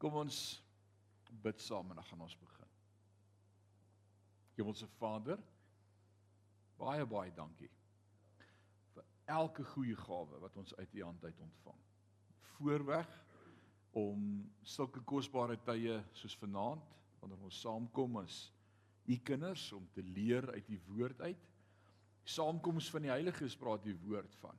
Kom 0.00 0.16
ons 0.16 0.36
bid 1.44 1.60
saam 1.60 1.90
en 1.92 2.00
dan 2.00 2.06
gaan 2.08 2.24
ons 2.24 2.36
begin. 2.40 2.68
Hemelse 4.56 4.88
Vader, 4.96 5.40
baie 6.80 7.04
baie 7.08 7.32
dankie 7.36 7.68
vir 8.94 9.04
elke 9.36 9.64
goeie 9.74 9.96
gawe 9.96 10.40
wat 10.42 10.56
ons 10.60 10.72
uit 10.78 10.94
U 10.96 11.02
hand 11.04 11.24
uit 11.24 11.42
ontvang. 11.44 11.82
Voorweg 12.54 13.12
om 14.00 14.24
sulke 14.64 15.02
kosbare 15.04 15.58
tye 15.66 15.98
soos 16.16 16.36
vanaand 16.40 16.96
wanneer 17.20 17.44
ons 17.44 17.60
saamkom 17.60 18.20
as 18.22 18.46
U 19.10 19.16
kinders 19.26 19.66
om 19.76 19.86
te 19.94 20.02
leer 20.04 20.48
uit 20.54 20.68
U 20.70 20.80
woord 20.94 21.20
uit. 21.20 21.46
Saamkoms 22.24 22.90
van 22.92 23.06
die 23.06 23.12
Heiliges 23.12 23.56
praat 23.58 23.86
U 23.86 23.94
woord 24.06 24.34
van. 24.40 24.56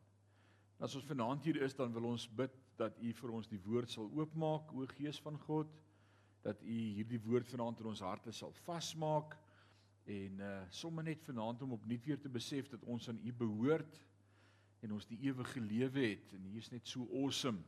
As 0.82 0.96
ons 0.98 1.06
vanaand 1.06 1.46
hier 1.46 1.62
is, 1.62 1.76
dan 1.78 1.94
wil 1.94 2.10
ons 2.10 2.26
bid 2.28 2.54
dat 2.82 2.98
U 3.00 3.14
vir 3.14 3.34
ons 3.38 3.50
die 3.50 3.62
woord 3.62 3.92
sal 3.94 4.10
oopmaak, 4.18 4.74
o 4.74 4.88
Gees 4.98 5.20
van 5.22 5.38
God, 5.46 5.72
dat 6.42 6.62
U 6.66 6.78
hierdie 6.98 7.22
woord 7.22 7.50
vanaand 7.50 7.82
in 7.84 7.92
ons 7.92 8.04
harte 8.06 8.34
sal 8.34 8.54
vasmaak 8.66 9.38
en 10.10 10.40
uh 10.42 10.54
sommer 10.74 11.06
net 11.06 11.22
vanaand 11.28 11.62
om 11.62 11.76
opnuut 11.78 12.06
weer 12.06 12.20
te 12.20 12.30
besef 12.30 12.72
dat 12.72 12.84
ons 12.90 13.10
aan 13.10 13.20
U 13.22 13.34
behoort 13.38 14.00
en 14.82 14.96
ons 14.98 15.06
die 15.06 15.20
ewige 15.28 15.62
lewe 15.62 16.08
het 16.08 16.34
en 16.34 16.48
U 16.50 16.58
is 16.58 16.72
net 16.74 16.90
so 16.90 17.06
awesome 17.22 17.62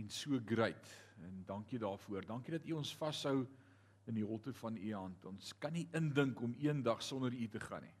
en 0.00 0.08
so 0.08 0.40
great 0.46 0.94
en 1.20 1.42
dankie 1.44 1.78
daarvoor. 1.78 2.24
Dankie 2.24 2.56
dat 2.56 2.64
U 2.64 2.78
ons 2.80 2.94
vashou 2.96 3.44
in 4.08 4.16
die 4.16 4.24
holte 4.24 4.54
van 4.56 4.76
U 4.76 4.92
hand. 4.94 5.24
Ons 5.28 5.52
kan 5.60 5.74
nie 5.76 5.86
indink 5.96 6.40
om 6.40 6.54
eendag 6.58 7.02
sonder 7.04 7.34
U 7.34 7.48
te 7.48 7.60
gaan 7.60 7.84
nie. 7.84 7.96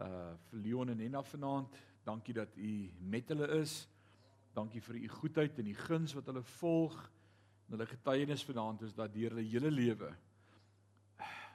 Uh 0.00 0.32
vir 0.48 0.64
Leon 0.64 0.94
en 0.94 1.02
Nena 1.04 1.22
vanaand, 1.22 1.76
dankie 2.04 2.34
dat 2.34 2.56
U 2.56 2.72
met 3.12 3.28
hulle 3.28 3.50
is. 3.60 3.82
Dankie 4.54 4.82
vir 4.82 4.94
u 4.94 5.08
goedheid 5.08 5.58
en 5.58 5.64
die 5.64 5.78
guns 5.78 6.14
wat 6.14 6.26
hulle 6.26 6.42
volg. 6.42 6.96
En 7.66 7.76
hulle 7.76 7.86
getuienis 7.86 8.44
vanaand 8.44 8.82
is 8.82 8.94
dat 8.94 9.14
deur 9.14 9.30
hulle 9.34 9.46
hele 9.46 9.70
lewe 9.70 10.10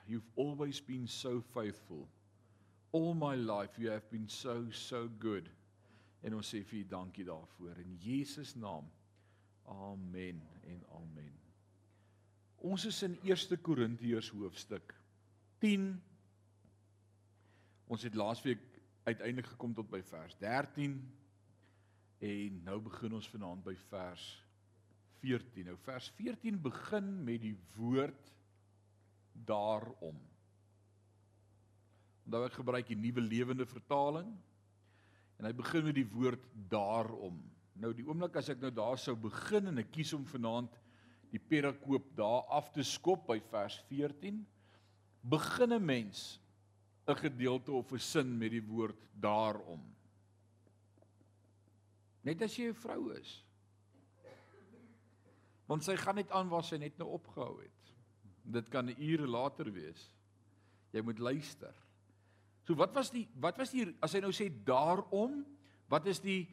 you've 0.07 0.29
always 0.35 0.79
been 0.79 1.07
so 1.07 1.41
faithful. 1.53 2.07
All 2.91 3.13
my 3.13 3.35
life 3.35 3.77
you 3.77 3.89
have 3.89 4.09
been 4.11 4.27
so 4.27 4.65
so 4.71 5.09
good. 5.19 5.49
En 6.23 6.33
ons 6.33 6.47
sê 6.49 6.63
vir 6.65 6.79
u 6.79 6.85
dankie 6.89 7.25
daarvoor 7.25 7.81
in 7.83 7.97
Jesus 8.01 8.55
naam. 8.57 8.87
Amen 9.69 10.41
en 10.65 10.81
amen. 10.97 11.33
Ons 12.65 12.85
is 12.89 13.01
in 13.05 13.17
1 13.21 13.61
Korintiërs 13.61 14.31
hoofstuk 14.33 14.95
10. 15.61 15.91
Ons 17.87 18.05
het 18.07 18.15
laasweek 18.17 18.63
uiteindelik 19.05 19.51
gekom 19.53 19.75
tot 19.77 19.89
by 19.89 20.01
vers 20.01 20.37
13 20.41 20.97
En 22.23 22.61
nou 22.63 22.79
begin 22.81 23.13
ons 23.17 23.29
vanaand 23.29 23.63
by 23.65 23.75
vers 23.89 24.23
14. 25.21 25.65
Nou 25.67 25.75
vers 25.83 26.07
14 26.19 26.61
begin 26.61 27.11
met 27.27 27.41
die 27.43 27.55
woord 27.75 28.31
daarom. 29.47 30.17
Onthou 32.25 32.45
ek 32.47 32.57
gebruik 32.57 32.87
die 32.89 32.97
nuwe 32.99 33.21
lewende 33.21 33.67
vertaling 33.69 34.31
en 35.35 35.45
hy 35.45 35.51
begin 35.53 35.83
met 35.89 35.97
die 35.97 36.07
woord 36.07 36.45
daarom. 36.71 37.37
Nou 37.75 37.91
die 37.93 38.05
oomblik 38.07 38.37
as 38.39 38.49
ek 38.53 38.61
nou 38.63 38.71
daar 38.73 38.97
sou 39.01 39.17
begin 39.19 39.67
en 39.73 39.83
ek 39.83 39.91
kies 39.93 40.13
om 40.15 40.23
vanaand 40.29 40.79
die 41.33 41.41
perakoop 41.41 42.07
daar 42.15 42.45
af 42.53 42.71
te 42.71 42.85
skop 42.87 43.25
by 43.27 43.41
vers 43.51 43.75
14, 43.89 44.39
begin 45.21 45.73
'n 45.73 45.85
mens 45.85 46.39
'n 47.07 47.15
gedeelte 47.15 47.71
of 47.71 47.91
'n 47.91 47.99
sin 47.99 48.37
met 48.37 48.51
die 48.51 48.63
woord 48.63 49.01
daarom. 49.19 49.94
Net 52.25 52.41
as 52.41 52.55
jy 52.57 52.69
'n 52.69 52.73
vrou 52.73 53.11
is. 53.13 53.43
Want 55.69 55.83
sy 55.83 55.95
gaan 55.95 56.15
net 56.15 56.31
aan 56.31 56.49
waar 56.49 56.63
sy 56.63 56.77
net 56.77 56.97
nou 56.97 57.09
opgehou 57.09 57.61
het. 57.61 57.93
Dit 58.43 58.69
kan 58.69 58.89
ure 58.89 59.27
later 59.27 59.71
wees. 59.71 60.11
Jy 60.91 61.01
moet 61.01 61.19
luister. 61.19 61.73
So 62.65 62.75
wat 62.75 62.93
was 62.93 63.11
die 63.13 63.27
wat 63.41 63.57
was 63.57 63.71
die 63.71 63.85
as 64.01 64.13
hy 64.13 64.19
nou 64.19 64.31
sê 64.33 64.49
daarom, 64.65 65.43
wat 65.89 66.07
is 66.07 66.19
die 66.19 66.47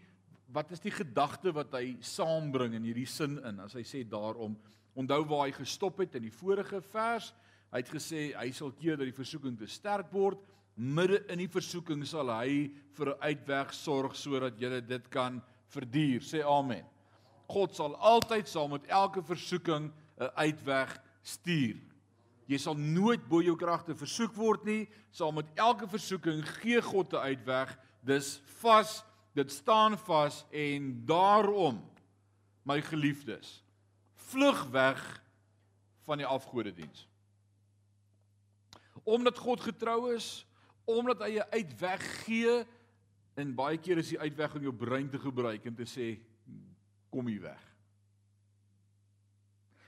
wat 0.52 0.70
is 0.70 0.80
die 0.80 0.92
gedagte 0.92 1.52
wat 1.56 1.72
hy 1.72 1.96
saambring 2.00 2.74
in 2.74 2.84
hierdie 2.84 3.08
sin 3.08 3.38
in 3.48 3.60
as 3.60 3.72
hy 3.72 3.82
sê 3.82 4.04
daarom? 4.04 4.58
Onthou 4.94 5.24
waar 5.24 5.46
hy 5.46 5.52
gestop 5.56 5.98
het 5.98 6.14
in 6.14 6.22
die 6.22 6.34
vorige 6.34 6.82
vers. 6.92 7.32
Hy 7.72 7.80
het 7.80 7.88
gesê 7.88 8.34
hy 8.36 8.50
sal 8.52 8.74
keer 8.76 8.98
dat 9.00 9.08
die 9.08 9.16
versoeking 9.16 9.56
te 9.56 9.66
sterk 9.66 10.12
word. 10.12 10.42
Midde 10.76 11.22
in 11.32 11.40
die 11.40 11.48
versoeking 11.48 12.04
sal 12.08 12.28
hy 12.28 12.68
vir 12.92 13.08
'n 13.08 13.20
uitweg 13.20 13.72
sorg 13.72 14.16
sodat 14.16 14.60
jy 14.60 14.80
dit 14.80 15.08
kan 15.08 15.40
verduur. 15.72 16.20
Sê 16.24 16.42
amen. 16.44 16.84
God 17.52 17.74
sal 17.76 17.96
altyd 17.96 18.48
saam 18.48 18.76
met 18.76 18.86
elke 18.88 19.22
versoeking 19.22 19.90
'n 20.20 20.30
uitweg 20.36 21.00
stuur. 21.22 21.80
Jy 22.46 22.58
sal 22.58 22.76
nooit 22.76 23.22
bo 23.28 23.40
jou 23.42 23.56
kragte 23.56 23.94
versoek 23.94 24.34
word 24.36 24.64
nie. 24.64 24.88
Saam 25.10 25.34
met 25.34 25.46
elke 25.54 25.88
versoeking 25.88 26.42
gee 26.60 26.80
God 26.82 27.12
'n 27.12 27.16
uitweg. 27.32 27.78
Dis 28.04 28.40
vas, 28.60 29.04
dit 29.34 29.50
staan 29.52 29.96
vas 29.98 30.44
en 30.50 31.06
daarom 31.06 31.80
my 32.64 32.80
geliefdes, 32.82 33.62
vlug 34.30 34.64
weg 34.70 35.22
van 36.06 36.18
die 36.18 36.26
afgodediens. 36.26 37.08
Omdat 39.04 39.38
God 39.38 39.60
getrou 39.60 40.14
is, 40.14 40.46
omdat 40.84 41.18
hy 41.26 41.38
'n 41.38 41.50
uitweg 41.50 42.24
gee, 42.24 42.64
En 43.38 43.54
baie 43.56 43.78
keer 43.80 44.02
is 44.02 44.12
die 44.12 44.20
uitweg 44.20 44.56
om 44.58 44.66
jou 44.68 44.74
brein 44.76 45.08
te 45.10 45.20
gebruik 45.20 45.64
en 45.68 45.76
te 45.76 45.88
sê 45.88 46.14
kom 47.12 47.28
hier 47.28 47.44
weg. 47.46 47.62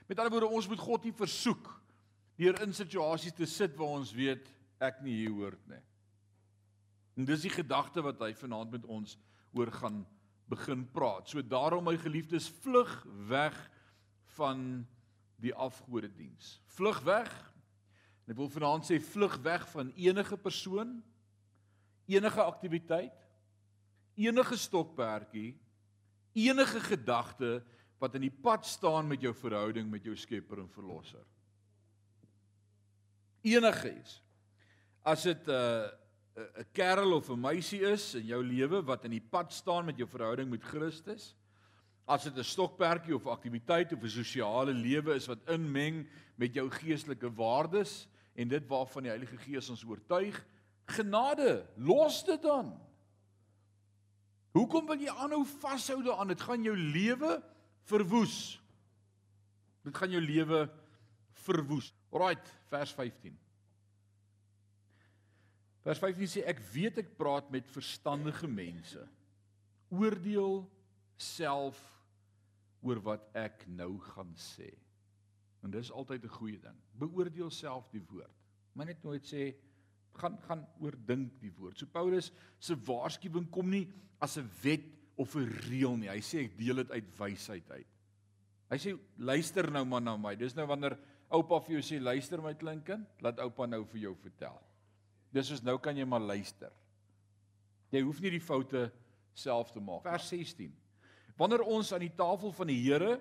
Met 0.05 0.19
ander 0.19 0.33
woorde, 0.33 0.53
ons 0.53 0.69
moet 0.69 0.81
God 0.81 1.05
nie 1.05 1.15
versoek 1.17 1.69
deur 2.37 2.57
in 2.65 2.73
situasies 2.75 3.33
te 3.33 3.47
sit 3.49 3.77
waar 3.79 3.95
ons 4.01 4.11
weet 4.13 4.49
ek 4.83 4.99
nie 5.05 5.15
hier 5.21 5.33
hoort 5.33 5.61
nie. 5.71 5.81
En 7.15 7.27
dis 7.27 7.45
die 7.45 7.53
gedagte 7.53 8.03
wat 8.03 8.19
hy 8.21 8.33
vanaand 8.35 8.73
met 8.75 8.85
ons 8.91 9.15
oor 9.55 9.71
gaan 9.71 10.03
begin 10.51 10.83
praat. 10.93 11.29
So 11.31 11.41
daarom 11.41 11.87
my 11.87 11.95
geliefdes, 11.97 12.49
vlug 12.61 12.91
weg 13.29 13.55
van 14.35 14.83
die 15.41 15.53
afgodediens. 15.55 16.59
Vlug 16.75 16.99
weg. 17.07 17.31
En 18.25 18.33
ek 18.35 18.41
wil 18.41 18.51
vanaand 18.51 18.85
sê 18.85 18.99
vlug 19.01 19.37
weg 19.45 19.65
van 19.71 19.93
enige 19.95 20.37
persoon, 20.37 20.97
enige 22.05 22.43
aktiwiteit 22.43 23.24
enige 24.15 24.57
stokperdjie, 24.57 25.55
enige 26.33 26.79
gedagte 26.79 27.63
wat 27.99 28.15
in 28.15 28.25
die 28.27 28.33
pad 28.43 28.65
staan 28.65 29.07
met 29.07 29.21
jou 29.21 29.33
verhouding 29.35 29.89
met 29.91 30.03
jou 30.03 30.15
Skepper 30.15 30.59
en 30.59 30.69
Verlosser. 30.69 31.23
Enigiets. 33.45 34.21
As 35.03 35.23
dit 35.23 35.47
'n 35.47 35.51
uh, 35.51 35.87
'n 36.35 36.67
kerel 36.73 37.13
of 37.13 37.29
'n 37.29 37.39
meisie 37.39 37.81
is 37.81 38.15
in 38.15 38.25
jou 38.25 38.43
lewe 38.43 38.83
wat 38.83 39.05
in 39.05 39.11
die 39.11 39.27
pad 39.29 39.53
staan 39.53 39.85
met 39.85 39.97
jou 39.97 40.07
verhouding 40.07 40.49
met 40.49 40.63
Christus, 40.63 41.35
as 42.05 42.23
dit 42.23 42.37
'n 42.37 42.43
stokperdjie 42.43 43.15
of 43.15 43.27
aktiwiteit 43.27 43.93
of 43.93 44.03
'n 44.03 44.09
sosiale 44.09 44.73
lewe 44.73 45.15
is 45.15 45.27
wat 45.27 45.47
inmeng 45.47 46.07
met 46.35 46.53
jou 46.53 46.69
geestelike 46.69 47.33
waardes 47.33 48.07
en 48.35 48.47
dit 48.47 48.67
waarvan 48.67 49.03
die 49.03 49.11
Heilige 49.11 49.37
Gees 49.37 49.69
ons 49.69 49.85
oortuig, 49.85 50.45
genade, 50.85 51.65
los 51.77 52.23
dit 52.23 52.41
dan. 52.41 52.75
Hoekom 54.55 54.85
wil 54.87 55.01
jy 55.03 55.11
aanhou 55.11 55.43
vashou 55.59 55.99
daaraan? 56.03 56.31
Dit 56.31 56.43
gaan 56.47 56.63
jou 56.63 56.75
lewe 56.77 57.33
verwoes. 57.89 58.37
Dit 59.83 59.97
gaan 59.97 60.13
jou 60.15 60.21
lewe 60.23 60.61
verwoes. 61.45 61.91
Alraight, 62.13 62.47
vers 62.71 62.93
15. 62.95 63.35
Vers 65.85 65.99
15 66.01 66.31
sê 66.31 66.45
ek 66.49 66.63
weet 66.71 67.03
ek 67.03 67.11
praat 67.19 67.51
met 67.53 67.67
verstandige 67.69 68.47
mense. 68.49 69.03
Oordeel 69.93 70.63
self 71.19 71.77
oor 72.85 73.01
wat 73.05 73.27
ek 73.37 73.67
nou 73.67 73.91
gaan 74.13 74.31
sê. 74.39 74.71
En 75.65 75.73
dis 75.73 75.91
altyd 75.91 76.23
'n 76.23 76.37
goeie 76.39 76.59
ding. 76.59 76.79
Beoordeel 76.97 77.51
self 77.51 77.89
die 77.91 78.03
woord. 78.09 78.33
Maar 78.73 78.85
net 78.85 79.03
nooit 79.03 79.25
sê 79.25 79.53
gaan 80.19 80.37
gaan 80.47 80.65
oordink 80.83 81.39
die 81.41 81.51
woord. 81.57 81.77
So 81.79 81.85
Paulus 81.91 82.31
se 82.59 82.75
waarskuwing 82.75 83.49
kom 83.51 83.69
nie 83.69 83.87
as 84.19 84.37
'n 84.37 84.49
wet 84.63 84.85
of 85.17 85.35
'n 85.35 85.49
reël 85.69 85.97
nie. 85.97 86.09
Hy 86.09 86.21
sê 86.21 86.45
ek 86.45 86.57
deel 86.57 86.75
dit 86.75 86.91
uit 86.91 87.17
wysheid 87.19 87.71
uit. 87.71 87.87
Hy 88.69 88.77
sê 88.77 88.99
luister 89.17 89.71
nou 89.71 89.85
maar 89.85 90.01
na 90.01 90.17
my. 90.17 90.35
Dis 90.35 90.55
nou 90.55 90.65
wanneer 90.65 90.97
oupa 91.29 91.59
vir 91.59 91.79
jou 91.79 91.81
sê 91.81 92.01
luister 92.01 92.41
my 92.41 92.53
kleinkind, 92.53 93.07
laat 93.21 93.39
oupa 93.39 93.67
nou 93.67 93.83
vir 93.85 94.01
jou 94.01 94.15
vertel. 94.15 94.59
Dis 95.31 95.47
soos 95.47 95.63
nou 95.63 95.77
kan 95.77 95.97
jy 95.97 96.05
maar 96.05 96.23
luister. 96.23 96.71
Jy 97.91 98.01
hoef 98.01 98.21
nie 98.21 98.31
die 98.31 98.43
foute 98.43 98.91
self 99.33 99.71
te 99.71 99.79
maak. 99.79 100.03
Vers 100.03 100.29
16. 100.31 100.73
Wanneer 101.37 101.65
ons 101.67 101.91
aan 101.93 102.05
die 102.05 102.15
tafel 102.15 102.53
van 102.55 102.67
die 102.71 102.79
Here 102.79 103.19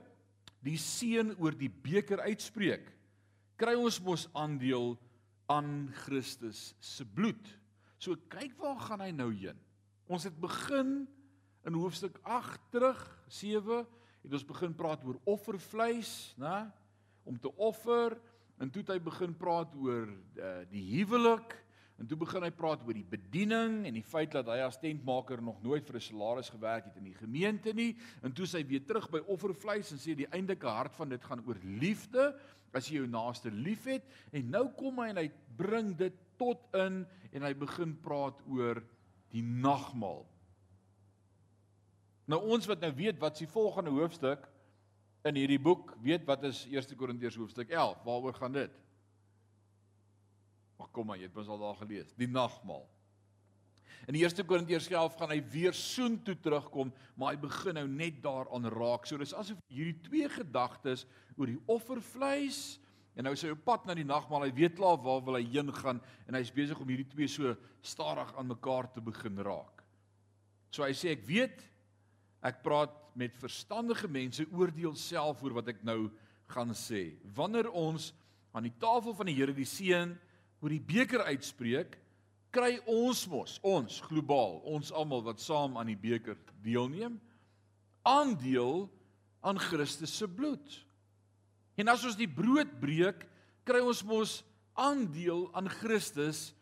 die 0.64 0.78
seën 0.80 1.34
oor 1.36 1.52
die 1.52 1.68
beker 1.68 2.22
uitspreek, 2.24 2.86
kry 3.60 3.74
ons 3.76 3.98
mos 4.00 4.28
aandeel 4.32 4.94
aan 5.46 5.90
Christus 6.04 6.74
se 6.80 7.04
bloed. 7.04 7.48
So 7.98 8.16
kyk 8.28 8.56
waar 8.60 8.80
gaan 8.80 9.04
hy 9.04 9.10
nou 9.16 9.30
heen? 9.32 9.58
Ons 10.06 10.26
het 10.28 10.36
begin 10.40 11.04
in 11.64 11.76
hoofstuk 11.78 12.18
8 12.22 12.60
terug 12.70 13.00
7 13.28 13.84
het 14.24 14.32
ons 14.32 14.46
begin 14.48 14.72
praat 14.76 15.04
oor 15.04 15.18
offervleis, 15.28 16.32
né? 16.40 16.70
om 17.24 17.36
te 17.40 17.50
offer 17.56 18.16
en 18.60 18.70
toe 18.70 18.82
het 18.84 18.94
hy 18.94 19.00
begin 19.02 19.34
praat 19.36 19.72
oor 19.80 20.08
uh, 20.08 20.50
die 20.70 20.84
huwelik 20.94 21.56
en 22.00 22.08
toe 22.10 22.18
begin 22.18 22.44
hy 22.44 22.50
praat 22.54 22.82
oor 22.84 22.96
die 22.96 23.06
bediening 23.06 23.84
en 23.88 23.96
die 23.96 24.04
feit 24.04 24.32
dat 24.34 24.48
hy 24.50 24.58
as 24.64 24.78
tentmaker 24.82 25.42
nog 25.42 25.60
nooit 25.64 25.86
vir 25.86 25.96
'n 26.00 26.06
salaris 26.08 26.50
gewerk 26.52 26.90
het 26.90 26.96
in 27.00 27.08
die 27.08 27.18
gemeente 27.18 27.72
nie 27.72 27.96
en 28.22 28.32
toe 28.32 28.46
sê 28.46 28.60
hy 28.60 28.66
weer 28.68 28.84
terug 28.84 29.08
by 29.10 29.22
offervleis 29.26 29.92
en 29.92 29.98
sê 29.98 30.14
die 30.14 30.30
eindelike 30.30 30.68
hart 30.68 30.94
van 30.94 31.08
dit 31.08 31.24
gaan 31.24 31.44
oor 31.46 31.58
liefde 31.64 32.34
as 32.74 32.90
jy 32.90 33.00
jou 33.00 33.08
naaste 33.10 33.52
liefhet 33.54 34.06
en 34.32 34.50
nou 34.50 34.68
kom 34.78 35.00
hy 35.02 35.10
en 35.12 35.22
hy 35.22 35.28
bring 35.58 35.94
dit 35.98 36.14
tot 36.40 36.62
in 36.78 37.02
en 37.32 37.46
hy 37.46 37.52
begin 37.58 37.96
praat 38.02 38.40
oor 38.50 38.82
die 39.34 39.42
nagmaal 39.42 40.24
Nou 42.30 42.40
ons 42.54 42.66
wat 42.68 42.80
nou 42.80 42.90
weet 42.96 43.20
wat 43.20 43.36
s'ie 43.36 43.48
volgende 43.50 43.92
hoofstuk 43.92 44.46
in 45.28 45.36
hierdie 45.36 45.60
boek, 45.60 45.92
weet 46.04 46.24
wat 46.28 46.44
is 46.48 46.64
1 46.70 46.96
Korintiërs 47.00 47.36
hoofstuk 47.40 47.72
11, 47.72 48.00
waaroor 48.04 48.36
gaan 48.38 48.56
dit? 48.56 48.80
Maar 50.80 50.90
kom 50.92 51.08
maar, 51.08 51.20
jy 51.20 51.28
het 51.28 51.36
mos 51.36 51.48
al 51.52 51.60
daar 51.60 51.78
gelees, 51.80 52.12
die 52.20 52.28
nagmaal. 52.28 52.84
In 54.08 54.16
die 54.16 54.24
1 54.26 54.46
Korintiërs 54.46 54.90
11 54.92 55.18
gaan 55.18 55.32
hy 55.32 55.40
weer 55.52 55.76
soen 55.76 56.18
toe 56.24 56.36
terugkom, 56.36 56.92
maar 57.16 57.34
hy 57.34 57.42
begin 57.44 57.78
nou 57.80 57.86
net 57.88 58.22
daaraan 58.24 58.68
raak. 58.72 59.06
So 59.08 59.20
dis 59.20 59.34
asof 59.36 59.60
hierdie 59.72 59.98
twee 60.04 60.28
gedagtes 60.28 61.06
oor 61.36 61.50
die 61.50 61.60
offervleis 61.70 62.78
en 63.14 63.28
nou 63.28 63.34
sy 63.38 63.52
op 63.54 63.62
pad 63.64 63.84
na 63.86 63.94
die 63.94 64.06
nagmaal, 64.06 64.48
hy 64.48 64.54
weet 64.56 64.74
klaar 64.76 64.98
waar 64.98 65.22
wil 65.22 65.38
hy 65.38 65.44
heen 65.46 65.70
gaan 65.76 66.00
en 66.26 66.34
hy's 66.34 66.50
besig 66.52 66.80
om 66.82 66.88
hierdie 66.90 67.12
twee 67.12 67.30
so 67.30 67.54
stadig 67.86 68.32
aan 68.34 68.50
mekaar 68.50 68.90
te 68.90 69.02
begin 69.04 69.38
raak. 69.46 69.84
So 70.74 70.82
hy 70.82 70.92
sê 70.98 71.14
ek 71.14 71.22
weet 71.28 71.62
Ek 72.44 72.60
praat 72.60 72.92
met 73.16 73.36
verstandige 73.40 74.08
mense, 74.10 74.44
oordeel 74.52 74.92
self 75.00 75.40
oor 75.42 75.56
wat 75.56 75.70
ek 75.72 75.80
nou 75.86 76.10
gaan 76.52 76.74
sê. 76.76 77.14
Wanneer 77.36 77.70
ons 77.72 78.10
aan 78.52 78.66
die 78.68 78.76
tafel 78.82 79.16
van 79.16 79.30
die 79.30 79.36
Here 79.38 79.54
die 79.56 79.68
seën 79.68 80.12
oor 80.60 80.72
die 80.72 80.82
beker 80.82 81.24
uitspreek, 81.30 81.96
kry 82.54 82.78
ons 82.86 83.24
mos, 83.30 83.58
ons 83.66 84.00
globaal, 84.06 84.60
ons 84.70 84.92
almal 84.94 85.24
wat 85.26 85.42
saam 85.42 85.78
aan 85.80 85.90
die 85.90 85.98
beker 85.98 86.38
deelneem, 86.64 87.18
aandeel 88.06 88.86
aan 89.44 89.58
Christus 89.60 90.14
se 90.14 90.28
bloed. 90.30 90.78
En 91.76 91.90
as 91.90 92.04
ons 92.06 92.18
die 92.18 92.30
brood 92.30 92.70
breek, 92.80 93.24
kry 93.66 93.80
ons 93.82 94.04
mos 94.06 94.38
aandeel 94.78 95.48
aan 95.56 95.68
Christus 95.80 96.52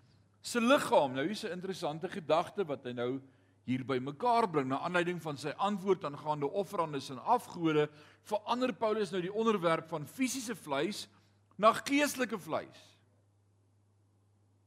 se 0.43 0.61
liggaam. 0.61 1.15
Nou 1.15 1.27
hier's 1.27 1.45
'n 1.45 1.53
interessante 1.53 2.09
gedagte 2.09 2.65
wat 2.67 2.85
hy 2.85 2.93
nou 2.93 3.21
hier 3.65 3.85
by 3.85 3.99
mekaar 3.99 4.49
bring 4.51 4.69
na 4.69 4.81
aanleiding 4.83 5.21
van 5.23 5.37
sy 5.37 5.53
antwoord 5.59 6.05
aangaande 6.05 6.51
offerandes 6.51 7.11
en 7.11 7.19
afgode 7.19 7.89
verander 8.23 8.73
Paulus 8.73 9.11
nou 9.11 9.21
die 9.23 9.35
onderwerp 9.35 9.89
van 9.89 10.07
fisiese 10.07 10.55
vleis 10.55 11.09
na 11.57 11.73
geestelike 11.73 12.39
vleis. 12.39 12.92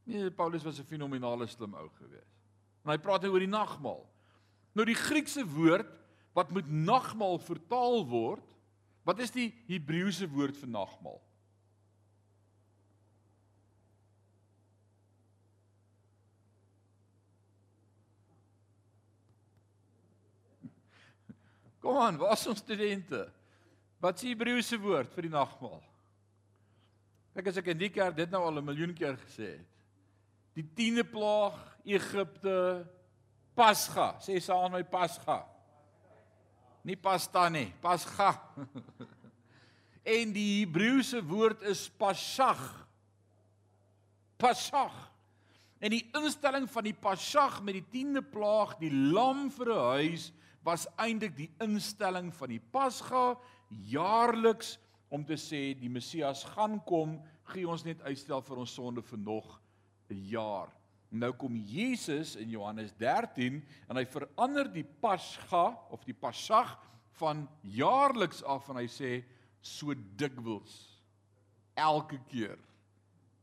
Nee, 0.06 0.30
Paulus 0.32 0.64
was 0.64 0.80
'n 0.80 0.86
fenominale 0.86 1.48
slim 1.48 1.74
ou 1.74 1.90
gewees. 1.98 2.34
En 2.84 2.92
hy 2.92 2.98
praat 2.98 3.22
nou 3.22 3.32
oor 3.34 3.40
die 3.40 3.48
nagmaal. 3.50 4.06
Nou 4.74 4.86
die 4.86 4.96
Griekse 4.96 5.46
woord 5.48 5.90
wat 6.34 6.52
met 6.52 6.68
nagmaal 6.70 7.40
vertaal 7.40 8.06
word, 8.08 8.44
wat 9.04 9.20
is 9.20 9.32
die 9.32 9.54
Hebreëse 9.68 10.30
woord 10.30 10.58
vir 10.58 10.70
nagmaal? 10.70 11.22
Kom 21.82 21.98
aan, 21.98 22.18
waar 22.18 22.34
is 22.34 22.48
ons 22.48 22.60
studente? 22.60 23.32
Wat 24.00 24.16
is 24.16 24.22
die 24.22 24.34
Hebreëse 24.36 24.78
woord 24.82 25.14
vir 25.14 25.22
die 25.24 25.34
nagmaal? 25.34 25.84
Kyk 27.34 27.48
as 27.48 27.58
ek 27.58 27.68
in 27.74 27.80
die 27.80 27.90
kerk 27.90 28.16
dit 28.16 28.30
nou 28.32 28.44
al 28.44 28.60
'n 28.62 28.66
miljoen 28.66 28.94
keer 28.94 29.18
gesê 29.18 29.58
het. 29.58 29.75
Die 30.56 30.64
10de 30.64 31.04
plaag, 31.04 31.56
Egipte, 31.84 32.86
Pasga, 33.56 34.14
sê 34.24 34.38
saam 34.40 34.70
met 34.72 34.86
my 34.86 34.88
Pasga. 34.88 35.42
Nie 36.86 36.96
pasta 36.96 37.48
nie, 37.52 37.68
Pasga. 37.84 38.30
en 40.16 40.32
die 40.36 40.62
Hebreëse 40.62 41.20
woord 41.28 41.66
is 41.68 41.88
Pasag. 42.00 42.62
Pasag. 44.40 44.96
En 45.84 45.92
die 45.92 46.06
instelling 46.16 46.70
van 46.72 46.88
die 46.88 46.96
Pasag 46.96 47.60
met 47.66 47.82
die 47.82 47.86
10de 47.92 48.24
plaag, 48.24 48.78
die 48.80 48.94
lam 48.94 49.50
vir 49.58 49.74
'n 49.76 49.84
huis 50.00 50.32
was 50.64 50.88
eintlik 50.96 51.36
die 51.36 51.52
instelling 51.62 52.32
van 52.34 52.50
die 52.50 52.64
Pasga 52.72 53.36
jaarliks 53.92 54.78
om 55.10 55.26
te 55.26 55.36
sê 55.36 55.76
die 55.76 55.92
Messias 55.92 56.44
gaan 56.56 56.80
kom, 56.88 57.20
gee 57.52 57.68
ons 57.68 57.84
net 57.84 58.02
uitstel 58.02 58.42
vir 58.42 58.58
ons 58.58 58.74
sonde 58.74 59.04
vir 59.04 59.20
nog 59.20 59.60
'n 60.10 60.26
jaar. 60.30 60.72
Nou 61.10 61.32
kom 61.34 61.56
Jesus 61.56 62.36
in 62.36 62.50
Johannes 62.50 62.92
13 62.98 63.64
en 63.90 63.96
hy 63.96 64.06
verander 64.06 64.68
die 64.72 64.84
Pasga 64.84 65.78
of 65.90 66.04
die 66.04 66.14
Pasag 66.14 66.76
van 67.20 67.48
jaarliks 67.62 68.44
af 68.44 68.70
en 68.70 68.82
hy 68.82 68.88
sê 68.92 69.24
so 69.62 69.94
dikwels 70.18 70.76
elke 71.76 72.20
keer 72.30 72.60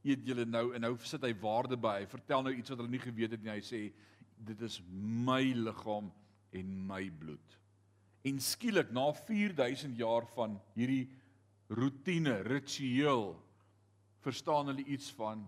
eet 0.02 0.26
julle 0.26 0.44
nou 0.48 0.72
en 0.74 0.82
nou 0.82 0.96
sit 1.06 1.22
hy 1.22 1.32
waarde 1.42 1.78
by. 1.78 2.00
Hy 2.02 2.10
vertel 2.10 2.44
nou 2.44 2.52
iets 2.54 2.72
wat 2.72 2.82
hulle 2.82 2.92
nie 2.92 3.02
geweet 3.02 3.36
het 3.36 3.44
nie. 3.44 3.54
Hy 3.54 3.64
sê 3.64 3.82
dit 4.42 4.62
is 4.66 4.80
my 4.90 5.42
liggaam 5.54 6.10
en 6.58 6.72
my 6.88 7.04
bloed. 7.20 7.58
En 8.26 8.38
skielik 8.42 8.90
na 8.94 9.08
4000 9.14 9.98
jaar 9.98 10.26
van 10.34 10.58
hierdie 10.76 11.06
rotine, 11.72 12.40
ritueel, 12.46 13.32
verstaan 14.22 14.70
hulle 14.70 14.84
iets 14.90 15.10
van 15.18 15.46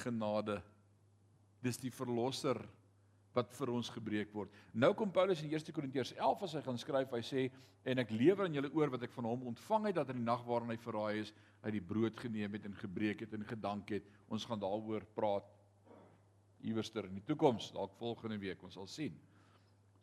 genade. 0.00 0.60
Dis 1.64 1.80
die 1.82 1.92
verlosser 1.92 2.60
wat 3.36 3.52
vir 3.58 3.72
ons 3.74 3.90
gebreek 3.92 4.32
word. 4.34 4.52
Nou 4.72 4.92
kom 4.96 5.12
Paulus 5.12 5.42
in 5.44 5.52
1 5.52 5.74
Korintiërs 5.76 6.14
11 6.16 6.44
as 6.46 6.54
hy 6.56 6.62
gaan 6.64 6.80
skryf, 6.80 7.12
hy 7.12 7.24
sê 7.24 7.44
en 7.86 8.00
ek 8.02 8.14
lewer 8.14 8.46
aan 8.46 8.56
julle 8.56 8.72
oor 8.74 8.94
wat 8.94 9.04
ek 9.06 9.12
van 9.14 9.28
hom 9.28 9.44
ontvang 9.52 9.90
het 9.90 9.98
dat 10.00 10.10
in 10.14 10.22
die 10.22 10.26
nag 10.26 10.42
waarin 10.46 10.72
hy 10.72 10.78
verraai 10.80 11.20
is, 11.20 11.34
hy 11.62 11.74
die 11.74 11.84
brood 11.84 12.16
geneem 12.18 12.56
het 12.56 12.66
en 12.68 12.78
gebreek 12.80 13.26
het 13.26 13.36
en 13.36 13.44
gedank 13.46 13.92
het. 13.94 14.08
Ons 14.32 14.46
gaan 14.48 14.62
daaroor 14.62 15.04
praat 15.18 15.52
iewerster 16.66 17.06
in 17.06 17.20
die 17.20 17.26
toekoms, 17.26 17.70
dalk 17.76 17.92
volgende 18.00 18.38
week, 18.42 18.62
ons 18.64 18.74
sal 18.78 18.88
sien. 18.90 19.14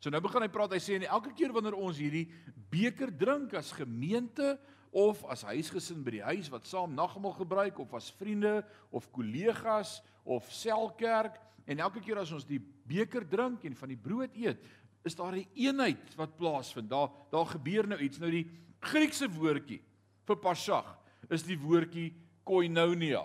So 0.00 0.12
nou 0.12 0.20
begin 0.24 0.44
hy 0.44 0.50
praat, 0.52 0.74
hy 0.76 0.82
sê 0.82 0.98
en 0.98 1.06
elke 1.08 1.32
keer 1.36 1.52
wanneer 1.54 1.76
ons 1.80 1.98
hierdie 2.00 2.26
beker 2.72 3.12
drink 3.18 3.54
as 3.58 3.72
gemeente 3.74 4.54
of 4.94 5.24
as 5.32 5.42
huisgesin 5.48 6.04
by 6.06 6.16
die 6.16 6.24
huis 6.24 6.48
wat 6.52 6.68
saam 6.70 6.94
nagmaal 6.94 7.34
gebruik 7.34 7.80
of 7.82 7.94
as 7.98 8.12
vriende 8.14 8.62
of 8.94 9.08
kollegas 9.14 9.98
of 10.22 10.46
selkerk 10.54 11.40
en 11.66 11.82
elke 11.82 12.02
keer 12.04 12.20
as 12.22 12.32
ons 12.32 12.46
die 12.46 12.60
beker 12.86 13.26
drink 13.26 13.64
en 13.66 13.74
van 13.74 13.90
die 13.90 13.98
brood 13.98 14.34
eet, 14.38 14.60
is 15.04 15.16
daar 15.16 15.34
'n 15.34 15.46
eenheid 15.54 16.14
wat 16.16 16.36
plaasvind. 16.36 16.88
Daar 16.88 17.10
daar 17.30 17.46
gebeur 17.46 17.86
nou 17.86 17.98
iets. 17.98 18.18
Nou 18.18 18.30
die 18.30 18.50
Griekse 18.80 19.28
woordjie 19.28 19.82
vir 20.26 20.36
Pasag 20.36 20.98
is 21.30 21.42
die 21.42 21.58
woordjie 21.58 22.14
koinonia. 22.44 23.24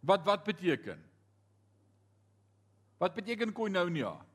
Wat 0.00 0.24
wat 0.24 0.44
beteken? 0.44 0.98
Wat 2.98 3.14
beteken 3.14 3.52
koinonia? 3.52 4.28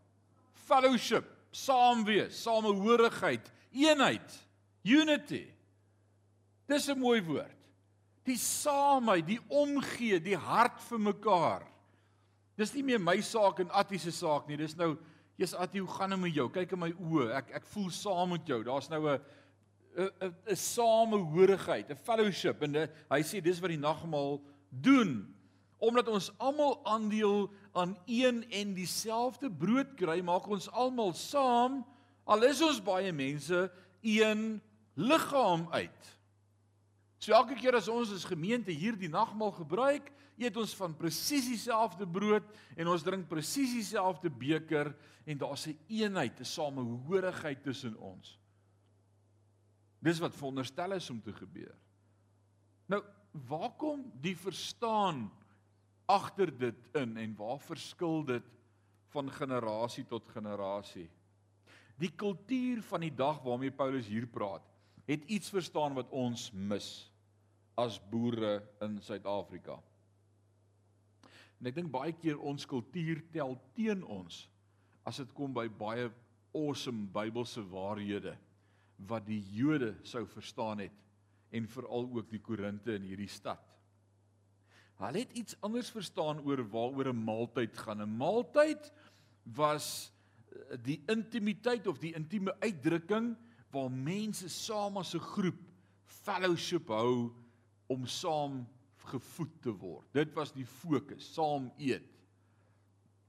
fellowship, 0.67 1.25
saam 1.51 2.03
wees, 2.07 2.35
samehorigheid, 2.43 3.51
eenheid, 3.71 4.39
unity. 4.83 5.45
Dis 6.67 6.87
'n 6.89 6.99
mooi 6.99 7.21
woord. 7.23 7.59
Die 8.23 8.37
saamheid, 8.37 9.27
die 9.27 9.39
omgee, 9.47 10.19
die 10.19 10.37
hart 10.37 10.81
vir 10.81 10.99
mekaar. 10.99 11.67
Dis 12.55 12.73
nie 12.73 12.83
meer 12.83 12.99
my 12.99 13.21
saak 13.21 13.59
en 13.59 13.69
Attie 13.69 13.99
se 13.99 14.11
saak 14.11 14.47
nie. 14.47 14.57
Dis 14.57 14.75
nou, 14.75 14.97
jy's 15.37 15.53
Attie, 15.53 15.81
hoe 15.81 15.89
gaan 15.89 16.09
dit 16.09 16.19
met 16.19 16.33
jou? 16.33 16.49
Kyk 16.49 16.71
in 16.71 16.79
my 16.79 16.91
oë. 16.91 17.31
Ek 17.35 17.51
ek 17.51 17.65
voel 17.65 17.89
saam 17.89 18.29
met 18.29 18.47
jou. 18.47 18.63
Daar's 18.63 18.89
nou 18.89 19.09
'n 19.09 19.19
'n 19.97 20.35
'n 20.49 20.55
samehorigheid, 20.55 21.89
'n 21.89 21.95
fellowship 21.95 22.61
en 22.63 22.71
die, 22.71 22.87
hy 23.09 23.21
sê 23.21 23.41
dis 23.41 23.59
wat 23.59 23.69
die 23.69 23.77
nagmaal 23.77 24.41
doen 24.69 25.33
omdat 25.83 26.07
ons 26.07 26.31
almal 26.39 26.79
aandeel 26.87 27.49
aan 27.75 27.97
een 28.05 28.43
en 28.49 28.73
dieselfde 28.73 29.51
brood 29.51 29.95
kry, 29.99 30.21
maak 30.23 30.47
ons 30.47 30.69
almal 30.71 31.11
saam, 31.13 31.81
al 32.23 32.45
is 32.47 32.61
ons 32.63 32.79
baie 32.83 33.11
mense, 33.11 33.71
een 34.01 34.61
liggaam 34.95 35.67
uit. 35.75 36.13
So 37.23 37.31
elke 37.31 37.55
keer 37.55 37.77
as 37.77 37.87
ons 37.87 38.09
as 38.11 38.25
gemeente 38.27 38.73
hierdie 38.75 39.07
nagmaal 39.07 39.53
gebruik, 39.55 40.09
eet 40.35 40.57
ons 40.59 40.73
van 40.75 40.91
presies 40.97 41.45
dieselfde 41.47 42.03
brood 42.09 42.49
en 42.75 42.89
ons 42.91 43.05
drink 43.05 43.29
presies 43.29 43.71
dieselfde 43.77 44.27
beker 44.27 44.89
en 45.23 45.39
daar's 45.39 45.67
'n 45.67 45.77
een 45.87 46.01
eenheid, 46.03 46.39
'n 46.39 46.43
samehorigheid 46.43 47.63
tussen 47.63 47.95
ons. 47.97 48.37
Dis 50.01 50.19
wat 50.19 50.35
veronderstel 50.35 50.91
is 50.91 51.09
om 51.09 51.21
te 51.21 51.31
gebeur. 51.31 51.75
Nou, 52.87 53.01
waar 53.31 53.71
kom 53.77 54.11
die 54.19 54.35
verstaan 54.35 55.31
agter 56.05 56.51
dit 56.57 56.89
in 56.93 57.17
en 57.17 57.35
waar 57.35 57.59
verskil 57.59 58.25
dit 58.25 58.43
van 59.13 59.31
generasie 59.31 60.03
tot 60.03 60.27
generasie? 60.27 61.09
Die 61.97 62.11
kultuur 62.11 62.81
van 62.81 62.99
die 62.99 63.15
dag 63.15 63.41
waarmee 63.43 63.71
Paulus 63.71 64.07
hier 64.07 64.27
praat, 64.27 64.63
het 65.05 65.23
iets 65.23 65.49
verstaan 65.49 65.93
wat 65.93 66.09
ons 66.09 66.51
mis 66.51 67.12
as 67.79 67.99
boere 68.09 68.61
in 68.81 68.99
Suid-Afrika. 69.01 69.79
En 71.59 71.69
ek 71.69 71.77
dink 71.77 71.91
baie 71.93 72.13
keer 72.17 72.41
ons 72.43 72.67
kultuur 72.69 73.23
tel 73.33 73.55
teen 73.77 74.03
ons 74.03 74.43
as 75.07 75.19
dit 75.19 75.31
kom 75.35 75.53
by 75.55 75.67
baie 75.67 76.09
awesome 76.53 77.07
Bybelse 77.13 77.63
waarhede 77.71 78.35
wat 79.09 79.25
die 79.27 79.41
Jode 79.55 79.93
sou 80.07 80.23
verstaan 80.29 80.83
het 80.85 80.99
en 81.53 81.69
veral 81.69 82.07
ook 82.07 82.29
die 82.31 82.41
Korinte 82.41 82.95
in 82.95 83.05
hierdie 83.07 83.29
stad. 83.31 83.61
Hulle 85.01 85.23
het 85.25 85.33
iets 85.37 85.57
anders 85.65 85.89
verstaan 85.91 86.41
oor 86.45 86.61
waaroor 86.69 87.09
'n 87.13 87.23
maaltyd 87.25 87.77
gaan. 87.77 88.01
'n 88.01 88.17
Maaltyd 88.17 88.91
was 89.43 90.11
eh, 90.51 90.77
die 90.83 91.01
intimiteit 91.07 91.87
of 91.87 91.99
die 91.99 92.13
intieme 92.13 92.55
uitdrukking 92.59 93.35
waar 93.71 93.91
mense 93.91 94.49
saam 94.49 94.97
as 94.97 95.15
'n 95.15 95.19
groep 95.19 95.59
fellowship 96.05 96.87
hou 96.87 97.33
om 97.93 98.07
saam 98.09 98.63
gevoed 99.11 99.53
te 99.63 99.73
word. 99.75 100.07
Dit 100.15 100.33
was 100.37 100.53
die 100.55 100.65
fokus, 100.67 101.27
saam 101.35 101.69
eet. 101.77 102.09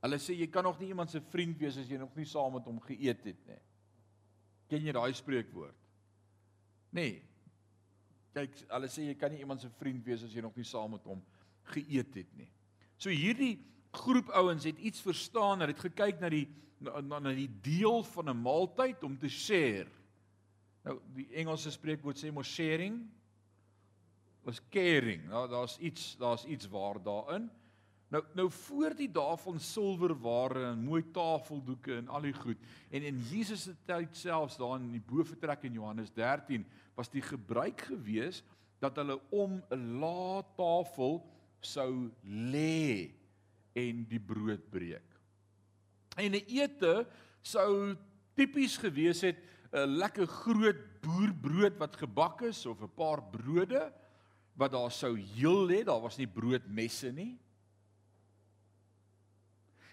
Hulle 0.05 0.19
sê 0.21 0.37
jy 0.37 0.49
kan 0.53 0.67
nog 0.67 0.81
nie 0.81 0.91
iemand 0.93 1.13
se 1.13 1.21
vriend 1.33 1.57
wees 1.61 1.79
as 1.81 1.89
jy 1.89 1.99
nog 2.01 2.13
nie 2.17 2.29
saam 2.29 2.59
met 2.59 2.67
hom 2.69 2.81
geëet 2.85 3.23
het 3.25 3.47
nie. 3.49 3.61
Ken 4.69 4.85
jy 4.85 4.93
daai 4.97 5.15
spreekwoord? 5.17 5.79
Nee. 6.95 7.23
Kyk, 8.37 8.59
hulle 8.69 8.91
sê 8.93 9.09
jy 9.09 9.15
kan 9.19 9.33
nie 9.33 9.41
iemand 9.45 9.65
se 9.65 9.71
vriend 9.81 10.05
wees 10.07 10.27
as 10.27 10.35
jy 10.35 10.45
nog 10.45 10.57
nie 10.59 10.67
saam 10.69 10.93
met 10.97 11.09
hom 11.09 11.23
geëet 11.73 12.21
het 12.21 12.37
nie. 12.37 12.51
So 13.01 13.13
hierdie 13.13 13.57
groep 13.95 14.29
ouens 14.37 14.67
het 14.69 14.79
iets 14.83 15.03
verstaan, 15.05 15.63
hulle 15.63 15.73
het 15.73 15.87
gekyk 15.87 16.21
na 16.23 16.31
die 16.33 16.47
na, 16.85 17.19
na 17.23 17.33
die 17.33 17.49
deel 17.65 18.03
van 18.13 18.29
'n 18.29 18.43
maaltyd 18.43 19.03
om 19.05 19.17
te 19.19 19.29
share. 19.29 19.89
Nou 20.85 20.99
die 21.17 21.29
Engelse 21.41 21.71
spreekwoord 21.71 22.19
sê 22.19 22.33
mos 22.33 22.47
sharing 22.47 22.99
was 24.45 24.61
caring. 24.71 25.29
Nou 25.29 25.49
daar's 25.49 25.79
iets 25.79 26.17
daar's 26.21 26.45
iets 26.45 26.69
waar 26.69 27.03
daarin. 27.03 27.51
Nou 28.09 28.23
nou 28.35 28.51
voor 28.51 28.95
die 28.95 29.09
dae 29.11 29.37
van 29.43 29.61
silwerware 29.61 30.67
en 30.71 30.85
mooi 30.85 31.03
tafeldoeke 31.13 31.97
en 31.97 32.09
al 32.09 32.29
die 32.29 32.35
goed 32.37 32.61
en 32.91 33.03
in 33.03 33.23
Jesus 33.31 33.65
se 33.67 33.75
tyd 33.89 34.17
selfs 34.17 34.59
daar 34.61 34.77
in 34.79 34.93
die 34.93 35.03
boefretrek 35.03 35.65
in 35.67 35.81
Johannes 35.81 36.13
13 36.15 36.67
was 36.95 37.11
die 37.11 37.23
gebruik 37.25 37.87
gewees 37.89 38.43
dat 38.79 39.01
hulle 39.01 39.19
om 39.31 39.63
'n 39.73 39.99
lae 40.01 40.45
tafel 40.57 41.23
sou 41.61 42.11
lê 42.23 43.11
en 43.73 44.05
die 44.09 44.21
brood 44.21 44.71
breek. 44.71 45.09
En 46.17 46.35
'n 46.35 46.47
ete 46.47 47.07
sou 47.43 47.97
tipies 48.37 48.77
gewees 48.77 49.21
het 49.21 49.39
'n 49.73 49.99
lekker 49.99 50.27
groot 50.27 50.81
boerbrood 51.03 51.79
wat 51.79 51.97
gebak 51.97 52.43
is 52.43 52.67
of 52.67 52.83
'n 52.83 52.95
paar 52.95 53.23
brode 53.23 53.93
wat 54.55 54.73
daar 54.73 54.93
sou 54.93 55.15
heel 55.19 55.67
lê, 55.67 55.83
daar 55.85 56.03
was 56.03 56.19
nie 56.21 56.29
broodmesse 56.31 57.11
nie. 57.13 57.35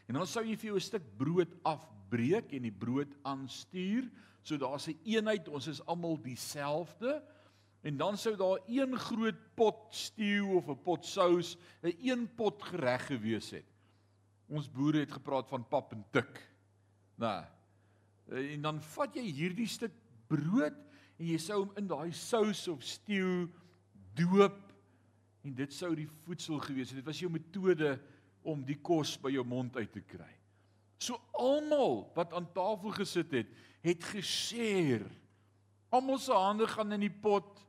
En 0.07 0.19
dan 0.19 0.27
sou 0.27 0.43
jy 0.45 0.57
vir 0.57 0.71
jou 0.71 0.77
'n 0.77 0.89
stuk 0.89 1.05
brood 1.17 1.53
afbreek 1.63 2.53
en 2.53 2.63
die 2.63 2.71
brood 2.71 3.15
aanstuur, 3.23 4.09
so 4.43 4.57
daar's 4.57 4.87
'n 4.87 4.99
eenheid, 5.03 5.47
ons 5.47 5.67
is 5.67 5.85
almal 5.85 6.21
dieselfde. 6.21 7.23
En 7.83 7.97
dan 7.97 8.17
sou 8.17 8.35
daar 8.35 8.59
een 8.67 8.95
groot 8.97 9.55
pot 9.55 9.87
stew 9.89 10.55
of 10.55 10.67
'n 10.69 10.81
pot 10.83 11.05
sous, 11.05 11.55
'n 11.81 11.87
een, 11.87 12.09
een 12.09 12.35
pot 12.35 12.61
gereg 12.63 13.07
gewees 13.07 13.51
het. 13.51 13.65
Ons 14.47 14.69
boere 14.69 14.99
het 14.99 15.11
gepraat 15.11 15.47
van 15.47 15.67
pap 15.67 15.91
en 15.93 16.05
tik. 16.11 16.49
Nou, 17.15 17.45
Eh, 18.31 18.53
en 18.53 18.61
dan 18.61 18.79
vat 18.93 19.15
jy 19.17 19.25
hierdie 19.27 19.67
stuk 19.69 19.93
brood 20.31 20.77
en 21.17 21.25
jy 21.27 21.39
sou 21.41 21.63
hom 21.65 21.73
in 21.79 21.89
daai 21.89 22.11
sous 22.15 22.63
of 22.71 22.83
stew 22.85 23.49
doop 24.17 24.59
en 25.45 25.55
dit 25.57 25.73
sou 25.73 25.93
die 25.97 26.09
voedsel 26.25 26.59
gewees 26.61 26.91
het. 26.91 27.01
Dit 27.01 27.09
was 27.09 27.21
jou 27.21 27.31
metode 27.31 27.95
om 28.45 28.61
die 28.65 28.77
kos 28.81 29.15
by 29.21 29.33
jou 29.33 29.45
mond 29.47 29.75
uit 29.77 29.91
te 29.93 30.03
kry. 30.05 30.29
So 31.01 31.17
almal 31.37 32.05
wat 32.15 32.33
aan 32.37 32.49
tafel 32.53 32.93
gesit 32.93 33.33
het, 33.33 33.49
het 33.81 34.05
geshare. 34.11 35.09
Almal 35.91 36.21
se 36.21 36.33
hande 36.33 36.67
gaan 36.69 36.93
in 36.93 37.07
die 37.07 37.13
pot. 37.23 37.59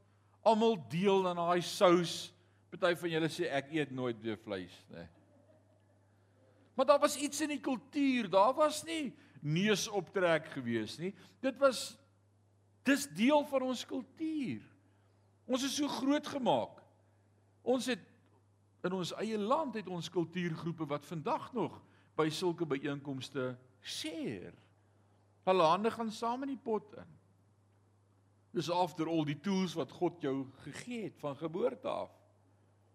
Almal 0.44 0.76
deel 0.92 1.26
aan 1.28 1.40
daai 1.40 1.62
sous. 1.64 2.30
Party 2.72 2.94
van 3.00 3.12
julle 3.12 3.28
sê 3.32 3.48
ek 3.52 3.72
eet 3.74 3.90
nooit 3.92 4.20
weer 4.24 4.38
vleis, 4.40 4.74
nê. 4.92 5.02
Nee. 5.02 5.10
Maar 6.72 6.88
daar 6.88 7.02
was 7.02 7.18
iets 7.20 7.40
in 7.44 7.52
die 7.52 7.60
kultuur. 7.60 8.30
Daar 8.32 8.54
was 8.56 8.80
nie 8.88 9.12
neus 9.44 9.88
optrek 9.88 10.46
gewees 10.54 10.96
nie. 10.98 11.12
Dit 11.44 11.58
was 11.60 11.92
dis 12.86 13.04
deel 13.12 13.44
van 13.50 13.66
ons 13.68 13.84
kultuur. 13.86 14.62
Ons 15.52 15.66
is 15.68 15.74
so 15.76 15.88
groot 16.00 16.26
gemaak. 16.32 16.80
Ons 17.62 17.90
het 17.92 18.08
in 18.82 18.94
ons 18.96 19.12
eie 19.20 19.38
land 19.38 19.76
het 19.78 19.88
ons 19.92 20.10
kultuurgroepe 20.10 20.86
wat 20.90 21.04
vandag 21.06 21.50
nog 21.54 21.76
by 22.18 22.26
sulke 22.32 22.66
byeenkomste 22.68 23.52
share. 23.82 24.54
Hulle 25.46 25.68
hande 25.68 25.92
gaan 25.92 26.10
saam 26.14 26.46
in 26.46 26.54
die 26.54 26.64
pot 26.64 26.96
in. 26.98 27.12
Dis 28.56 28.70
after 28.72 29.08
al 29.08 29.24
die 29.28 29.38
tools 29.44 29.76
wat 29.78 29.92
God 29.96 30.24
jou 30.24 30.34
gegee 30.64 31.06
het 31.06 31.20
van 31.20 31.36
geboorte 31.38 31.88
af. 31.88 32.10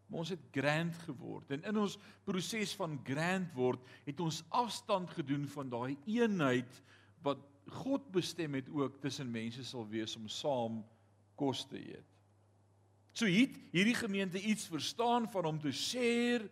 Maar 0.07 0.23
ons 0.23 0.33
het 0.33 0.43
grand 0.55 0.95
geword 1.03 1.49
en 1.51 1.65
in 1.67 1.79
ons 1.81 1.97
proses 2.27 2.73
van 2.79 2.95
grand 3.07 3.49
word 3.57 3.81
het 4.05 4.21
ons 4.23 4.43
afstand 4.55 5.11
gedoen 5.17 5.47
van 5.51 5.71
daai 5.71 5.97
eenheid 6.07 6.77
wat 7.25 7.41
God 7.83 8.05
bestem 8.15 8.55
het 8.55 8.69
ook 8.71 9.01
tussen 9.03 9.27
mense 9.31 9.65
sal 9.67 9.83
wees 9.91 10.15
om 10.15 10.29
saam 10.31 10.79
kos 11.35 11.65
te 11.67 11.81
eet. 11.81 12.16
So 13.17 13.25
het 13.25 13.55
hierdie 13.73 13.97
gemeente 13.97 14.41
iets 14.41 14.67
verstaan 14.69 15.25
van 15.33 15.49
om 15.49 15.59
te 15.59 15.71
share 15.73 16.49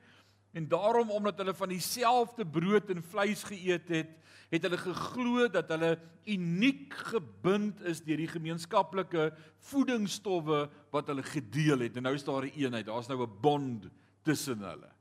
En 0.56 0.68
daarom 0.68 1.10
omdat 1.12 1.38
hulle 1.38 1.54
van 1.54 1.70
dieselfde 1.70 2.46
brood 2.48 2.90
en 2.90 3.04
vleis 3.04 3.44
geëet 3.44 3.90
het, 3.92 4.12
het 4.50 4.64
hulle 4.64 4.78
geglo 4.80 5.50
dat 5.52 5.68
hulle 5.74 5.98
uniek 6.32 6.94
gebind 7.12 7.82
is 7.84 8.00
deur 8.06 8.22
die 8.24 8.30
gemeenskaplike 8.32 9.26
voedingsstowwe 9.68 10.62
wat 10.96 11.12
hulle 11.12 11.26
gedeel 11.28 11.84
het. 11.84 12.00
En 12.00 12.08
nou 12.08 12.14
is 12.16 12.24
daar 12.24 12.48
'n 12.48 12.56
eenheid, 12.56 12.86
daar's 12.86 13.12
nou 13.12 13.20
'n 13.24 13.42
bond 13.42 13.90
tussen 14.24 14.64
hulle. 14.64 14.92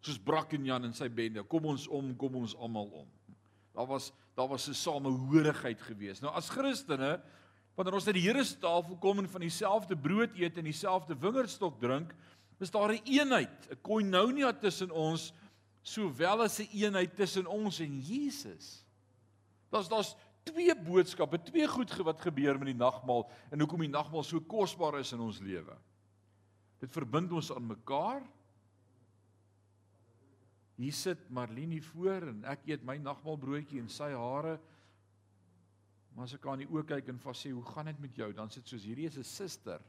Soos 0.00 0.18
Brak 0.18 0.52
en 0.52 0.64
Jan 0.64 0.84
en 0.84 0.94
sy 0.94 1.08
bende, 1.08 1.42
kom 1.42 1.64
ons 1.64 1.88
om, 1.88 2.16
kom 2.16 2.34
ons 2.34 2.54
almal 2.56 2.86
om. 2.86 3.08
Daar 3.72 3.86
was 3.86 4.12
daar 4.36 4.48
was 4.48 4.68
'n 4.68 4.74
samehorigheid 4.74 5.82
geweest. 5.82 6.22
Nou 6.22 6.34
as 6.34 6.48
Christene, 6.48 7.20
wanneer 7.74 7.96
ons 7.98 8.06
na 8.06 8.14
die 8.14 8.24
Here 8.24 8.44
se 8.44 8.58
tafel 8.60 8.96
kom 9.02 9.18
en 9.18 9.28
van 9.28 9.40
dieselfde 9.40 9.96
brood 9.96 10.36
eet 10.38 10.58
en 10.58 10.64
dieselfde 10.64 11.16
wingerdstok 11.18 11.80
drink, 11.80 12.14
is 12.60 12.70
daar 12.70 12.92
'n 12.92 13.02
eenheid, 13.04 13.70
'n 13.70 13.80
koinonia 13.82 14.52
tussen 14.52 14.90
ons 14.90 15.32
sowel 15.82 16.42
as 16.42 16.60
'n 16.60 16.68
eenheid 16.72 17.16
tussen 17.16 17.46
ons 17.46 17.80
en 17.80 18.00
Jesus. 18.00 18.84
Daar's 19.70 19.88
daar's 19.88 20.16
twee 20.44 20.74
boodskappe, 20.76 21.42
twee 21.42 21.66
goed 21.68 21.90
wat 22.04 22.20
gebeur 22.20 22.58
met 22.58 22.66
die 22.66 22.78
nagmaal 22.78 23.30
en 23.50 23.60
hoekom 23.60 23.80
die 23.80 23.88
nagmaal 23.88 24.22
so 24.22 24.40
kosbaar 24.40 25.00
is 25.00 25.12
in 25.12 25.20
ons 25.20 25.40
lewe. 25.40 25.76
Dit 26.80 26.92
verbind 26.92 27.32
ons 27.32 27.52
aan 27.52 27.66
mekaar. 27.66 28.22
Hier 30.76 30.92
sit 30.92 31.30
Marlene 31.30 31.80
voor 31.82 32.28
en 32.28 32.44
ek 32.44 32.66
eet 32.66 32.84
my 32.84 32.96
nagmaalbroodjie 32.96 33.80
en 33.80 33.88
sy 33.88 34.10
hare 34.10 34.58
Maar 36.14 36.28
as 36.28 36.36
ek 36.36 36.46
aan 36.46 36.62
die 36.62 36.70
oë 36.70 36.84
kyk 36.86 37.08
en 37.10 37.18
vas 37.18 37.40
sê, 37.42 37.50
"Hoe 37.50 37.64
gaan 37.64 37.86
dit 37.86 37.98
met 38.00 38.16
jou?" 38.16 38.32
dan 38.32 38.50
sit 38.50 38.68
soos 38.68 38.84
hierdie 38.84 39.06
is 39.06 39.18
'n 39.18 39.24
suster, 39.24 39.80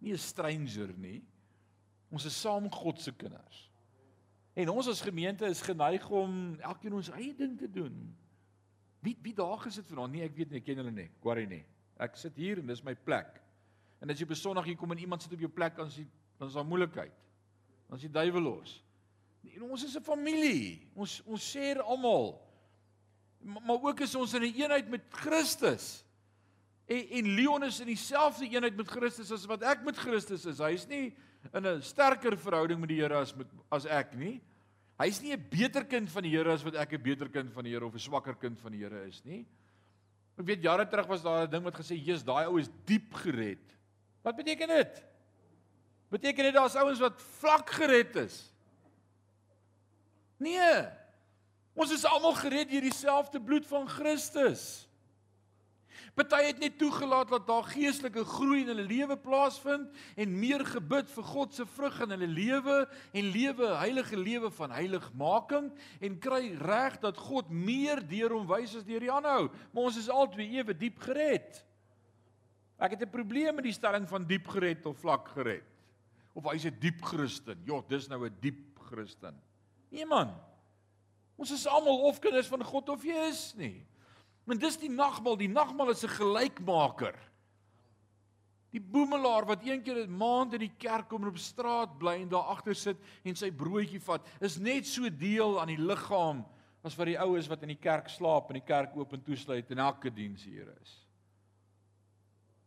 nie 0.00 0.12
'n 0.12 0.18
stranger 0.18 0.92
nie. 0.96 1.22
Ons 2.10 2.24
is 2.24 2.40
saam 2.40 2.70
God 2.70 3.00
se 3.00 3.12
kinders. 3.12 3.70
En 4.54 4.68
ons 4.68 4.88
as 4.88 5.00
gemeente 5.00 5.46
is 5.46 5.62
geneig 5.62 6.10
om 6.10 6.58
elkeen 6.60 6.92
ons 6.92 7.10
eie 7.10 7.34
ding 7.34 7.58
te 7.58 7.70
doen. 7.70 8.16
Wie 9.00 9.16
wie 9.22 9.34
daar 9.34 9.58
gesit 9.58 9.86
vanaand? 9.86 10.12
Nee, 10.12 10.22
ek 10.22 10.36
weet 10.36 10.50
nie, 10.50 10.60
ek 10.60 10.64
ken 10.64 10.76
hulle 10.76 10.90
nie. 10.90 11.10
Quarry 11.20 11.46
nie. 11.46 11.64
Ek 11.98 12.16
sit 12.16 12.36
hier 12.36 12.58
en 12.58 12.66
dis 12.66 12.82
my 12.82 12.94
plek. 12.94 13.40
En 14.00 14.10
as 14.10 14.18
jy 14.18 14.24
op 14.24 14.30
'n 14.30 14.34
Sondag 14.34 14.64
hier 14.64 14.76
kom 14.76 14.90
en 14.90 14.98
iemand 14.98 15.22
sit 15.22 15.32
op 15.32 15.40
jou 15.40 15.50
plek, 15.50 15.76
dan 15.76 15.86
is 15.86 15.96
dit 15.96 16.08
dan 16.38 16.48
is 16.48 16.54
daar 16.54 16.66
moeilikheid. 16.66 17.12
Dan 17.88 17.96
is 17.96 18.02
die 18.02 18.10
duiwel 18.10 18.42
los. 18.42 18.84
Nee, 19.42 19.62
ons 19.62 19.84
is 19.84 19.96
'n 19.96 20.02
familie. 20.02 20.88
Ons 20.94 21.22
ons 21.24 21.50
share 21.50 21.82
almal. 21.82 22.51
Maar, 23.42 23.82
ook 23.82 24.00
is 24.00 24.14
ons 24.14 24.34
in 24.34 24.42
'n 24.42 24.44
een 24.44 24.54
eenheid 24.54 24.88
met 24.88 25.02
Christus. 25.10 26.04
En 26.86 27.08
en 27.08 27.34
Leon 27.34 27.64
is 27.64 27.80
in 27.80 27.86
dieselfde 27.86 28.48
eenheid 28.48 28.76
met 28.76 28.88
Christus 28.88 29.30
as 29.30 29.46
wat 29.46 29.62
ek 29.62 29.84
met 29.84 29.96
Christus 29.96 30.46
is. 30.46 30.58
Hy 30.58 30.72
is 30.72 30.86
nie 30.86 31.14
in 31.52 31.66
'n 31.66 31.82
sterker 31.82 32.38
verhouding 32.38 32.80
met 32.80 32.88
die 32.88 33.00
Here 33.00 33.14
as 33.14 33.34
met 33.34 33.46
as 33.70 33.86
ek 33.86 34.14
nie. 34.14 34.40
Hy's 34.98 35.20
nie 35.20 35.32
'n 35.32 35.48
beter 35.50 35.84
kind 35.84 36.10
van 36.10 36.22
die 36.22 36.30
Here 36.30 36.52
as 36.52 36.62
wat 36.62 36.74
ek 36.74 36.92
'n 36.92 37.02
beter 37.02 37.28
kind 37.28 37.52
van 37.52 37.64
die 37.64 37.72
Here 37.72 37.86
of 37.86 37.94
'n 37.94 37.98
swakker 37.98 38.34
kind 38.34 38.60
van 38.60 38.72
die 38.72 38.80
Here 38.80 39.06
is 39.06 39.24
nie. 39.24 39.46
Ek 40.38 40.46
weet 40.46 40.62
jare 40.62 40.88
terug 40.88 41.06
was 41.06 41.22
daar 41.22 41.46
'n 41.46 41.50
ding 41.50 41.64
wat 41.64 41.74
gesê, 41.74 41.96
"Jesus, 41.96 42.24
daai 42.24 42.46
ou 42.46 42.58
is 42.58 42.70
diep 42.84 43.14
gered." 43.14 43.76
Wat 44.22 44.36
beteken 44.36 44.68
dit? 44.68 45.02
Beteken 46.08 46.44
dit 46.44 46.54
daar's 46.54 46.76
ouens 46.76 46.98
wat 46.98 47.20
vlak 47.40 47.70
gered 47.70 48.16
is? 48.16 48.52
Nee. 50.36 51.01
Ons 51.74 51.92
is 51.92 52.04
almal 52.04 52.34
gered 52.36 52.70
deur 52.70 52.84
dieselfde 52.84 53.40
bloed 53.40 53.66
van 53.66 53.88
Christus. 53.88 54.88
Party 56.12 56.42
het 56.44 56.58
net 56.60 56.74
toegelaat 56.76 57.30
dat 57.32 57.46
daar 57.48 57.64
geestelike 57.64 58.24
groei 58.28 58.60
in 58.60 58.68
hulle 58.68 58.84
lewe 58.84 59.16
plaasvind 59.16 59.94
en 60.20 60.34
meer 60.36 60.60
gebid 60.68 61.08
vir 61.08 61.24
God 61.24 61.54
se 61.56 61.64
vrug 61.64 62.02
in 62.04 62.12
hulle 62.12 62.28
lewe 62.28 62.74
en 63.16 63.30
lewe 63.32 63.70
heilige 63.80 64.18
lewe 64.20 64.50
van 64.52 64.74
heiligmaking 64.76 65.70
en 66.04 66.18
kry 66.20 66.50
reg 66.60 66.98
dat 67.00 67.16
God 67.16 67.48
meer 67.48 68.04
deur 68.04 68.36
hom 68.36 68.44
wys 68.50 68.76
as 68.76 68.84
deur 68.84 69.00
die 69.00 69.12
ander. 69.12 69.48
Maar 69.72 69.88
ons 69.88 69.96
is 70.02 70.12
albei 70.12 70.50
ewe 70.58 70.76
diep 70.76 71.00
gered. 71.00 71.64
Ek 72.76 72.98
het 72.98 73.08
'n 73.08 73.16
probleem 73.16 73.54
met 73.54 73.64
die 73.64 73.72
stelling 73.72 74.08
van 74.08 74.26
diep 74.26 74.48
gered 74.48 74.84
of 74.86 74.98
vlak 75.00 75.28
gered. 75.28 75.64
Of 76.34 76.44
hy's 76.44 76.66
'n 76.66 76.76
diep 76.78 77.00
Christen. 77.00 77.56
Ja, 77.64 77.80
dis 77.88 78.08
nou 78.08 78.26
'n 78.26 78.36
diep 78.40 78.78
Christen. 78.90 79.40
Man. 80.08 80.51
Ons 81.36 81.50
is 81.50 81.66
almal 81.66 82.06
of 82.08 82.20
kinders 82.20 82.50
van 82.50 82.64
God 82.64 82.88
of 82.88 83.04
jy 83.04 83.28
is 83.28 83.52
nie. 83.58 83.86
Maar 84.44 84.58
dis 84.58 84.78
die 84.80 84.90
nagmaal, 84.90 85.36
die 85.38 85.50
nagmaal 85.50 85.90
is 85.90 86.04
'n 86.04 86.16
gelykmaker. 86.18 87.18
Die 88.72 88.80
boemelaar 88.80 89.44
wat 89.46 89.64
een 89.64 89.82
keer 89.82 90.06
'n 90.06 90.16
maand 90.16 90.54
in 90.54 90.60
die 90.60 90.76
kerk 90.78 91.08
kom 91.08 91.22
en 91.22 91.28
op 91.28 91.38
straat 91.38 91.98
bly 91.98 92.22
en 92.22 92.28
daar 92.28 92.48
agter 92.54 92.74
sit 92.74 92.96
en 93.24 93.36
sy 93.36 93.50
broodjie 93.50 94.00
vat, 94.00 94.26
is 94.40 94.58
net 94.58 94.86
so 94.86 95.08
deel 95.10 95.60
aan 95.60 95.68
die 95.68 95.82
liggaam 95.82 96.44
as 96.82 96.96
wat 96.96 97.06
die 97.06 97.18
oues 97.18 97.48
wat 97.48 97.62
in 97.62 97.68
die 97.68 97.82
kerk 97.82 98.08
slaap 98.08 98.48
en 98.50 98.58
die 98.58 98.66
kerk 98.66 98.96
oop 98.96 99.12
en 99.12 99.22
toesluit 99.22 99.70
en 99.70 99.78
elke 99.78 100.10
diens 100.10 100.44
hier 100.44 100.68
is. 100.80 101.06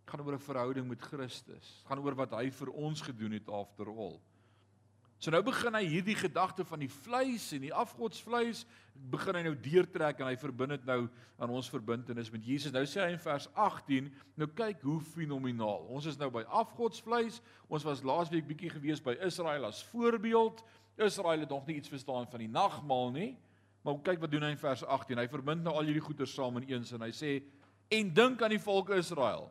Dit 0.05 0.13
gaan 0.13 0.21
oor 0.21 0.33
'n 0.33 0.39
verhouding 0.39 0.87
met 0.87 1.01
Christus. 1.01 1.81
Dit 1.81 1.87
gaan 1.87 1.99
oor 1.99 2.15
wat 2.15 2.31
hy 2.31 2.49
vir 2.49 2.69
ons 2.69 3.01
gedoen 3.01 3.31
het 3.31 3.49
after 3.49 3.87
all. 3.87 4.21
So 5.19 5.31
nou 5.31 5.41
begin 5.47 5.75
hy 5.77 5.85
hierdie 5.87 6.15
gedagte 6.17 6.65
van 6.67 6.81
die 6.83 6.91
vleis 6.91 7.47
en 7.55 7.63
die 7.63 7.73
afgodsvleis 7.73 8.65
begin 9.11 9.37
hy 9.39 9.43
nou 9.47 9.55
deurtrek 9.63 10.19
en 10.19 10.29
hy 10.29 10.35
verbind 10.39 10.75
dit 10.75 10.85
nou 10.87 11.05
aan 11.39 11.53
ons 11.55 11.69
verbintenis 11.71 12.31
met 12.33 12.43
Jesus. 12.45 12.73
Nou 12.75 12.83
sê 12.87 13.01
hy 13.03 13.13
in 13.13 13.21
vers 13.21 13.47
18, 13.53 14.11
nou 14.39 14.47
kyk 14.57 14.83
hoe 14.87 14.99
fenomenaal. 15.13 15.87
Ons 15.91 16.09
is 16.11 16.19
nou 16.19 16.29
by 16.33 16.43
afgodsvleis. 16.61 17.41
Ons 17.67 17.87
was 17.87 18.03
laasweek 18.05 18.47
bietjie 18.47 18.73
gewees 18.75 19.03
by 19.03 19.15
Israel 19.25 19.69
as 19.69 19.83
voorbeeld. 19.91 20.63
Israel 20.99 21.43
het 21.43 21.51
nog 21.51 21.65
nie 21.67 21.79
iets 21.79 21.91
verstaan 21.91 22.27
van 22.31 22.43
die 22.43 22.51
nagmaal 22.51 23.11
nie. 23.15 23.31
Maar 23.85 23.99
kyk 24.03 24.23
wat 24.23 24.31
doen 24.33 24.47
hy 24.47 24.53
in 24.55 24.61
vers 24.61 24.83
18. 24.83 25.19
Hy 25.21 25.27
verbind 25.31 25.63
nou 25.63 25.75
al 25.77 25.87
hierdie 25.87 26.03
goeie 26.03 26.27
saam 26.27 26.57
in 26.61 26.69
een 26.71 26.87
sin. 26.87 27.03
Hy 27.03 27.11
sê 27.15 27.37
en 27.93 28.09
dink 28.17 28.41
aan 28.41 28.55
die 28.55 28.61
volk 28.61 28.89
Israel. 28.97 29.47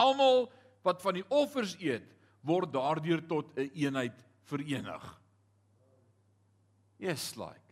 Almal 0.00 0.46
wat 0.86 1.00
van 1.02 1.18
die 1.18 1.26
offers 1.34 1.74
eet, 1.82 2.06
word 2.46 2.70
daardeur 2.72 3.24
tot 3.26 3.50
'n 3.56 3.60
een 3.60 3.70
eenheid 3.86 4.25
verenig. 4.50 5.06
Yes 7.02 7.34
like. 7.36 7.66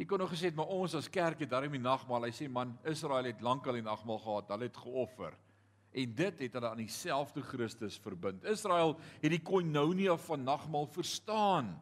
Jy 0.00 0.06
kon 0.08 0.22
nog 0.22 0.32
gesê 0.32 0.48
het 0.48 0.56
maar 0.56 0.70
ons 0.72 0.94
as 0.96 1.10
kerk 1.12 1.42
het 1.44 1.50
daarmee 1.52 1.82
nagmaal. 1.82 2.30
Hy 2.30 2.32
sê 2.32 2.48
man, 2.48 2.72
Israel 2.88 3.28
het 3.28 3.42
lankal 3.44 3.76
die 3.76 3.84
nagmaal 3.84 4.20
gehad. 4.22 4.48
Hulle 4.54 4.70
het 4.70 4.78
geoffer. 4.80 5.36
En 5.90 6.14
dit 6.16 6.40
het 6.46 6.56
hulle 6.56 6.70
aan 6.70 6.80
dieselfde 6.80 7.42
Christus 7.44 7.98
verbind. 8.00 8.46
Israel 8.48 8.94
het 9.20 9.34
die 9.34 9.42
koinonia 9.44 10.16
van 10.24 10.46
nagmaal 10.46 10.88
verstaan. 10.94 11.74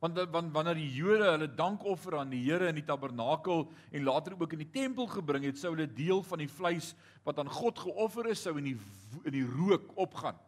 Want 0.00 0.20
want 0.32 0.52
wanneer 0.52 0.78
die 0.80 0.92
Jode 0.96 1.30
hulle 1.30 1.48
dankoffer 1.54 2.18
aan 2.18 2.30
die 2.32 2.42
Here 2.44 2.68
in 2.68 2.78
die 2.78 2.84
tabernakel 2.84 3.66
en 3.92 4.04
later 4.04 4.36
ook 4.36 4.54
in 4.56 4.64
die 4.64 4.72
tempel 4.72 5.08
gebring 5.08 5.44
het, 5.44 5.60
sou 5.60 5.74
hulle 5.74 5.88
deel 5.88 6.22
van 6.24 6.40
die 6.40 6.48
vleis 6.48 6.94
wat 7.24 7.40
aan 7.40 7.52
God 7.52 7.78
geoffer 7.78 8.30
is, 8.32 8.40
sou 8.44 8.56
in 8.60 8.72
die 8.72 8.78
in 9.28 9.34
die 9.34 9.44
rook 9.44 9.90
opgaan 10.00 10.38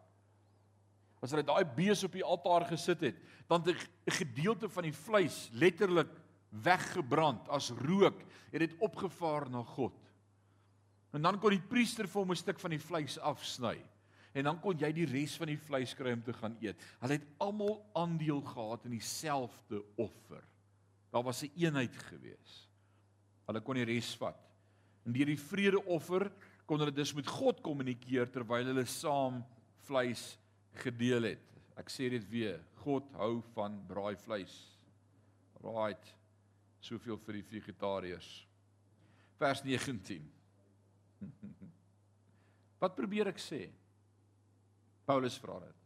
as 1.23 1.31
hulle 1.31 1.45
daai 1.47 1.63
bees 1.63 2.03
op 2.03 2.15
die 2.17 2.25
altaar 2.25 2.65
gesit 2.67 3.01
het, 3.07 3.15
dan 3.47 3.63
'n 3.63 3.77
gedeelte 4.11 4.69
van 4.69 4.83
die 4.83 4.93
vleis 4.93 5.49
letterlik 5.53 6.11
weggebrand 6.49 7.47
as 7.49 7.71
rook, 7.71 8.19
het 8.51 8.59
dit 8.59 8.75
opgevaar 8.79 9.49
na 9.49 9.63
God. 9.63 9.95
En 11.13 11.21
dan 11.21 11.39
kon 11.39 11.49
die 11.49 11.61
priester 11.61 12.07
vir 12.07 12.21
hom 12.21 12.31
'n 12.31 12.35
stuk 12.35 12.59
van 12.59 12.71
die 12.71 12.79
vleis 12.79 13.17
afsny. 13.19 13.79
En 14.33 14.43
dan 14.43 14.59
kon 14.59 14.77
jy 14.77 14.91
die 14.91 15.05
res 15.05 15.37
van 15.37 15.47
die 15.47 15.57
vleis 15.57 15.93
kry 15.93 16.11
om 16.11 16.23
te 16.23 16.33
gaan 16.33 16.57
eet. 16.59 16.79
Hulle 16.99 17.13
het 17.13 17.27
almal 17.37 17.85
aandeel 17.93 18.41
gehad 18.41 18.85
in 18.85 18.91
dieselfde 18.91 19.83
offer. 19.95 20.43
Daar 21.11 21.23
was 21.23 21.43
'n 21.43 21.45
een 21.45 21.63
eenheid 21.63 21.95
gewees. 21.95 22.69
Hulle 23.45 23.61
kon 23.61 23.75
die 23.75 23.85
res 23.85 24.15
vat. 24.15 24.37
En 25.05 25.13
deur 25.13 25.25
die 25.25 25.39
vredeoffer 25.39 26.31
kon 26.65 26.79
hulle 26.79 26.91
dus 26.91 27.13
met 27.13 27.27
God 27.27 27.61
kommunikeer 27.61 28.29
terwyl 28.31 28.65
hulle 28.65 28.85
saam 28.85 29.45
vleis 29.85 30.37
gedeel 30.81 31.33
het. 31.33 31.49
Ek 31.79 31.89
sê 31.89 32.09
dit 32.13 32.25
weer, 32.29 32.61
God 32.83 33.07
hou 33.17 33.41
van 33.53 33.79
braai 33.89 34.15
vleis. 34.21 34.53
Right. 35.63 36.13
Soveel 36.83 37.17
vir 37.25 37.39
die 37.39 37.45
vegetariërs. 37.55 38.31
Vers 39.39 39.63
19. 39.65 40.25
Wat 42.83 42.97
probeer 42.97 43.31
ek 43.31 43.39
sê? 43.41 43.65
Paulus 45.07 45.37
vra 45.39 45.59
dit. 45.63 45.79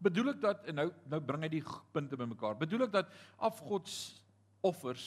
Bedoel 0.00 0.32
ek 0.32 0.38
dat 0.42 0.68
en 0.70 0.78
nou 0.80 0.86
nou 1.12 1.20
bring 1.24 1.42
hy 1.44 1.50
die 1.58 1.64
punte 1.92 2.16
bymekaar. 2.16 2.56
Bedoel 2.60 2.86
ek 2.86 2.94
dat 2.94 3.10
afgods 3.36 3.96
offers 4.64 5.04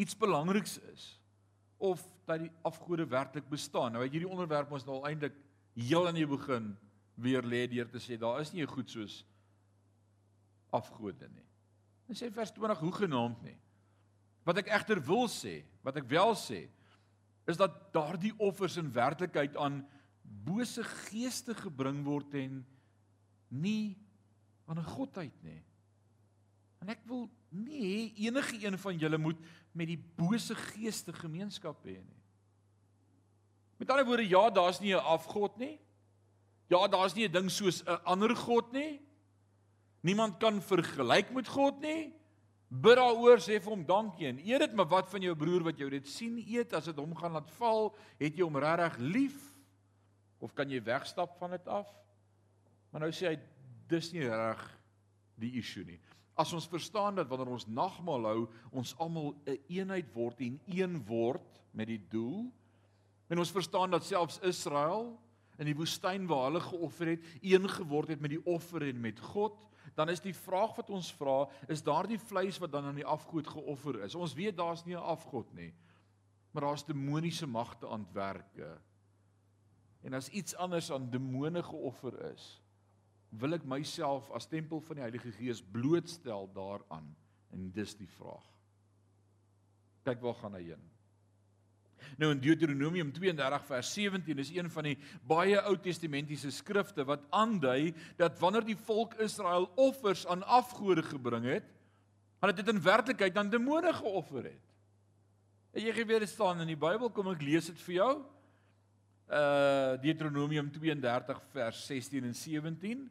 iets 0.00 0.16
belangriks 0.16 0.78
is 0.92 1.10
of 1.82 2.00
dat 2.28 2.44
die 2.46 2.52
afgode 2.64 3.04
werklik 3.10 3.48
bestaan? 3.50 3.92
Nou 3.92 4.04
het 4.04 4.14
hierdie 4.14 4.30
onderwerp 4.30 4.72
ons 4.72 4.86
nou 4.86 5.00
al 5.00 5.10
eintlik 5.10 5.36
heel 5.76 6.08
aan 6.08 6.16
die 6.16 6.28
begin 6.28 6.72
weer 7.22 7.42
lê 7.46 7.66
deur 7.70 7.88
te 7.90 8.00
sê 8.02 8.18
daar 8.18 8.40
is 8.40 8.52
nie 8.52 8.62
'n 8.62 8.74
goed 8.74 8.90
soos 8.90 9.24
afgode 10.70 11.28
nie. 11.28 11.48
En 12.08 12.14
sê 12.14 12.30
vers 12.32 12.52
20 12.52 12.78
hoe 12.78 12.92
genaamd 12.92 13.42
nie. 13.42 13.58
Wat 14.44 14.58
ek 14.58 14.72
egter 14.74 15.00
wil 15.00 15.28
sê, 15.28 15.62
wat 15.82 15.96
ek 15.96 16.08
wel 16.10 16.34
sê, 16.34 16.68
is 17.46 17.56
dat 17.56 17.92
daardie 17.94 18.32
offers 18.38 18.76
in 18.76 18.92
werklikheid 18.92 19.56
aan 19.56 19.82
bose 20.22 20.84
geeste 20.84 21.54
gebring 21.54 22.04
word 22.04 22.34
en 22.34 22.66
nie 23.48 23.96
aan 24.66 24.78
'n 24.78 24.92
godheid 24.96 25.42
nie. 25.42 25.62
En 26.80 26.88
ek 26.88 27.04
wil 27.06 27.30
nie 27.50 28.12
enige 28.16 28.58
een 28.66 28.78
van 28.78 28.98
julle 28.98 29.18
moet 29.18 29.38
met 29.72 29.86
die 29.86 30.00
bose 30.16 30.54
geeste 30.54 31.12
gemeenskap 31.12 31.84
hê 31.84 32.00
nie. 32.02 32.22
Met 33.78 33.90
ander 33.90 34.06
woorde, 34.06 34.28
ja, 34.28 34.50
daar's 34.50 34.80
nie 34.80 34.94
'n 34.94 35.04
afgod 35.04 35.56
nie. 35.58 35.78
Ja, 36.72 36.88
daar's 36.88 37.14
nie 37.14 37.28
'n 37.28 37.32
ding 37.32 37.50
soos 37.50 37.82
'n 37.84 38.00
ander 38.04 38.36
God 38.36 38.72
nie. 38.72 39.00
Niemand 40.00 40.38
kan 40.38 40.62
vergelyk 40.62 41.30
met 41.30 41.48
God 41.48 41.80
nie. 41.80 42.14
Bid 42.68 42.96
daaroor 42.96 43.38
sê 43.38 43.60
vir 43.60 43.70
hom 43.70 43.84
dankie 43.84 44.26
en 44.26 44.38
eer 44.38 44.58
dit, 44.58 44.74
maar 44.74 44.88
wat 44.88 45.10
van 45.10 45.20
jou 45.20 45.34
broer 45.36 45.62
wat 45.62 45.78
jou 45.78 45.90
dit 45.90 46.06
sien 46.08 46.38
eet 46.38 46.72
as 46.72 46.84
dit 46.84 46.96
hom 46.96 47.14
gaan 47.14 47.32
laat 47.32 47.50
val, 47.50 47.94
het 48.18 48.36
jy 48.36 48.42
hom 48.42 48.56
regtig 48.56 48.98
lief 48.98 49.52
of 50.40 50.54
kan 50.54 50.70
jy 50.70 50.80
wegstap 50.82 51.36
van 51.38 51.50
dit 51.50 51.68
af? 51.68 51.88
Maar 52.90 53.00
nou 53.00 53.10
sê 53.10 53.28
hy 53.28 53.38
dis 53.88 54.12
nie 54.12 54.24
reg 54.24 54.78
die 55.36 55.52
issue 55.58 55.84
nie. 55.84 56.00
As 56.34 56.52
ons 56.52 56.66
verstaan 56.66 57.14
dat 57.14 57.28
wanneer 57.28 57.52
ons 57.52 57.68
nagmaal 57.68 58.24
hou, 58.24 58.48
ons 58.72 58.94
almal 58.98 59.34
'n 59.34 59.50
een 59.50 59.60
eenheid 59.68 60.14
word 60.14 60.40
en 60.40 60.60
een 60.66 61.04
word 61.04 61.60
met 61.72 61.86
die 61.86 62.00
doel. 62.08 62.50
En 63.28 63.38
ons 63.38 63.52
verstaan 63.52 63.90
dat 63.90 64.04
selfs 64.04 64.40
Israel 64.40 65.20
in 65.62 65.70
die 65.70 65.78
woestyn 65.78 66.26
waar 66.30 66.48
hulle 66.48 66.62
geoffer 66.64 67.14
het, 67.14 67.26
een 67.40 67.68
geword 67.70 68.12
het 68.14 68.22
met 68.22 68.34
die 68.34 68.42
offer 68.50 68.84
en 68.88 69.00
met 69.00 69.20
God, 69.32 69.56
dan 69.94 70.10
is 70.12 70.22
die 70.24 70.34
vraag 70.34 70.74
wat 70.78 70.90
ons 70.90 71.10
vra, 71.14 71.46
is 71.70 71.84
daardie 71.84 72.18
vleis 72.20 72.58
wat 72.62 72.72
dan 72.72 72.88
aan 72.90 72.98
die 72.98 73.08
afgod 73.08 73.48
geoffer 73.48 74.00
is. 74.06 74.16
Ons 74.18 74.34
weet 74.38 74.56
daar's 74.56 74.84
nie 74.84 74.96
'n 74.96 75.08
afgod 75.14 75.52
nie. 75.54 75.72
Maar 76.52 76.62
daar's 76.62 76.84
demoniese 76.84 77.46
magte 77.46 77.88
aan 77.88 78.06
werke. 78.12 78.78
En 80.02 80.14
as 80.14 80.28
iets 80.28 80.54
anders 80.54 80.90
aan 80.92 81.10
demone 81.10 81.62
geoffer 81.62 82.32
is, 82.32 82.62
wil 83.28 83.54
ek 83.54 83.64
myself 83.64 84.30
as 84.30 84.46
tempel 84.46 84.80
van 84.80 84.96
die 84.96 85.02
Heilige 85.06 85.32
Gees 85.32 85.62
blootstel 85.62 86.50
daaraan 86.52 87.16
en 87.50 87.70
dis 87.72 87.94
die 87.96 88.08
vraag. 88.08 88.44
Kyk 90.02 90.20
waar 90.20 90.34
gaan 90.34 90.54
hy 90.54 90.62
heen? 90.62 90.91
Nou 92.20 92.30
in 92.34 92.40
Deuteronomium 92.42 93.12
32 93.12 93.66
vers 93.68 93.92
17 93.94 94.42
is 94.42 94.50
een 94.54 94.70
van 94.70 94.90
die 94.90 94.96
baie 95.28 95.60
Ou 95.68 95.76
Testamentiese 95.80 96.50
skrifte 96.54 97.04
wat 97.08 97.24
aandui 97.30 97.94
dat 98.20 98.38
wanneer 98.40 98.66
die 98.66 98.78
volk 98.88 99.14
Israel 99.22 99.70
offers 99.74 100.26
aan 100.26 100.42
afgode 100.42 101.02
gebring 101.06 101.46
het, 101.48 101.66
hulle 102.42 102.54
dit 102.58 102.68
in 102.68 102.82
werklikheid 102.82 103.36
aan 103.38 103.50
demone 103.50 103.92
geoffer 103.94 104.50
het. 104.50 104.68
En 105.72 105.84
jy 105.86 105.92
geweet 105.96 106.28
staan 106.28 106.60
in 106.60 106.68
die 106.68 106.78
Bybel, 106.78 107.10
kom 107.10 107.30
ek 107.32 107.44
lees 107.44 107.70
dit 107.70 107.80
vir 107.86 107.94
jou. 108.00 108.12
Uh 109.32 109.96
Deuteronomium 110.02 110.68
32 110.74 111.38
vers 111.54 111.86
16 111.86 112.26
en 112.28 112.34
17. 112.36 113.06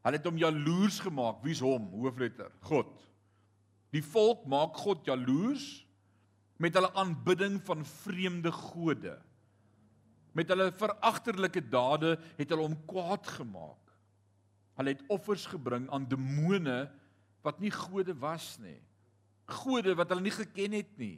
Hulle 0.00 0.18
het 0.18 0.26
hom 0.26 0.40
jaloers 0.40 0.98
gemaak. 1.04 1.38
Wie's 1.44 1.60
hom? 1.62 1.86
Hoofletter: 1.92 2.50
God. 2.66 2.90
Die 3.94 4.02
volk 4.02 4.46
maak 4.50 4.78
God 4.80 5.06
jaloers 5.06 5.84
met 6.60 6.76
hulle 6.76 6.92
aanbidding 7.00 7.58
van 7.64 7.84
vreemde 7.88 8.52
gode. 8.52 9.16
Met 10.36 10.50
hulle 10.52 10.68
veragterlike 10.76 11.62
dade 11.72 12.14
het 12.36 12.52
hulle 12.52 12.68
hom 12.68 12.76
kwaad 12.90 13.26
gemaak. 13.38 13.94
Hulle 14.78 14.94
het 14.94 15.02
offers 15.12 15.46
gebring 15.50 15.88
aan 15.90 16.08
demone 16.08 16.84
wat 17.44 17.60
nie 17.64 17.72
gode 17.72 18.14
was 18.20 18.52
nie. 18.60 18.78
Gode 19.50 19.96
wat 19.98 20.12
hulle 20.12 20.24
nie 20.28 20.36
geken 20.36 20.76
het 20.76 20.92
nie. 21.00 21.16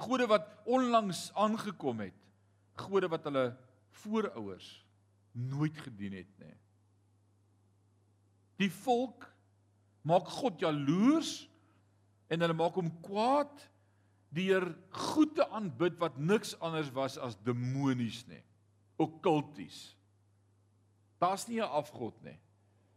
Gode 0.00 0.30
wat 0.30 0.48
onlangs 0.64 1.28
aangekom 1.34 2.06
het. 2.06 2.16
gode 2.80 3.10
wat 3.12 3.26
hulle 3.28 3.50
voorouers 4.02 4.68
nooit 5.32 5.76
gedien 5.84 6.14
het 6.16 6.30
nie. 6.40 6.54
Die 8.56 8.70
volk 8.72 9.26
maak 10.02 10.28
God 10.40 10.60
jaloers 10.64 11.44
en 12.32 12.40
hulle 12.40 12.56
maak 12.56 12.78
hom 12.80 12.88
kwaad 13.04 13.66
deur 14.30 14.68
goed 14.90 15.34
te 15.34 15.46
aanbid 15.50 15.98
wat 15.98 16.18
niks 16.18 16.54
anders 16.62 16.90
was 16.94 17.18
as 17.18 17.36
demonies 17.44 18.22
nie. 18.28 18.42
Okkulties. 19.00 19.96
Daar's 21.20 21.48
nie 21.48 21.60
'n 21.60 21.68
afgod 21.68 22.14
nie, 22.22 22.38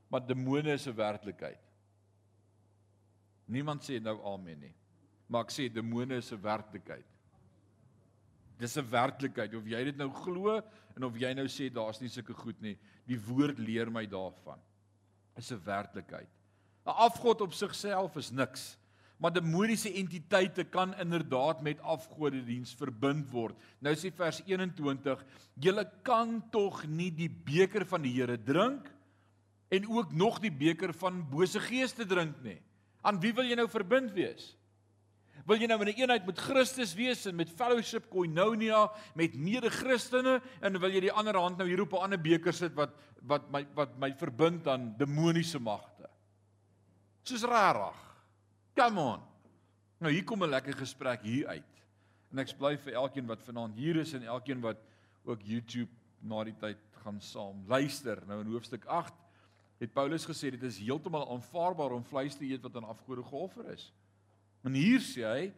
maar 0.10 0.26
demone 0.26 0.74
is 0.74 0.88
'n 0.88 0.96
werklikheid. 0.96 1.60
Niemand 3.46 3.84
sê 3.84 4.00
nou 4.02 4.22
amen 4.26 4.60
nie. 4.60 4.76
Maar 5.28 5.44
ek 5.44 5.52
sê 5.52 5.74
demone 5.74 6.16
is 6.16 6.32
'n 6.32 6.42
werklikheid. 6.42 7.06
Dis 8.58 8.78
'n 8.78 8.90
werklikheid 8.90 9.56
of 9.56 9.66
jy 9.66 9.84
dit 9.84 9.98
nou 9.98 10.10
glo 10.10 10.62
en 10.96 11.04
of 11.04 11.18
jy 11.18 11.34
nou 11.34 11.48
sê 11.48 11.70
daar's 11.74 12.00
nie 12.02 12.10
sulke 12.10 12.34
goed 12.34 12.62
nie. 12.62 12.78
Die 13.06 13.20
woord 13.20 13.60
leer 13.60 13.92
my 13.92 14.06
daarvan. 14.06 14.60
Is 15.36 15.52
'n 15.52 15.64
werklikheid. 15.66 16.30
'n 16.86 16.90
Afgod 16.90 17.42
op 17.42 17.54
sigself 17.54 18.16
is 18.16 18.32
niks. 18.32 18.78
Maar 19.24 19.32
demoniese 19.32 19.88
entiteite 19.96 20.66
kan 20.68 20.92
inderdaad 21.00 21.62
met 21.64 21.80
afgodediens 21.80 22.74
verbind 22.76 23.30
word. 23.32 23.56
Nou 23.80 23.96
sê 23.96 24.12
vers 24.12 24.42
21: 24.44 25.24
"Julle 25.56 25.86
kan 26.04 26.42
tog 26.52 26.84
nie 26.88 27.12
die 27.12 27.30
beker 27.32 27.86
van 27.88 28.04
die 28.04 28.12
Here 28.20 28.36
drink 28.36 28.92
en 29.74 29.90
ook 29.90 30.12
nog 30.14 30.40
die 30.40 30.52
beker 30.54 30.94
van 30.94 31.24
bose 31.30 31.60
geeste 31.60 32.06
drink 32.06 32.42
nie. 32.46 32.60
Aan 33.02 33.20
wie 33.24 33.34
wil 33.34 33.48
jy 33.48 33.58
nou 33.58 33.68
verbind 33.72 34.14
wees? 34.16 34.54
Wil 35.50 35.60
jy 35.60 35.68
nou 35.68 35.80
in 35.82 35.90
'n 35.92 36.00
eenheid 36.00 36.26
met 36.26 36.40
Christus 36.40 36.94
wees 36.94 37.26
en 37.26 37.36
met 37.36 37.50
fellowship 37.50 38.10
koinonia 38.10 38.92
met 39.16 39.34
mede-Christene 39.36 40.42
en 40.62 40.80
wil 40.80 40.92
jy 40.92 41.02
die 41.02 41.12
ander 41.12 41.36
hand 41.36 41.58
nou 41.58 41.68
hier 41.68 41.82
op 41.82 41.94
'n 41.94 42.04
ander 42.04 42.22
beker 42.22 42.54
sit 42.54 42.74
wat 42.76 42.94
wat 43.22 43.52
my 43.52 43.66
wat 43.74 43.98
my 43.98 44.14
verbind 44.14 44.68
aan 44.68 44.96
demoniese 44.98 45.60
magte? 45.60 46.10
Soos 47.24 47.44
rarig. 47.44 48.13
Come 48.76 49.02
on. 49.02 49.22
Nou 50.02 50.12
hier 50.12 50.24
kom 50.24 50.44
'n 50.44 50.50
lekker 50.50 50.74
gesprek 50.74 51.22
hier 51.22 51.48
uit. 51.48 51.74
En 52.32 52.40
ek 52.40 52.58
bly 52.58 52.78
vir 52.78 52.94
elkeen 52.94 53.26
wat 53.26 53.44
vanaand 53.44 53.76
hier 53.76 53.96
is 53.96 54.14
en 54.14 54.24
elkeen 54.24 54.62
wat 54.62 54.78
ook 55.24 55.42
YouTube 55.42 55.92
na 56.22 56.44
die 56.44 56.56
tyd 56.60 56.78
gaan 57.04 57.22
saam 57.22 57.64
luister. 57.68 58.22
Nou 58.28 58.42
in 58.42 58.52
hoofstuk 58.52 58.86
8 58.86 59.14
het 59.80 59.94
Paulus 59.94 60.26
gesê 60.26 60.52
dit 60.52 60.64
is 60.64 60.80
heeltemal 60.80 61.30
aanvaarbaar 61.32 61.92
om 61.92 62.04
vleis 62.04 62.36
te 62.36 62.46
eet 62.46 62.62
wat 62.62 62.76
aan 62.76 62.88
afgode 62.90 63.24
geoffer 63.24 63.70
is. 63.74 63.92
En 64.64 64.74
hier 64.74 65.00
sê 65.04 65.24
hy 65.28 65.54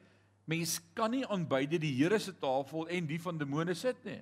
mens 0.46 0.80
kan 0.94 1.12
nie 1.12 1.26
aan 1.26 1.48
beide 1.48 1.80
die 1.82 1.94
Here 1.96 2.20
se 2.20 2.34
tafel 2.34 2.88
en 2.88 3.08
die 3.08 3.22
van 3.22 3.38
demone 3.38 3.74
sit 3.74 4.04
nie. 4.06 4.22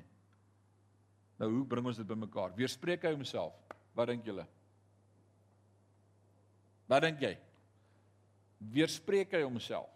Nou 1.40 1.50
hoe 1.52 1.66
bring 1.66 1.88
ons 1.88 1.98
dit 1.98 2.08
bymekaar? 2.08 2.54
Weerspreek 2.56 3.04
hy 3.04 3.14
homself? 3.16 3.56
Wat 3.96 4.08
dink 4.08 4.26
julle? 4.26 4.46
Wat 6.88 7.02
dink 7.02 7.24
jy? 7.24 7.34
Weerspreek 8.72 9.34
hy 9.36 9.44
homself. 9.44 9.92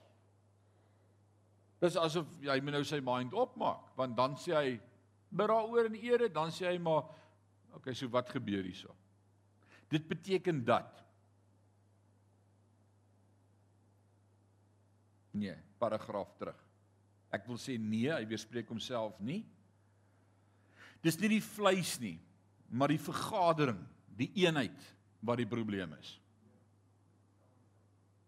Dis 1.82 1.98
asof 2.00 2.30
hy 2.42 2.58
moet 2.64 2.80
nou 2.80 2.84
sy 2.88 3.00
mind 3.06 3.36
opmaak, 3.38 3.92
want 3.98 4.16
dan 4.18 4.36
sê 4.42 4.56
hy 4.58 4.78
beraaoor 5.38 5.92
en 5.92 5.98
ere, 6.00 6.30
dan 6.34 6.52
sê 6.54 6.72
hy 6.72 6.78
maar 6.82 7.06
okay, 7.78 7.94
so 7.94 8.10
wat 8.12 8.32
gebeur 8.34 8.66
hierso? 8.66 8.94
Dit 9.92 10.08
beteken 10.10 10.64
dat 10.68 11.04
Nee, 15.38 15.54
paragraaf 15.78 16.32
terug. 16.40 16.58
Ek 17.30 17.44
wil 17.46 17.60
sê 17.62 17.76
nee, 17.78 18.10
hy 18.10 18.24
weerspreek 18.26 18.72
homself 18.72 19.20
nie. 19.22 19.44
Dis 21.06 21.20
nie 21.22 21.30
die 21.36 21.44
vleis 21.46 21.92
nie, 22.02 22.16
maar 22.74 22.90
die 22.90 22.98
vergadering, 22.98 23.84
die 24.18 24.32
eenheid 24.42 24.88
wat 25.22 25.38
die 25.38 25.46
probleem 25.46 25.94
is 26.00 26.16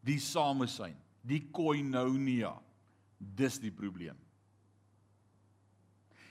die 0.05 0.19
samesyn, 0.21 0.95
die 1.25 1.41
koinonia. 1.53 2.55
Dis 3.19 3.57
die 3.59 3.71
probleem. 3.73 4.15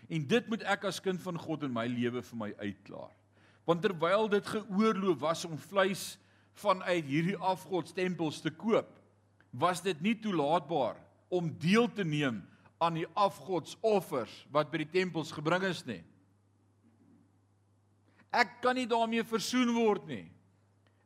En 0.08 0.24
dit 0.24 0.46
moet 0.48 0.62
ek 0.64 0.86
as 0.88 1.02
kind 1.04 1.20
van 1.20 1.36
God 1.36 1.66
in 1.66 1.74
my 1.74 1.84
lewe 1.90 2.22
vir 2.24 2.40
my 2.40 2.48
uitklaar. 2.62 3.12
Want 3.68 3.82
terwyl 3.84 4.30
dit 4.32 4.46
geoorloof 4.48 5.18
was 5.20 5.44
om 5.44 5.58
vleis 5.60 6.14
vanuit 6.58 7.04
hierdie 7.04 7.36
afgodstempels 7.36 8.40
te 8.40 8.50
koop, 8.50 8.88
was 9.52 9.82
dit 9.84 10.00
nie 10.04 10.14
toelaatbaar 10.16 10.96
om 11.28 11.50
deel 11.60 11.90
te 11.92 12.06
neem 12.08 12.40
aan 12.80 12.96
die 12.96 13.08
afgodsoffers 13.18 14.32
wat 14.54 14.72
by 14.72 14.80
die 14.84 14.92
tempels 14.96 15.32
gebring 15.34 15.66
is 15.68 15.84
nie. 15.86 16.00
Ek 18.32 18.58
kan 18.64 18.76
nie 18.76 18.88
daarmee 18.88 19.24
versoen 19.28 19.70
word 19.76 20.08
nie. 20.08 20.26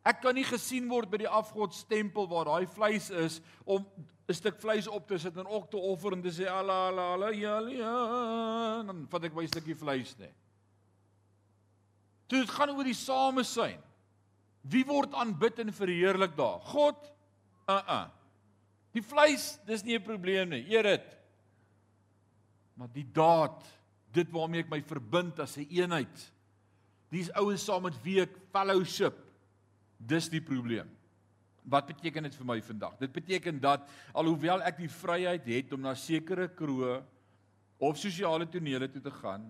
Ek 0.03 0.19
kan 0.23 0.35
nie 0.35 0.47
gesien 0.47 0.89
word 0.91 1.11
by 1.13 1.21
die 1.23 1.31
afgodstempel 1.31 2.27
waar 2.31 2.49
daai 2.51 2.67
vleis 2.67 3.07
is 3.11 3.39
om 3.65 3.87
'n 4.29 4.35
stuk 4.35 4.59
vleis 4.59 4.89
op 4.89 5.07
te 5.07 5.19
sit 5.19 5.37
en 5.37 5.47
ook 5.47 5.71
te 5.71 5.77
offer 5.77 6.13
en 6.13 6.23
te 6.23 6.31
sê 6.31 6.49
ala 6.51 6.89
ala 6.89 7.13
ala 7.15 7.31
ja 7.31 7.61
ja 7.71 8.83
dan 8.83 9.07
vat 9.11 9.25
ek 9.25 9.35
my 9.35 9.47
stukkie 9.47 9.75
vleis 9.79 10.17
nie. 10.19 10.33
Dit 12.29 12.51
gaan 12.51 12.71
oor 12.71 12.85
die 12.85 12.95
samesyn. 12.95 13.79
Wie 14.63 14.85
word 14.85 15.15
aanbid 15.15 15.59
en 15.59 15.73
verheerlik 15.73 16.37
daar? 16.37 16.61
God? 16.61 17.13
Uh 17.69 17.83
uh. 17.87 18.07
Die 18.93 19.03
vleis, 19.03 19.59
dis 19.67 19.85
nie 19.85 19.99
'n 19.99 20.03
probleem 20.03 20.49
nie. 20.49 20.67
Eer 20.67 20.83
dit. 20.83 21.19
Maar 22.75 22.89
die 22.93 23.07
daad, 23.13 23.63
dit 24.13 24.31
waarmee 24.31 24.61
ek 24.61 24.71
my 24.71 24.83
verbind 24.83 25.39
as 25.39 25.57
'n 25.57 25.61
een 25.61 25.83
eenheid. 25.83 26.33
Dis 27.11 27.31
ouens 27.33 27.65
saam 27.65 27.83
met 27.83 28.03
wie 28.03 28.21
ek 28.21 28.35
fellowship 28.51 29.32
Dis 30.07 30.29
die 30.33 30.43
probleem. 30.43 30.91
Wat 31.63 31.87
beteken 31.87 32.27
dit 32.27 32.35
vir 32.35 32.47
my 32.49 32.59
vandag? 32.65 32.97
Dit 32.99 33.13
beteken 33.15 33.61
dat 33.63 33.87
alhoewel 34.19 34.65
ek 34.67 34.81
die 34.83 34.91
vryheid 34.91 35.47
het 35.47 35.73
om 35.73 35.85
na 35.85 35.95
sekere 35.95 36.49
kroë 36.49 36.97
of 37.83 37.99
sosiale 37.99 38.47
tonele 38.51 38.89
toe 38.91 39.03
te 39.03 39.11
gaan, 39.11 39.47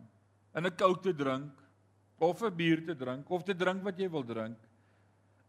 in 0.57 0.67
'n 0.67 0.77
koue 0.77 1.01
te 1.01 1.13
drink 1.13 1.53
of 2.19 2.43
'n 2.43 2.57
bier 2.57 2.85
te 2.85 2.95
drink 2.95 3.31
of 3.31 3.43
te 3.43 3.55
drink 3.55 3.83
wat 3.83 3.99
jy 3.99 4.09
wil 4.09 4.25
drink, 4.25 4.59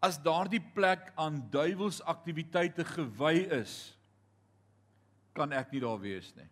as 0.01 0.17
daardie 0.17 0.63
plek 0.73 1.11
aan 1.15 1.49
duiwelsaktiwiteite 1.49 2.83
gewy 2.83 3.47
is, 3.61 3.97
kan 5.33 5.51
ek 5.51 5.71
nie 5.71 5.79
daar 5.79 5.99
wees 5.99 6.33
nie. 6.35 6.49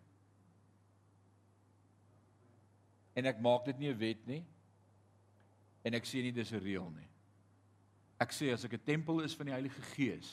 En 3.14 3.26
ek 3.26 3.40
maak 3.40 3.64
dit 3.64 3.78
nie 3.78 3.92
'n 3.92 3.98
wet 3.98 4.26
nie. 4.26 4.44
En 5.84 5.94
ek 5.94 6.04
sê 6.04 6.22
nie 6.22 6.32
dis 6.32 6.52
'n 6.52 6.60
reël 6.60 6.90
nie. 6.90 7.11
Ek 8.22 8.34
sê 8.34 8.52
as 8.54 8.64
ek 8.64 8.74
'n 8.78 8.86
tempel 8.86 9.20
is 9.24 9.34
van 9.34 9.48
die 9.48 9.56
Heilige 9.56 9.82
Gees, 9.94 10.30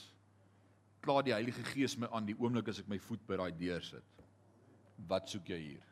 klaar 1.01 1.23
die 1.23 1.33
Heilige 1.33 1.63
Gees 1.63 1.97
my 1.97 2.07
aan 2.11 2.27
die 2.27 2.37
oomblik 2.37 2.67
as 2.69 2.79
ek 2.79 2.89
my 2.91 2.99
voet 2.99 3.25
by 3.27 3.37
daai 3.39 3.51
deur 3.51 3.81
sit. 3.81 4.25
Wat 5.07 5.29
soek 5.29 5.49
jy 5.49 5.59
hier? 5.59 5.85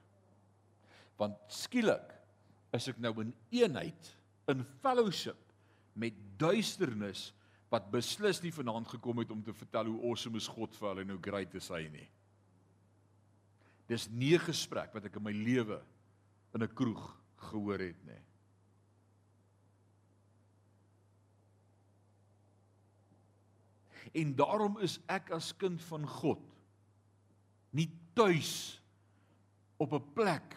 Want 1.18 1.38
skielik 1.50 2.14
is 2.74 2.88
ek 2.92 3.00
nou 3.00 3.14
in 3.22 3.34
eenheid, 3.52 4.12
in 4.52 4.66
fellowship 4.84 5.40
met 5.96 6.14
duisternis 6.38 7.32
wat 7.72 7.90
beslis 7.92 8.42
nie 8.44 8.54
vanaand 8.54 8.88
gekom 8.88 9.18
het 9.24 9.32
om 9.32 9.42
te 9.44 9.56
vertel 9.56 9.90
hoe 9.92 10.12
awesome 10.12 10.38
is 10.38 10.48
God 10.48 10.76
vir 10.76 10.90
hulle 10.90 11.02
en 11.02 11.16
hoe 11.16 11.24
great 11.24 11.56
is 11.56 11.70
hy 11.74 11.88
nie. 11.92 12.08
Dis 13.88 14.08
nie 14.10 14.36
'n 14.36 14.46
gesprek 14.46 14.94
wat 14.94 15.06
ek 15.06 15.16
in 15.16 15.24
my 15.24 15.32
lewe 15.32 15.82
in 16.54 16.64
'n 16.64 16.76
kroeg 16.76 17.16
gehoor 17.50 17.80
het 17.80 18.06
nie. 18.06 18.22
En 24.14 24.36
daarom 24.36 24.78
is 24.84 25.00
ek 25.12 25.32
as 25.36 25.52
kind 25.58 25.82
van 25.90 26.08
God 26.08 26.44
nie 27.76 27.90
tuis 28.18 28.80
op 29.78 29.94
'n 29.94 30.14
plek 30.14 30.56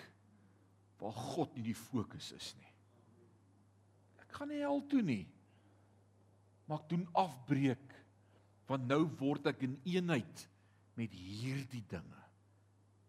waar 1.01 1.13
God 1.13 1.55
nie 1.55 1.63
die 1.63 1.75
fokus 1.75 2.33
is 2.33 2.55
nie. 2.59 2.73
Ek 4.21 4.33
gaan 4.33 4.49
nie 4.49 4.61
hel 4.61 4.87
toe 4.87 5.03
nie. 5.03 5.27
Maar 6.67 6.79
ek 6.79 6.89
doen 6.89 7.09
afbreek 7.13 7.87
want 8.71 8.87
nou 8.87 9.05
word 9.19 9.47
ek 9.47 9.63
in 9.63 9.81
eenheid 9.85 10.49
met 10.95 11.11
hierdie 11.11 11.85
dinge. 11.89 12.21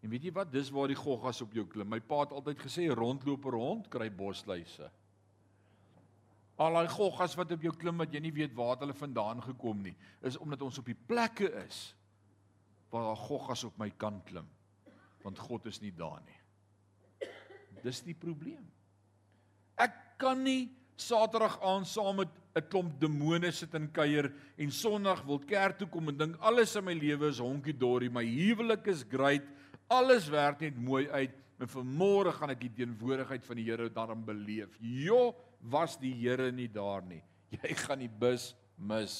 En 0.02 0.10
weet 0.10 0.24
jy 0.26 0.32
wat? 0.34 0.50
Dis 0.50 0.70
waar 0.74 0.90
die 0.90 0.98
goggas 0.98 1.42
op 1.44 1.52
jou 1.54 1.62
klim. 1.70 1.88
My 1.88 2.00
pa 2.00 2.24
het 2.24 2.32
altyd 2.34 2.58
gesê 2.58 2.88
rondloop 2.90 3.44
rond 3.44 3.86
kry 3.88 4.10
bosluise. 4.10 4.90
Al 6.62 6.76
daai 6.78 6.90
goggas 6.92 7.34
wat 7.38 7.54
op 7.56 7.64
jou 7.66 7.72
klim 7.74 7.98
wat 8.02 8.12
jy 8.14 8.20
nie 8.22 8.34
weet 8.34 8.54
waar 8.54 8.78
hulle 8.82 8.94
vandaan 8.94 9.42
gekom 9.42 9.80
nie, 9.82 9.94
is 10.22 10.38
omdat 10.38 10.62
ons 10.62 10.78
op 10.78 10.86
die 10.86 10.98
plekke 11.08 11.48
is 11.64 11.80
waar 12.92 13.08
daar 13.08 13.22
goggas 13.24 13.64
op 13.64 13.78
my 13.80 13.88
kan 13.96 14.20
klim. 14.28 14.46
Want 15.24 15.40
God 15.40 15.66
is 15.70 15.80
nie 15.80 15.94
daar 15.96 16.20
nie. 16.26 16.38
Dis 17.82 18.02
die 18.04 18.14
probleem. 18.14 18.62
Ek 19.80 19.96
kan 20.22 20.44
nie 20.44 20.70
Saterdag 21.02 21.56
aan 21.66 21.86
saam 21.88 22.20
met 22.20 22.28
'n 22.54 22.68
klomp 22.68 23.00
demone 23.00 23.50
sit 23.50 23.74
en 23.74 23.88
kuier 23.90 24.30
en 24.58 24.70
Sondag 24.70 25.24
wil 25.24 25.38
kerk 25.38 25.78
toe 25.78 25.88
kom 25.88 26.08
en 26.08 26.18
dink 26.18 26.36
alles 26.38 26.76
in 26.76 26.84
my 26.84 26.92
lewe 26.92 27.28
is 27.28 27.38
honkie 27.38 27.72
dorie, 27.72 28.10
my 28.10 28.22
huwelik 28.22 28.86
is 28.86 29.02
great, 29.02 29.42
alles 29.88 30.28
werk 30.28 30.60
net 30.60 30.76
mooi 30.76 31.08
uit 31.10 31.32
En 31.62 31.70
vanmôre 31.70 32.32
gaan 32.34 32.50
ek 32.50 32.64
die 32.64 32.72
teenwoordigheid 32.80 33.44
van 33.46 33.58
die 33.60 33.68
Here 33.68 33.86
daarin 33.94 34.24
beleef. 34.26 34.74
Jo, 34.80 35.30
was 35.62 35.96
die 36.00 36.12
Here 36.18 36.50
nie 36.52 36.68
daar 36.68 37.04
nie. 37.06 37.22
Jy 37.62 37.74
gaan 37.84 38.02
die 38.02 38.10
bus 38.10 38.52
mis. 38.76 39.16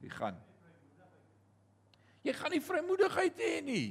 Jy 0.00 0.10
gaan 0.14 0.40
Jy 2.24 2.32
gaan 2.32 2.54
nie 2.56 2.62
vrymoedigheid 2.64 3.40
hê 3.44 3.56
nie. 3.60 3.88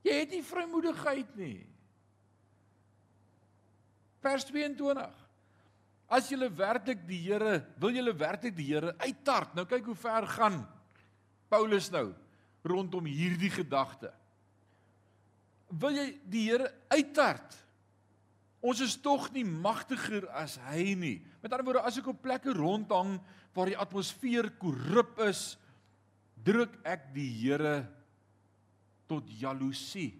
Jy 0.00 0.14
het 0.16 0.30
nie 0.32 0.44
vrymoedigheid 0.46 1.34
nie. 1.36 1.58
Vers 4.24 4.46
22. 4.48 5.04
As 6.12 6.30
jy 6.32 6.48
werklik 6.56 7.02
die 7.08 7.20
Here, 7.26 7.58
wil 7.80 7.92
jy 7.92 8.04
werklik 8.16 8.56
die 8.56 8.70
Here 8.70 8.94
uittart. 8.96 9.52
Nou 9.56 9.66
kyk 9.68 9.92
hoe 9.92 9.98
ver 9.98 10.26
gaan 10.38 10.62
Paulus 11.52 11.90
nou 11.92 12.14
rondom 12.64 13.04
hierdie 13.04 13.52
gedagte. 13.52 14.12
Wil 15.68 16.00
jy 16.00 16.06
die 16.32 16.46
Here 16.48 16.72
uittart? 16.88 17.60
Ons 18.62 18.78
is 18.84 18.94
tog 19.02 19.26
nie 19.34 19.42
magtiger 19.42 20.28
as 20.38 20.54
hy 20.68 20.92
nie. 20.94 21.16
Met 21.42 21.50
ander 21.50 21.66
woorde, 21.66 21.82
as 21.82 21.98
ek 21.98 22.12
op 22.12 22.20
plekke 22.22 22.54
rondhang 22.54 23.16
waar 23.56 23.68
die 23.68 23.78
atmosfeer 23.78 24.52
korrup 24.60 25.18
is, 25.26 25.56
druk 26.46 26.76
ek 26.86 27.08
die 27.14 27.26
Here 27.40 27.82
tot 29.10 29.26
jaloesie. 29.40 30.12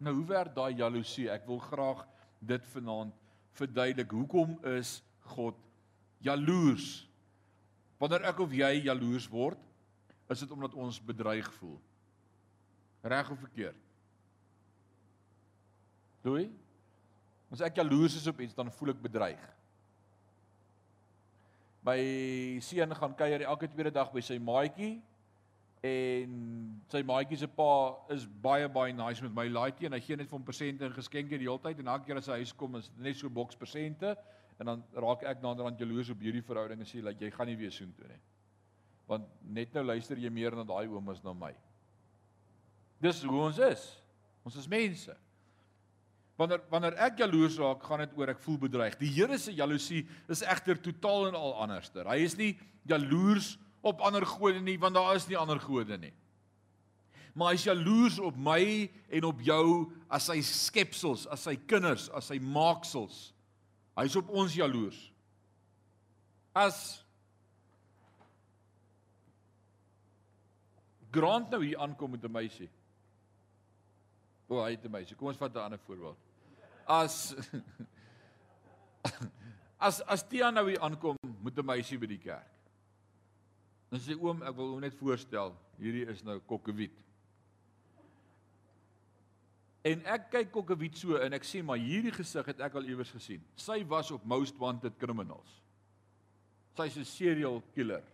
Nou 0.00 0.14
hoe 0.16 0.28
werk 0.30 0.54
daai 0.56 0.78
jaloesie? 0.78 1.28
Ek 1.28 1.44
wil 1.48 1.60
graag 1.62 2.04
dit 2.40 2.64
vanaand 2.72 3.12
verduidelik. 3.58 4.14
Hoekom 4.14 4.56
is 4.78 4.98
God 5.34 5.58
jaloers? 6.24 7.04
Wanneer 8.00 8.28
ek 8.30 8.40
of 8.40 8.54
jy 8.54 8.70
jaloers 8.86 9.26
word, 9.30 9.60
is 10.32 10.44
dit 10.44 10.54
omdat 10.54 10.76
ons 10.78 11.00
bedreig 11.02 11.48
voel. 11.58 11.76
Reg 13.04 13.30
of 13.32 13.40
verkeerd? 13.42 13.84
Doei. 16.24 16.48
As 17.52 17.62
ek 17.64 17.80
jaloers 17.80 18.16
is 18.18 18.26
op 18.28 18.40
iets, 18.44 18.56
dan 18.56 18.70
voel 18.76 18.92
ek 18.92 19.02
bedreig. 19.02 19.44
My 21.86 21.98
seun 22.64 22.92
gaan 22.98 23.14
kuier 23.16 23.46
elke 23.46 23.68
tweede 23.70 23.94
dag 23.94 24.10
by 24.12 24.20
sy 24.24 24.36
maatjie 24.42 24.98
en 25.86 26.32
sy 26.90 27.04
maatjie 27.06 27.38
se 27.38 27.46
pa 27.48 27.70
is 28.12 28.26
baie 28.42 28.66
baie 28.68 28.92
nice 28.92 29.22
met 29.22 29.32
my 29.34 29.46
laaitjie 29.48 29.86
en 29.86 29.94
hy 29.94 30.00
gee 30.02 30.18
net 30.18 30.26
vir 30.26 30.36
hom 30.36 30.44
persente 30.44 30.84
en 30.84 30.96
geskenke 30.96 31.38
die 31.38 31.46
hele 31.46 31.62
tyd 31.62 31.78
en 31.78 31.92
elke 31.92 32.08
keer 32.08 32.18
as 32.18 32.28
hy 32.32 32.40
huis 32.42 32.52
kom 32.52 32.74
is 32.80 32.90
net 32.98 33.16
so 33.16 33.30
boks 33.30 33.56
persente 33.56 34.16
en 34.58 34.72
dan 34.72 34.82
raak 34.98 35.22
ek 35.30 35.40
naderhand 35.42 35.78
jaloers 35.78 36.10
op 36.10 36.24
hierdie 36.24 36.42
verhouding 36.42 36.82
en 36.82 36.90
sê 36.90 37.00
dat 37.04 37.22
jy 37.22 37.30
gaan 37.30 37.46
nie 37.46 37.56
weer 37.60 37.72
soen 37.72 37.94
toe 37.94 38.10
nie. 38.10 38.20
Want 39.08 39.30
net 39.54 39.72
nou 39.76 39.86
luister 39.86 40.18
jy 40.18 40.30
meer 40.34 40.56
na 40.58 40.66
daai 40.66 40.90
oom 40.90 41.14
as 41.14 41.22
na 41.24 41.32
my. 41.32 41.54
Dis 43.00 43.22
hoe 43.22 43.38
ons 43.46 43.60
is. 43.62 43.86
Ons 44.44 44.58
is 44.58 44.66
mense. 44.68 45.14
Wanneer 46.38 46.60
wanneer 46.70 46.94
ek 47.02 47.18
jaloers 47.18 47.56
raak, 47.58 47.82
gaan 47.82 48.04
dit 48.04 48.12
oor 48.14 48.30
ek 48.30 48.42
voel 48.44 48.60
bedreig. 48.68 48.94
Die 49.00 49.10
Here 49.10 49.40
se 49.42 49.50
jaloesie 49.58 50.04
is 50.30 50.44
egter 50.46 50.78
totaal 50.78 51.32
en 51.32 51.38
al 51.38 51.56
anderster. 51.64 52.06
Hy 52.06 52.22
is 52.22 52.36
nie 52.38 52.52
jaloers 52.86 53.56
op 53.82 54.04
ander 54.06 54.26
gode 54.26 54.62
nie, 54.62 54.76
want 54.78 54.94
daar 54.94 55.16
is 55.18 55.26
nie 55.26 55.38
ander 55.38 55.58
gode 55.58 55.98
nie. 55.98 56.12
Maar 57.34 57.52
hy 57.52 57.58
is 57.58 57.66
jaloers 57.66 58.20
op 58.22 58.38
my 58.38 58.62
en 59.18 59.26
op 59.26 59.42
jou 59.46 59.64
as 60.14 60.28
sy 60.30 60.38
skepsels, 60.46 61.26
as 61.26 61.42
sy 61.46 61.56
kinders, 61.70 62.06
as 62.14 62.30
sy 62.30 62.38
maaksels. 62.42 63.18
Hy's 63.98 64.16
op 64.18 64.30
ons 64.30 64.54
jaloers. 64.54 64.98
As 66.54 67.02
Grant 71.08 71.48
nou 71.50 71.62
hier 71.64 71.80
aankom 71.80 72.10
met 72.12 72.22
'n 72.22 72.30
meisie. 72.30 72.68
O, 74.46 74.62
hy 74.62 74.72
het 74.76 74.84
'n 74.84 74.90
meisie. 74.90 75.16
Kom 75.16 75.28
ons 75.28 75.38
vat 75.38 75.54
'n 75.54 75.58
ander 75.58 75.78
voorbeeld 75.78 76.27
as 76.88 77.36
as 79.88 80.00
as 80.08 80.24
Tia 80.24 80.50
nou 80.50 80.64
hier 80.68 80.80
aankom 80.80 81.16
met 81.44 81.58
'n 81.58 81.66
meisie 81.66 81.98
by 81.98 82.06
die 82.06 82.18
kerk. 82.18 82.48
Dan 83.88 84.00
sê 84.00 84.16
oom, 84.16 84.42
ek 84.42 84.56
wil 84.56 84.74
hom 84.74 84.80
net 84.80 84.96
voorstel, 84.98 85.54
hierdie 85.78 86.08
is 86.12 86.24
nou 86.24 86.40
Kokkewiet. 86.40 86.96
En 89.88 90.02
ek 90.04 90.26
kyk 90.34 90.50
Kokkewiet 90.52 90.98
so 90.98 91.16
en 91.16 91.32
ek 91.32 91.46
sê 91.48 91.62
maar 91.64 91.80
hierdie 91.80 92.12
gesig 92.12 92.50
het 92.50 92.60
ek 92.60 92.74
al 92.76 92.90
iewers 92.90 93.12
gesien. 93.14 93.40
Sy 93.56 93.80
was 93.88 94.10
op 94.12 94.26
Most 94.28 94.58
Wanted 94.60 94.98
Criminals. 94.98 95.62
Sy's 96.76 96.98
'n 96.98 97.04
serial 97.04 97.62
killer. 97.74 98.04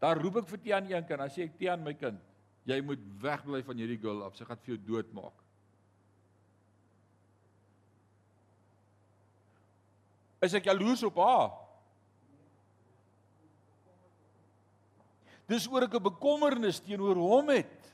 Daar 0.00 0.20
roep 0.20 0.36
ek 0.36 0.48
vir 0.48 0.58
Tiaan 0.58 0.90
een 0.90 1.06
keer, 1.06 1.16
dan 1.16 1.30
sê 1.30 1.44
ek 1.44 1.58
Tiaan 1.58 1.82
my 1.82 1.94
kind, 1.94 2.20
jy 2.66 2.80
moet 2.80 3.00
wegbly 3.20 3.62
van 3.62 3.76
hierdie 3.76 4.00
girl 4.00 4.24
af. 4.24 4.36
Sy 4.36 4.44
gaan 4.44 4.58
vir 4.58 4.76
jou 4.76 4.86
doodmaak. 4.86 5.45
Is 10.46 10.54
ek 10.54 10.68
jaloers 10.70 11.02
op 11.08 11.18
haar? 11.20 11.50
Dis 15.50 15.66
oor 15.70 15.86
ek 15.86 15.94
'n 15.94 16.02
bekommernis 16.02 16.80
teenoor 16.80 17.16
hom 17.16 17.50
het 17.54 17.92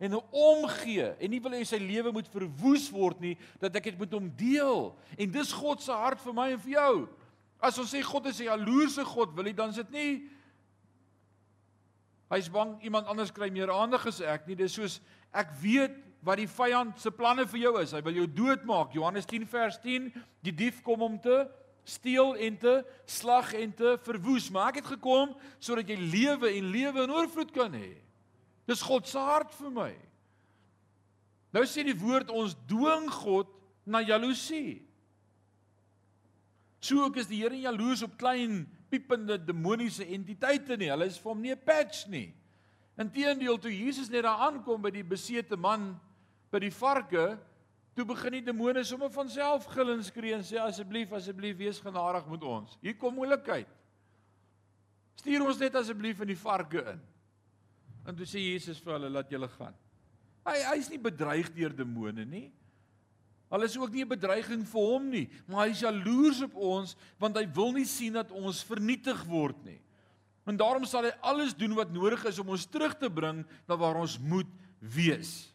en 0.00 0.14
'n 0.14 0.26
omgee 0.30 1.14
en 1.18 1.30
nie 1.30 1.40
wil 1.40 1.52
hê 1.52 1.64
sy 1.64 1.78
lewe 1.78 2.12
moet 2.12 2.26
verwoes 2.26 2.90
word 2.90 3.20
nie 3.20 3.38
dat 3.60 3.76
ek 3.76 3.84
dit 3.84 3.98
met 3.98 4.12
hom 4.12 4.30
deel 4.36 4.96
en 5.18 5.30
dis 5.30 5.52
God 5.52 5.82
se 5.82 5.92
hart 5.92 6.20
vir 6.20 6.34
my 6.34 6.52
en 6.52 6.58
vir 6.58 6.72
jou. 6.72 7.08
As 7.62 7.78
ons 7.78 7.94
sê 7.94 8.02
God 8.02 8.26
is 8.26 8.40
'n 8.40 8.50
jaloerse 8.50 9.04
God, 9.04 9.34
wil 9.34 9.44
hy 9.44 9.52
dan 9.52 9.72
sit 9.72 9.90
nie 9.90 10.28
Hy's 12.32 12.48
bang 12.48 12.78
iemand 12.80 13.10
anders 13.12 13.32
kry 13.34 13.50
meer 13.52 13.68
aandag 13.68 14.06
as 14.08 14.22
ek 14.24 14.46
nie. 14.48 14.56
Dis 14.56 14.72
soos 14.72 15.00
ek 15.36 15.50
weet 15.60 15.98
wat 16.24 16.38
die 16.40 16.48
vyand 16.48 16.96
se 17.00 17.10
planne 17.12 17.44
vir 17.50 17.60
jou 17.60 17.72
is. 17.82 17.92
Hy 17.92 18.00
wil 18.06 18.22
jou 18.22 18.26
doodmaak. 18.26 18.94
Johannes 18.96 19.28
10 19.28 19.44
vers 19.52 19.76
10, 19.82 20.08
die 20.40 20.54
dief 20.56 20.80
kom 20.86 21.04
om 21.04 21.18
te 21.20 21.42
steel 21.84 22.36
en 22.36 22.56
te 22.58 22.74
slag 23.04 23.52
en 23.58 23.74
te 23.74 23.96
verwoes, 24.04 24.50
maar 24.50 24.70
ek 24.70 24.82
het 24.82 24.92
gekom 24.94 25.34
sodat 25.58 25.88
jy 25.90 25.98
lewe 25.98 26.52
en 26.52 26.70
lewe 26.74 27.04
in 27.04 27.14
oorvloed 27.14 27.52
kan 27.54 27.74
hê. 27.74 27.96
Dis 28.68 28.84
God 28.86 29.08
se 29.10 29.18
hart 29.18 29.54
vir 29.58 29.72
my. 29.74 29.90
Nou 31.52 31.64
sê 31.68 31.84
die 31.84 31.98
woord 31.98 32.30
ons 32.30 32.54
dwing 32.70 33.08
God 33.12 33.50
na 33.84 34.00
jaloesie. 34.04 34.80
So 36.82 37.04
ook 37.04 37.18
is 37.20 37.28
die 37.30 37.42
Here 37.42 37.58
jaloers 37.58 38.02
op 38.06 38.14
klein 38.18 38.64
piepende 38.90 39.38
demoniese 39.38 40.06
entiteite 40.06 40.76
nie. 40.76 40.90
Hulle 40.90 41.06
is 41.10 41.18
vir 41.18 41.30
hom 41.30 41.42
nie 41.42 41.52
'n 41.52 41.64
patch 41.64 42.06
nie. 42.08 42.32
Inteendeel 42.98 43.58
toe 43.58 43.72
Jesus 43.72 44.10
net 44.10 44.24
daar 44.24 44.50
aankom 44.50 44.82
by 44.82 44.90
die 44.90 45.04
besete 45.04 45.56
man 45.56 46.00
by 46.52 46.58
die 46.58 46.70
varke, 46.70 47.38
Toe 47.92 48.06
begin 48.08 48.38
die 48.38 48.46
demone 48.46 48.84
sommer 48.88 49.10
van 49.12 49.28
self 49.28 49.66
gil 49.72 49.92
en 49.92 50.02
skree 50.04 50.32
en 50.32 50.44
sê 50.46 50.56
asseblief 50.62 51.12
asseblief 51.12 51.58
wees 51.58 51.80
genadig 51.82 52.28
met 52.30 52.44
ons. 52.48 52.78
Hier 52.80 52.96
kom 52.96 53.14
moeilikheid. 53.18 53.68
Stuur 55.20 55.44
ons 55.44 55.60
net 55.60 55.76
asseblief 55.76 56.22
in 56.24 56.32
die 56.32 56.38
varke 56.40 56.80
in. 56.94 57.02
En 58.08 58.16
toe 58.16 58.26
sê 58.26 58.40
Jesus 58.40 58.80
vir 58.82 58.96
hulle 58.96 59.12
laat 59.12 59.30
julle 59.30 59.50
gaan. 59.58 59.76
Hy 60.48 60.56
hy's 60.72 60.88
nie 60.90 60.98
bedreig 61.02 61.52
deur 61.54 61.74
demone 61.76 62.24
nie. 62.26 62.48
Hulle 63.52 63.68
is 63.68 63.76
ook 63.76 63.92
nie 63.92 64.02
'n 64.02 64.08
bedreiging 64.08 64.64
vir 64.64 64.80
hom 64.80 65.10
nie, 65.10 65.28
maar 65.46 65.68
hy's 65.68 65.84
jaloers 65.84 66.40
op 66.42 66.54
ons 66.56 66.96
want 67.18 67.36
hy 67.36 67.44
wil 67.44 67.72
nie 67.72 67.84
sien 67.84 68.14
dat 68.14 68.32
ons 68.32 68.64
vernietig 68.64 69.24
word 69.28 69.62
nie. 69.64 69.80
En 70.46 70.56
daarom 70.56 70.84
sal 70.84 71.04
hy 71.04 71.12
alles 71.20 71.54
doen 71.54 71.74
wat 71.74 71.92
nodig 71.92 72.24
is 72.24 72.38
om 72.38 72.48
ons 72.48 72.66
terug 72.66 72.96
te 72.98 73.10
bring 73.10 73.44
na 73.68 73.76
waar 73.76 73.96
ons 73.96 74.18
moet 74.18 74.48
wees. 74.80 75.51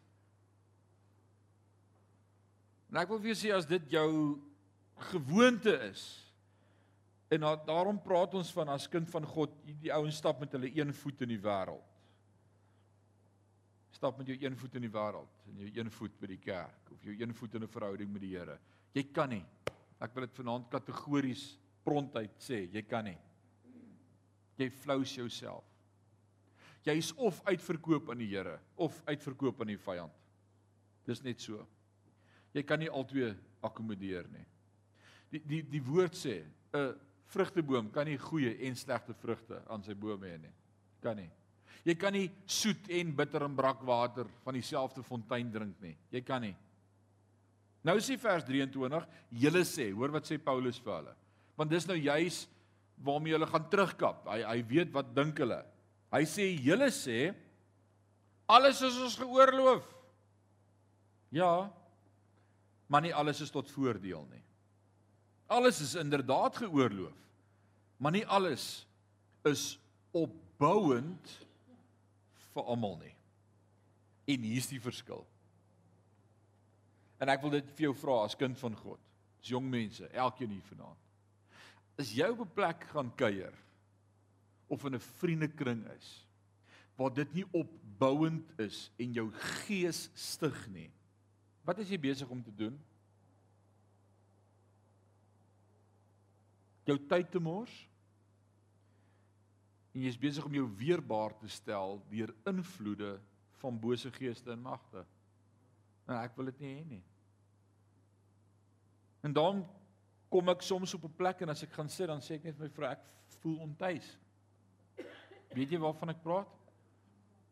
En 2.91 3.01
ek 3.01 3.11
wil 3.11 3.19
vir 3.19 3.33
jou 3.33 3.39
sê 3.41 3.51
as 3.55 3.67
dit 3.67 3.91
jou 3.91 4.09
gewoonte 5.11 5.73
is 5.89 6.05
en 7.27 7.43
da 7.43 7.53
daarom 7.67 7.99
praat 7.99 8.37
ons 8.39 8.49
van 8.55 8.71
as 8.71 8.87
kind 8.87 9.09
van 9.11 9.25
God, 9.27 9.51
die 9.81 9.91
ouens 9.91 10.15
stap 10.15 10.39
met 10.39 10.53
hulle 10.55 10.71
een 10.71 10.93
voet 10.95 11.25
in 11.25 11.33
die 11.33 11.41
wêreld. 11.43 11.83
Stap 13.97 14.19
met 14.21 14.29
jou 14.31 14.37
een 14.39 14.55
voet 14.55 14.77
in 14.79 14.85
die 14.85 14.93
wêreld 14.93 15.43
en 15.49 15.59
jou 15.65 15.69
een 15.75 15.91
voet 15.91 16.15
by 16.21 16.31
die 16.31 16.39
kerk 16.39 16.91
of 16.93 17.03
jou 17.03 17.15
een 17.17 17.33
voet 17.35 17.55
in 17.55 17.63
'n 17.63 17.73
verhouding 17.75 18.11
met 18.13 18.21
die 18.21 18.35
Here. 18.37 18.59
Jy 18.93 19.03
kan 19.11 19.29
nie. 19.29 19.45
Ek 19.99 20.13
wil 20.13 20.25
dit 20.25 20.35
vanaand 20.35 20.69
kategories 20.69 21.57
prontuit 21.83 22.39
sê, 22.39 22.71
jy 22.71 22.81
kan 22.81 23.03
nie. 23.03 23.17
Jy 24.57 24.69
flous 24.69 25.15
jouself. 25.15 25.63
Jy's 26.83 27.11
of 27.17 27.41
uitverkoop 27.43 28.09
aan 28.09 28.17
die 28.17 28.35
Here 28.35 28.59
of 28.75 29.01
uitverkoop 29.05 29.61
aan 29.61 29.67
die 29.67 29.77
vyand. 29.77 30.13
Dis 31.05 31.21
net 31.21 31.41
so. 31.41 31.67
Jy 32.53 32.63
kan 32.63 32.79
nie 32.79 32.89
albei 32.89 33.33
akkommodeer 33.65 34.27
nie. 34.31 34.45
Die 35.31 35.41
die 35.43 35.61
die 35.75 35.83
woord 35.83 36.15
sê 36.15 36.43
'n 36.73 36.95
vrugteboom 37.27 37.91
kan 37.91 38.07
nie 38.07 38.17
goeie 38.17 38.55
en 38.67 38.75
slegte 38.75 39.13
vrugte 39.13 39.61
aan 39.67 39.83
sy 39.83 39.93
bome 39.93 40.27
hê 40.27 40.37
nie. 40.39 40.53
Kan 41.01 41.17
nie. 41.17 41.29
Jy 41.83 41.95
kan 41.95 42.13
nie 42.13 42.29
soet 42.45 42.89
en 42.89 43.15
bitter 43.15 43.43
en 43.43 43.55
brakwater 43.55 44.27
van 44.43 44.53
dieselfde 44.53 45.03
fontein 45.03 45.51
drink 45.51 45.79
nie. 45.81 45.95
Jy 46.11 46.21
kan 46.21 46.41
nie. 46.41 46.55
Nou 47.83 47.97
sê 47.99 48.17
vers 48.19 48.43
23, 48.43 49.07
julle 49.29 49.63
sê, 49.63 49.91
hoor 49.91 50.11
wat 50.11 50.25
sê 50.25 50.37
Paulus 50.37 50.79
vir 50.79 50.93
hulle. 50.93 51.15
Want 51.55 51.69
dis 51.71 51.87
nou 51.87 51.95
juis 51.95 52.47
waarmee 52.97 53.33
hulle 53.33 53.47
gaan 53.47 53.69
terugkap. 53.69 54.25
Hy 54.27 54.41
hy 54.43 54.63
weet 54.67 54.91
wat 54.91 55.13
dink 55.15 55.39
hulle. 55.39 55.63
Hy 56.11 56.23
sê 56.25 56.49
julle 56.63 56.89
sê 56.91 57.35
Alles 58.47 58.79
is 58.81 58.95
ons 59.03 59.17
geoorloof. 59.19 59.83
Ja. 61.35 61.67
Maar 62.87 63.01
nie 63.01 63.15
alles 63.15 63.41
is 63.43 63.51
tot 63.51 63.71
voordeel 63.71 64.27
nie. 64.31 64.43
Alles 65.47 65.81
is 65.81 65.95
inderdaad 65.95 66.57
geoorloof. 66.57 67.15
Maar 67.97 68.11
nie 68.11 68.27
alles 68.27 68.85
is 69.47 69.79
opbouend 70.11 71.31
vir 72.53 72.63
almal 72.63 72.97
nie. 73.01 73.15
En 74.27 74.45
hier's 74.47 74.69
die 74.69 74.81
verskil. 74.81 75.25
En 77.17 77.31
ek 77.33 77.41
wil 77.41 77.57
dit 77.57 77.69
vir 77.77 77.89
jou 77.89 77.95
vra 77.97 78.21
as 78.25 78.37
kind 78.37 78.57
van 78.59 78.75
God. 78.77 79.01
As 79.41 79.49
jong 79.49 79.65
mense, 79.71 80.05
elkeen 80.13 80.53
hier 80.53 80.65
vanaand. 80.69 81.03
Is 81.97 82.13
jy 82.13 82.27
op 82.29 82.43
'n 82.45 82.53
plek 82.53 82.83
gaan 82.93 83.09
kuier 83.15 83.53
of 84.67 84.83
in 84.85 84.95
'n 84.95 84.99
vriendekring 84.99 85.85
is 85.97 86.27
waar 86.97 87.13
dit 87.13 87.33
nie 87.33 87.45
opbouend 87.51 88.59
is 88.59 88.91
en 88.97 89.13
jou 89.13 89.31
gees 89.31 90.09
stig 90.13 90.67
nie. 90.73 90.89
Wat 91.67 91.81
is 91.83 91.89
jy 91.91 91.99
besig 91.99 92.29
om 92.31 92.39
te 92.43 92.53
doen? 92.55 92.75
Jou 96.87 96.95
tyd 97.11 97.27
te 97.33 97.41
mors? 97.43 97.73
En 99.91 100.05
jy 100.05 100.13
is 100.13 100.19
besig 100.21 100.45
om 100.47 100.55
jou 100.55 100.67
weerbaar 100.79 101.35
te 101.41 101.49
stel 101.51 101.99
deur 102.07 102.31
invloede 102.47 103.17
van 103.59 103.79
bose 103.81 104.11
geeste 104.15 104.53
en 104.53 104.63
magte. 104.63 105.03
Nou 106.07 106.19
ek 106.21 106.37
wil 106.37 106.53
dit 106.53 106.63
nie 106.63 106.71
hê 106.71 106.83
nie. 106.93 107.03
En 109.27 109.35
dan 109.35 109.65
kom 110.31 110.53
ek 110.53 110.63
soms 110.63 110.93
op 110.95 111.03
'n 111.03 111.17
plek 111.19 111.41
en 111.41 111.49
as 111.49 111.63
ek 111.63 111.73
gaan 111.75 111.89
sit 111.89 112.07
dan 112.07 112.21
sê 112.21 112.35
ek 112.35 112.43
net 112.43 112.59
my 112.59 112.69
vrou 112.69 112.91
ek 112.91 113.03
voel 113.41 113.59
ontuis. 113.59 114.17
Weet 115.51 115.71
jy 115.71 115.79
waarvan 115.79 116.09
ek 116.09 116.23
praat? 116.23 116.47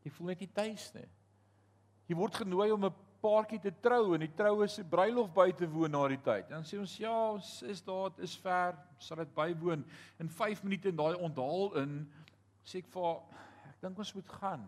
Jy 0.03 0.11
voel 0.11 0.27
net 0.27 0.39
nie 0.39 0.53
tuis 0.53 0.93
nie. 0.93 1.09
Jy 2.07 2.15
word 2.15 2.35
genooi 2.35 2.71
om 2.71 2.85
'n 2.85 3.04
paartjie 3.25 3.59
te 3.63 3.73
trou 3.81 4.13
en 4.13 4.21
die 4.21 4.33
troue 4.37 4.67
se 4.69 4.85
bruilof 4.85 5.31
by 5.33 5.49
te 5.57 5.67
woon 5.69 5.93
na 5.95 6.03
die 6.11 6.21
tyd. 6.21 6.47
Dan 6.51 6.65
sê 6.67 6.77
ons 6.81 6.93
ja, 7.01 7.13
ons 7.33 7.51
is 7.65 7.81
daar, 7.85 8.13
dit 8.13 8.27
is 8.27 8.35
ver, 8.43 8.77
sal 9.01 9.23
dit 9.23 9.33
bywoon. 9.37 9.85
In 10.21 10.29
5 10.29 10.61
minute 10.67 10.91
in 10.91 10.99
daai 10.99 11.15
onthaal 11.17 11.73
in 11.81 11.97
sê 12.65 12.83
ek 12.83 12.91
vir 12.93 13.11
ek 13.71 13.81
dink 13.81 14.01
ons 14.05 14.13
moet 14.17 14.33
gaan. 14.37 14.65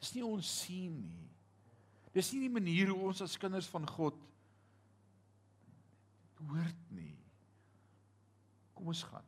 Dis 0.00 0.14
nie 0.16 0.24
ons 0.26 0.52
sien 0.64 1.00
nie. 1.00 1.26
Dis 2.14 2.32
nie 2.34 2.44
die 2.46 2.52
manier 2.52 2.90
hoe 2.90 3.10
ons 3.10 3.22
as 3.24 3.38
kinders 3.40 3.68
van 3.70 3.86
God 3.88 4.16
hoort 6.48 6.86
nie. 6.96 7.14
Kom 8.74 8.88
ons 8.92 9.04
gaan. 9.06 9.26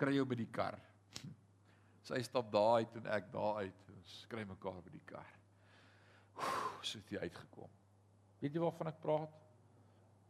Kry 0.00 0.14
jou 0.16 0.26
by 0.30 0.38
die 0.38 0.48
kar. 0.50 0.78
Sy 2.08 2.22
stap 2.26 2.48
daar 2.54 2.80
uit 2.80 2.96
en 3.02 3.10
ek 3.18 3.28
daar 3.34 3.66
uit. 3.66 3.92
Ons 3.98 4.22
kry 4.30 4.46
mekaar 4.48 4.80
by 4.86 4.94
die 4.94 5.06
kar. 5.10 5.39
So 6.82 6.98
het 6.98 7.12
jy 7.12 7.20
uitgekom. 7.26 7.70
Weet 8.40 8.56
jy 8.56 8.62
waarvan 8.62 8.90
ek 8.92 9.00
praat? 9.02 9.36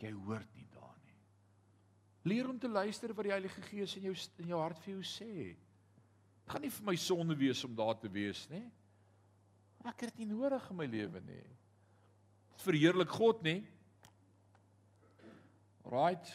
Jy 0.00 0.10
hoort 0.16 0.54
nie 0.56 0.66
daar 0.74 0.96
nie. 1.04 1.18
Leer 2.30 2.48
om 2.50 2.58
te 2.58 2.68
luister 2.68 3.14
wat 3.14 3.28
die 3.28 3.34
Heilige 3.34 3.62
Gees 3.68 3.96
in 4.00 4.08
jou 4.08 4.14
in 4.42 4.52
jou 4.52 4.60
hart 4.60 4.80
vir 4.82 4.96
jou 4.96 5.04
sê. 5.06 5.32
Dit 5.54 6.52
gaan 6.54 6.64
nie 6.64 6.72
vir 6.74 6.86
my 6.88 6.96
sonde 6.98 7.36
wees 7.38 7.62
om 7.68 7.76
daar 7.78 7.98
te 8.00 8.10
wees 8.10 8.46
nie. 8.50 8.64
Ek 9.84 10.02
het 10.02 10.12
dit 10.12 10.24
nie 10.24 10.32
nodig 10.32 10.66
in 10.72 10.80
my 10.80 10.86
lewe 10.90 11.22
nie. 11.24 11.44
Dit 12.56 12.64
verheerlik 12.66 13.12
God 13.14 13.44
nie. 13.46 13.60
Right. 15.90 16.32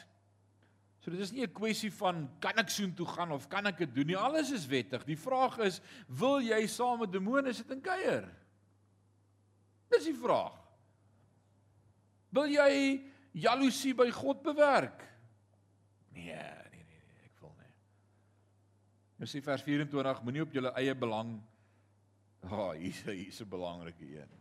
So 1.03 1.11
dit 1.13 1.19
is 1.21 1.31
nie 1.31 1.43
'n 1.45 1.53
kwessie 1.53 1.91
van 1.91 2.29
kan 2.39 2.57
ek 2.57 2.69
soontoe 2.69 3.05
gaan 3.05 3.31
of 3.31 3.47
kan 3.47 3.67
ek 3.67 3.77
dit 3.77 3.95
doen 3.95 4.07
nie. 4.07 4.17
Alles 4.17 4.51
is 4.51 4.65
wettig. 4.65 5.03
Die 5.05 5.17
vraag 5.17 5.59
is, 5.59 5.81
wil 6.07 6.41
jy 6.41 6.65
saam 6.67 6.99
met 6.99 7.11
demone 7.11 7.53
sit 7.53 7.69
en 7.69 7.81
kuier? 7.81 8.44
Dis 9.93 10.07
die 10.09 10.17
vraag. 10.17 10.55
Wil 12.35 12.51
jy 12.51 12.71
jaloesie 13.45 13.93
by 13.95 14.09
God 14.11 14.41
bewerk? 14.43 15.03
Nee, 16.15 16.35
nee, 16.35 16.83
nee, 16.83 17.01
nee 17.03 17.27
ek 17.27 17.43
wil 17.43 17.53
nie. 17.59 17.73
Nou 19.19 19.29
sê 19.29 19.41
vers 19.43 19.63
24, 19.63 20.23
moenie 20.23 20.43
op 20.43 20.55
jou 20.55 20.65
eie 20.71 20.95
belang 20.95 21.37
Ha, 22.45 22.57
oh, 22.61 22.71
hier's 22.77 23.01
hier's 23.09 23.41
'n 23.41 23.49
belangrike 23.49 24.05
een. 24.05 24.33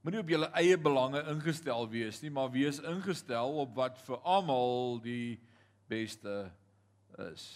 Moenie 0.00 0.20
op 0.20 0.28
jou 0.28 0.42
eie 0.44 0.76
belange 0.78 1.22
ingestel 1.26 1.88
wees 1.90 2.20
nie, 2.22 2.30
maar 2.30 2.50
wees 2.50 2.78
ingestel 2.78 3.56
op 3.58 3.74
wat 3.74 3.98
vir 3.98 4.20
almal 4.22 5.00
die 5.02 5.40
beste 5.88 6.52
is. 7.32 7.46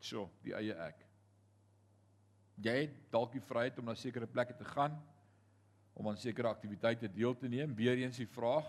So, 0.00 0.30
die 0.42 0.54
eie 0.54 0.74
ek. 0.74 1.06
Jy 2.60 2.76
het 2.84 2.96
dalk 3.12 3.32
die 3.32 3.42
vryheid 3.44 3.78
om 3.80 3.88
na 3.88 3.94
sekere 3.96 4.28
plekke 4.28 4.56
te 4.56 4.66
gaan 4.68 4.98
om 5.96 6.08
aan 6.08 6.20
sekere 6.20 6.48
aktiwiteite 6.48 7.08
deel 7.12 7.34
te 7.36 7.48
neem. 7.48 7.74
Weereens 7.76 8.20
die 8.20 8.28
vraag, 8.28 8.68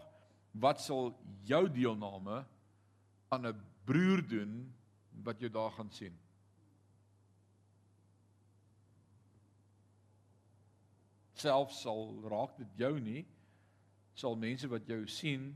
wat 0.51 0.81
sal 0.83 1.13
jou 1.47 1.63
deelname 1.71 2.41
aan 3.31 3.47
'n 3.47 3.61
broer 3.85 4.21
doen 4.27 4.73
wat 5.23 5.39
jy 5.41 5.49
daar 5.49 5.71
gaan 5.71 5.91
sien? 5.91 6.17
Selfs 11.33 11.81
sal 11.81 12.21
raak 12.29 12.57
dit 12.57 12.77
jou 12.77 12.99
nie, 12.99 13.25
sal 14.13 14.35
mense 14.35 14.67
wat 14.67 14.87
jou 14.87 15.07
sien 15.07 15.55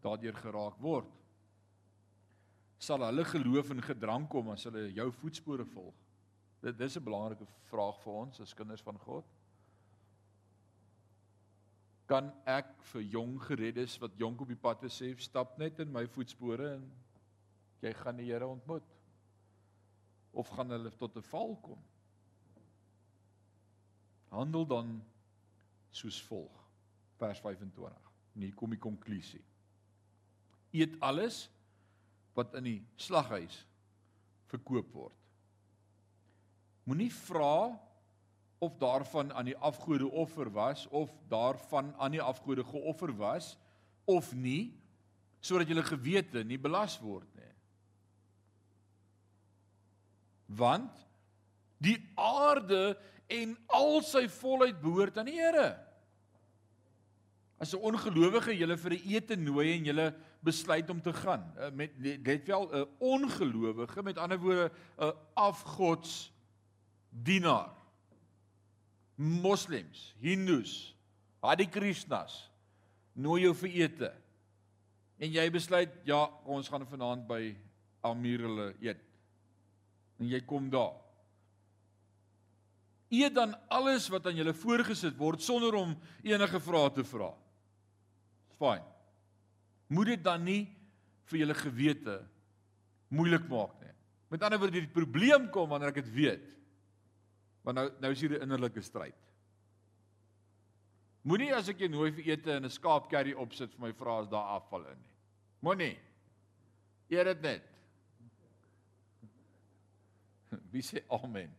daardeur 0.00 0.34
geraak 0.34 0.78
word. 0.78 1.08
Sal 2.78 3.04
hulle 3.06 3.24
geloof 3.24 3.70
in 3.70 3.82
gedrang 3.82 4.28
kom 4.28 4.50
as 4.50 4.64
hulle 4.64 4.92
jou 4.92 5.10
voetspore 5.12 5.64
volg? 5.64 5.94
Dit 6.62 6.78
dis 6.78 6.96
'n 6.96 7.04
belangrike 7.04 7.46
vraag 7.70 8.00
vir 8.02 8.12
ons 8.12 8.40
as 8.40 8.54
kinders 8.54 8.82
van 8.82 8.98
God. 8.98 9.24
Kan 12.06 12.32
ek 12.46 12.82
vir 12.92 13.02
jong 13.02 13.40
gereddes 13.42 13.98
wat 13.98 14.16
jonk 14.16 14.40
op 14.40 14.48
die 14.48 14.56
pad 14.56 14.82
is 14.82 15.02
sê 15.02 15.18
stap 15.18 15.58
net 15.58 15.78
in 15.78 15.92
my 15.92 16.06
voetspore 16.06 16.74
en 16.74 16.90
jy 17.80 17.92
gaan 17.92 18.16
die 18.16 18.30
Here 18.30 18.46
ontmoet? 18.46 18.88
Of 20.32 20.48
gaan 20.48 20.70
hulle 20.70 20.90
tot 20.90 21.16
'n 21.16 21.22
val 21.22 21.56
kom? 21.56 21.82
Handel 24.30 24.66
dan 24.66 25.02
soos 25.90 26.22
volg. 26.22 26.68
Vers 27.16 27.40
25. 27.40 28.12
En 28.34 28.40
hier 28.40 28.54
kom 28.54 28.70
die 28.70 28.78
konklusie 28.78 29.44
eet 30.72 30.96
alles 31.00 31.46
wat 32.36 32.54
in 32.56 32.64
die 32.64 32.78
slaghuis 32.96 33.62
verkoop 34.52 34.88
word. 34.96 35.18
Moenie 36.84 37.12
vra 37.14 37.78
of 38.62 38.76
daarvan 38.78 39.32
aan 39.32 39.44
die 39.44 39.56
afgode 39.58 40.10
offer 40.10 40.50
was 40.50 40.86
of 40.88 41.10
daarvan 41.28 41.94
aan 41.98 42.10
die 42.10 42.22
afgode 42.22 42.64
geoffer 42.64 43.10
was 43.16 43.56
of 44.04 44.34
nie 44.34 44.74
sodat 45.42 45.66
julle 45.66 45.82
gewete 45.82 46.44
nie 46.46 46.58
belas 46.58 46.94
word 47.02 47.26
nie. 47.34 47.50
Want 50.46 51.06
die 51.82 51.98
aarde 52.14 52.94
en 53.26 53.56
al 53.66 54.02
sy 54.06 54.28
volheid 54.30 54.78
behoort 54.82 55.18
aan 55.18 55.30
die 55.30 55.40
Here. 55.40 55.72
As 57.58 57.74
'n 57.74 57.82
ongelowige 57.82 58.54
julle 58.58 58.76
vir 58.76 58.92
'n 58.92 59.02
ete 59.14 59.36
nooi 59.36 59.72
en 59.72 59.84
julle 59.84 60.14
besluit 60.42 60.90
om 60.90 61.00
te 61.00 61.12
gaan 61.12 61.44
uh, 61.58 61.70
met 61.70 61.90
let 61.98 62.46
wel 62.46 62.68
'n 62.70 62.86
ongelowige 62.98 64.02
met 64.02 64.18
ander 64.18 64.38
woorde 64.38 64.70
'n 64.98 65.12
afgods 65.34 66.31
dienaar 67.12 67.70
moslems 69.16 70.12
hindus 70.22 70.94
hadi 71.44 71.66
krishnas 71.68 72.48
nooi 73.14 73.42
jou 73.44 73.52
vir 73.62 73.76
ete. 73.84 74.10
En 75.22 75.30
jy 75.30 75.44
besluit 75.54 75.92
ja 76.08 76.24
ons 76.48 76.68
gaan 76.68 76.86
vanaand 76.88 77.26
by 77.28 77.52
Amir 78.02 78.42
hulle 78.46 78.72
eet. 78.82 79.02
En 80.18 80.26
jy 80.30 80.40
kom 80.46 80.66
daar. 80.72 80.96
Eet 83.12 83.34
dan 83.36 83.52
alles 83.70 84.08
wat 84.10 84.26
aan 84.26 84.38
julle 84.40 84.54
voorgesit 84.56 85.14
word 85.18 85.44
sonder 85.44 85.76
om 85.78 85.92
enige 86.24 86.58
vrae 86.64 86.90
te 86.96 87.04
vra. 87.06 87.30
Fyn 88.58 88.88
moet 89.92 90.14
dit 90.14 90.22
dan 90.24 90.40
nie 90.40 90.62
vir 91.28 91.42
julle 91.42 91.56
gewete 91.58 92.14
moeilik 93.12 93.44
maak 93.50 93.74
nie. 93.82 93.92
Met 94.32 94.44
ander 94.46 94.60
woorde, 94.62 94.80
die 94.80 94.88
probleem 94.88 95.50
kom 95.52 95.68
wanneer 95.68 95.92
ek 95.92 96.00
dit 96.00 96.12
weet. 96.14 96.46
Want 97.62 97.78
nou 97.78 97.90
nou 98.00 98.10
is 98.12 98.20
hier 98.20 98.38
'n 98.38 98.42
innerlike 98.42 98.82
stryd. 98.82 99.14
Moenie 101.22 101.54
as 101.54 101.68
ek 101.68 101.78
jou 101.78 101.88
nooi 101.88 102.10
vir 102.10 102.32
ete 102.32 102.56
in 102.56 102.64
'n 102.64 102.70
skaapkerry 102.70 103.34
opsit 103.34 103.70
vir 103.70 103.80
my 103.80 103.92
vra 103.92 104.18
as 104.20 104.28
daar 104.28 104.58
afval 104.58 104.86
in 104.86 104.98
nie. 104.98 105.14
Moenie. 105.60 105.98
Eer 107.10 107.24
dit 107.24 107.42
net. 107.42 107.62
Wie 110.72 110.82
sê 110.82 111.04
amen? 111.08 111.54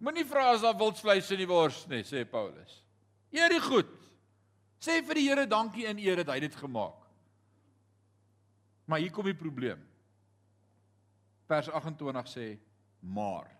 Moenie 0.00 0.24
vra 0.24 0.50
as 0.52 0.62
daar 0.62 0.78
wildsvleis 0.78 1.30
in 1.30 1.38
die 1.38 1.46
wors 1.46 1.86
nie, 1.86 2.02
sê 2.02 2.24
Paulus. 2.24 2.84
Eer 3.30 3.48
dit 3.48 3.62
goed. 3.62 3.90
Sê 4.80 5.02
vir 5.02 5.14
die 5.14 5.28
Here 5.28 5.46
dankie 5.46 5.86
in 5.86 5.98
eer 5.98 6.16
dat 6.16 6.28
hy 6.34 6.40
dit 6.40 6.54
gemaak. 6.54 7.06
Maar 8.86 8.98
hier 8.98 9.12
kom 9.12 9.26
die 9.26 9.34
probleem. 9.34 9.80
Vers 11.46 11.68
28 11.68 12.30
sê 12.30 12.58
maar 13.00 13.57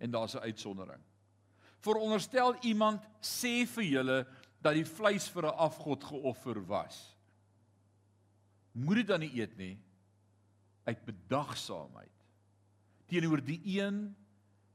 En 0.00 0.10
daar's 0.10 0.34
'n 0.34 0.46
uitsondering. 0.48 1.02
Veronderstel 1.80 2.56
iemand 2.64 3.04
sê 3.20 3.66
vir 3.66 3.84
julle 3.84 4.26
dat 4.60 4.74
die 4.76 4.84
vleis 4.84 5.28
vir 5.28 5.46
'n 5.46 5.56
afgod 5.56 6.04
geoffer 6.04 6.60
was. 6.66 7.16
Moet 8.72 8.94
dit 8.94 9.06
dan 9.06 9.20
nie 9.20 9.40
eet 9.40 9.56
nie 9.56 9.78
uit 10.84 11.04
bedagsaamheid 11.04 12.16
teenoor 13.10 13.42
die 13.42 13.60
een 13.64 14.16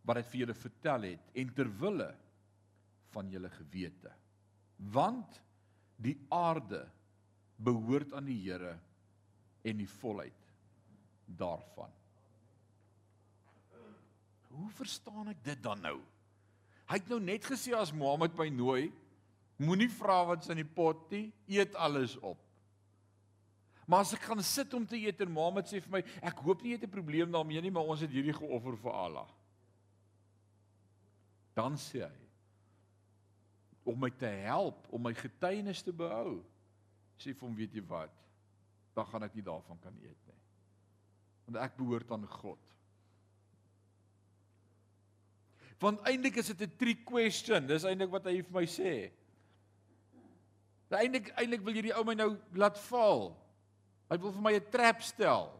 wat 0.05 0.19
dit 0.19 0.30
vir 0.32 0.39
julle 0.39 0.53
vertel 0.53 1.01
het 1.01 1.30
en 1.34 1.53
ter 1.55 1.69
wille 1.80 2.09
van 3.15 3.30
julle 3.32 3.49
gewete. 3.49 4.11
Want 4.91 5.41
die 5.95 6.17
aarde 6.30 6.84
behoort 7.55 8.13
aan 8.13 8.28
die 8.28 8.41
Here 8.43 8.76
en 9.63 9.78
die 9.78 9.89
volheid 9.89 10.51
daarvan. 11.26 11.91
Hoe 14.55 14.69
verstaan 14.77 15.31
ek 15.33 15.43
dit 15.43 15.61
dan 15.63 15.81
nou? 15.83 15.99
Hy 16.85 16.99
het 17.01 17.09
nou 17.09 17.19
net 17.19 17.45
gesê 17.47 17.73
as 17.75 17.93
Mohammed 17.93 18.35
my 18.37 18.47
nooi, 18.53 18.89
moenie 19.57 19.89
vra 19.89 20.21
wat's 20.29 20.51
in 20.53 20.61
die 20.61 20.67
pot 20.67 21.07
nie, 21.11 21.29
eet 21.49 21.75
alles 21.75 22.15
op. 22.21 22.39
Maar 23.85 24.01
as 24.01 24.15
ek 24.17 24.25
gaan 24.25 24.41
sit 24.45 24.73
om 24.73 24.85
te 24.85 24.97
eet 24.97 25.19
en 25.21 25.33
Mohammed 25.33 25.69
sê 25.69 25.81
vir 25.81 25.97
my, 25.97 26.01
ek 26.25 26.41
hoop 26.45 26.63
nie 26.63 26.73
jy 26.73 26.79
het 26.79 26.87
'n 26.87 26.97
probleem 26.97 27.31
daarmee 27.31 27.61
nie, 27.61 27.71
maar 27.71 27.85
ons 27.85 28.01
het 28.01 28.09
hierdie 28.09 28.33
geoffer 28.33 28.77
vir 28.77 28.91
Allah. 28.91 29.29
Dan 31.53 31.77
sê 31.77 32.05
hy 32.05 32.25
om 33.85 33.99
my 33.99 34.09
te 34.09 34.25
help 34.25 34.87
om 34.89 35.01
my 35.01 35.13
getuienis 35.13 35.83
te 35.85 35.93
behou. 35.93 36.41
Sê 37.21 37.33
vir 37.33 37.47
hom, 37.47 37.55
weet 37.55 37.73
jy 37.73 37.83
wat? 37.85 38.11
Dan 38.95 39.05
gaan 39.05 39.23
ek 39.23 39.35
nie 39.35 39.45
daarvan 39.45 39.79
kan 39.79 39.93
eet 40.01 40.27
nie. 40.27 40.39
Want 41.45 41.57
ek 41.57 41.77
behoort 41.77 42.11
aan 42.11 42.25
God. 42.27 42.59
Want 45.80 46.01
eintlik 46.07 46.36
is 46.39 46.47
dit 46.47 46.61
'n 46.61 46.78
trick 46.78 47.05
question. 47.05 47.67
Dis 47.67 47.84
eintlik 47.84 48.11
wat 48.11 48.26
hy 48.26 48.41
vir 48.41 48.53
my 48.53 48.65
sê. 48.65 49.11
Eintlik 50.89 51.34
eintlik 51.36 51.61
wil 51.61 51.73
hierdie 51.73 51.95
ou 51.97 52.03
my 52.03 52.13
nou 52.13 52.38
laat 52.53 52.80
val. 52.88 53.36
Hy 54.09 54.17
wil 54.17 54.32
vir 54.32 54.41
my 54.41 54.53
'n 54.53 54.69
trap 54.71 55.01
stel. 55.01 55.51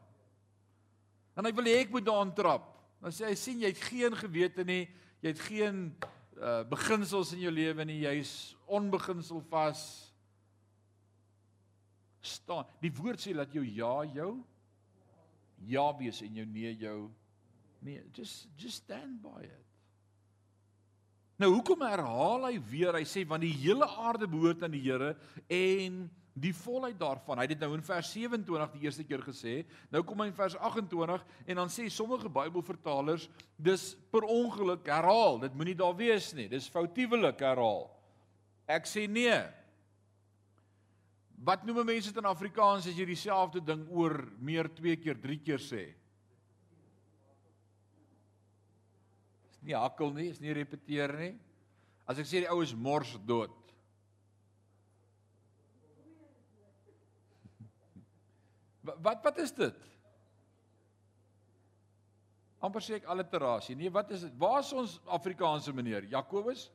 En 1.36 1.46
hy 1.46 1.52
wil 1.52 1.66
hê 1.66 1.82
ek 1.82 1.92
moet 1.92 2.06
daarin 2.06 2.34
trap. 2.34 2.72
Dan 3.02 3.12
sê 3.12 3.28
hy 3.28 3.36
sien 3.36 3.60
jy 3.60 3.68
het 3.68 3.84
geen 3.84 4.16
gewete 4.16 4.64
nie. 4.64 4.88
Jy 5.22 5.30
het 5.30 5.40
geen 5.40 5.96
uh 6.36 6.64
beginsels 6.64 7.34
in 7.34 7.40
jou 7.40 7.52
lewe 7.52 7.86
nie. 7.86 8.02
Jy's 8.04 8.56
onbeginsel 8.68 9.42
vas. 9.50 10.12
staan. 12.26 12.66
Die 12.82 12.94
woord 12.94 13.22
sê 13.22 13.36
dat 13.38 13.54
jou 13.54 13.64
ja 13.66 14.04
jou 14.16 14.32
ja 15.70 15.86
wees 15.98 16.22
en 16.26 16.34
jou 16.36 16.46
nee 16.46 16.74
jou 16.82 17.12
nee. 17.86 18.02
Just 18.14 18.48
just 18.58 18.84
stand 18.84 19.22
by 19.22 19.44
it. 19.44 19.65
Nou 21.42 21.52
hoekom 21.58 21.82
herhaal 21.84 22.46
hy 22.48 22.60
weer? 22.70 22.96
Hy 22.96 23.04
sê 23.08 23.26
want 23.28 23.44
die 23.44 23.56
hele 23.60 23.88
aarde 24.00 24.28
behoort 24.30 24.64
aan 24.64 24.76
die 24.76 24.84
Here 24.86 25.16
en 25.52 26.06
die 26.36 26.54
volheid 26.56 26.98
daarvan. 27.00 27.40
Hy 27.40 27.48
het 27.48 27.54
dit 27.56 27.64
nou 27.64 27.74
in 27.78 27.84
vers 27.84 28.12
27 28.12 28.76
die 28.76 28.88
eerste 28.88 29.06
keer 29.08 29.24
gesê. 29.24 29.56
Nou 29.92 30.04
kom 30.08 30.24
hy 30.24 30.30
in 30.32 30.38
vers 30.38 30.56
28 30.60 31.26
en 31.48 31.62
dan 31.62 31.72
sê 31.72 31.88
sommige 31.92 32.32
Bybelvertalers 32.32 33.28
dis 33.56 33.94
per 34.12 34.28
ongeluk 34.28 34.88
herhaal. 34.92 35.40
Dit 35.44 35.56
moenie 35.56 35.78
daar 35.80 35.96
wees 36.00 36.32
nie. 36.36 36.48
Dis 36.52 36.72
foutiewelik 36.72 37.44
herhaal. 37.44 37.88
Ek 38.72 38.88
sê 38.88 39.06
nee. 39.08 39.38
Wat 41.46 41.68
noem 41.68 41.84
mense 41.84 42.12
dit 42.12 42.24
in 42.24 42.32
Afrikaans 42.32 42.88
as 42.88 42.96
jy 42.96 43.08
dieselfde 43.12 43.62
ding 43.64 43.84
oor 43.92 44.22
meer 44.40 44.72
twee 44.76 44.96
keer, 45.00 45.20
drie 45.20 45.40
keer 45.44 45.60
sê? 45.62 45.90
Nie 49.66 49.76
hakkel 49.78 50.14
nie, 50.14 50.30
is 50.32 50.42
nie 50.42 50.54
repeteer 50.56 51.14
nie. 51.20 51.34
As 52.06 52.22
ek 52.22 52.30
sê 52.30 52.44
die 52.44 52.52
ou 52.54 52.62
is 52.64 52.76
mors 52.78 53.16
dood. 53.26 53.54
Wat 58.86 59.24
wat 59.26 59.42
is 59.42 59.54
dit? 59.58 59.86
amper 62.66 62.84
sê 62.84 62.98
ek 63.00 63.10
alliterasie. 63.12 63.76
Nee, 63.78 63.92
wat 63.94 64.12
is 64.16 64.26
dit? 64.26 64.34
Waar 64.42 64.62
is 64.64 64.72
ons 64.76 64.98
Afrikaanse 65.18 65.74
meneer? 65.76 66.08
Jakobus? 66.12 66.68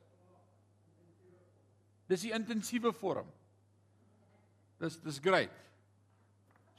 Dis 2.11 2.25
die 2.27 2.33
intensiewe 2.35 2.93
vorm. 2.95 3.27
Dis 4.81 4.97
dis 5.03 5.19
great. 5.23 5.53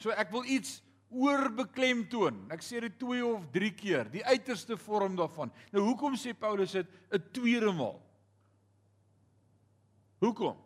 So 0.01 0.15
ek 0.17 0.33
wil 0.35 0.49
iets 0.51 0.81
oorbeklemtoon. 1.13 2.47
Ek 2.53 2.65
sê 2.65 2.81
dit 2.85 2.95
twee 2.99 3.25
of 3.27 3.45
drie 3.55 3.73
keer, 3.77 4.09
die 4.13 4.25
uiterste 4.25 4.77
vorm 4.81 5.17
daarvan. 5.19 5.53
Nou 5.73 5.85
hoekom 5.91 6.17
sê 6.17 6.33
Paulus 6.35 6.73
dit 6.73 6.89
'n 7.13 7.23
tweede 7.33 7.73
maal? 7.73 8.01
Hoekom? 10.23 10.57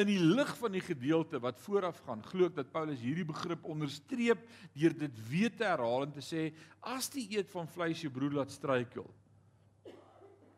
In 0.00 0.06
die 0.08 0.18
lig 0.18 0.48
van 0.56 0.72
die 0.72 0.80
gedeelte 0.80 1.38
wat 1.40 1.60
vooraf 1.60 1.98
gaan, 2.06 2.22
glo 2.24 2.46
ek 2.46 2.54
dat 2.56 2.72
Paulus 2.72 3.00
hierdie 3.00 3.26
begrip 3.28 3.64
onderstreep 3.68 4.40
deur 4.72 4.94
dit 4.96 5.28
weer 5.28 5.52
te 5.52 5.64
herhaal 5.64 6.06
en 6.06 6.12
te 6.12 6.24
sê 6.24 6.54
as 6.80 7.10
die 7.12 7.26
eet 7.36 7.50
van 7.52 7.68
vleis 7.68 8.00
jou 8.00 8.10
broer 8.10 8.32
laat 8.32 8.50
struikel, 8.50 9.04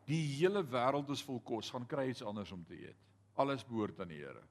die 0.06 0.22
hele 0.38 0.62
wêreld 0.62 1.10
is 1.10 1.22
vol 1.26 1.40
kos, 1.40 1.70
gaan 1.70 1.86
kry 1.86 2.10
iets 2.12 2.22
anders 2.22 2.52
om 2.52 2.62
te 2.64 2.76
eet. 2.76 3.00
Alles 3.34 3.64
behoort 3.66 3.98
aan 4.00 4.12
die 4.12 4.20
Here. 4.22 4.42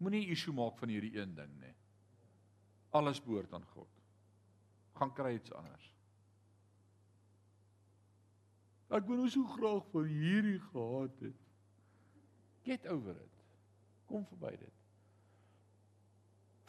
Moenie 0.00 0.26
issue 0.32 0.54
maak 0.56 0.78
van 0.80 0.92
hierdie 0.92 1.12
een 1.18 1.34
ding 1.36 1.52
nie. 1.60 1.74
Alles 2.96 3.20
behoort 3.22 3.52
aan 3.54 3.66
God. 3.74 3.90
Gaan 4.98 5.12
kry 5.14 5.34
iets 5.36 5.52
anders. 5.52 5.90
Ek 8.90 9.06
wou 9.06 9.28
so 9.30 9.46
graag 9.54 9.86
vir 9.92 10.08
hierdie 10.10 10.58
gehad 10.72 11.20
het. 11.22 11.48
Get 12.66 12.86
over 12.90 13.14
it. 13.14 13.44
Kom 14.10 14.24
verby 14.32 14.56
dit. 14.58 14.80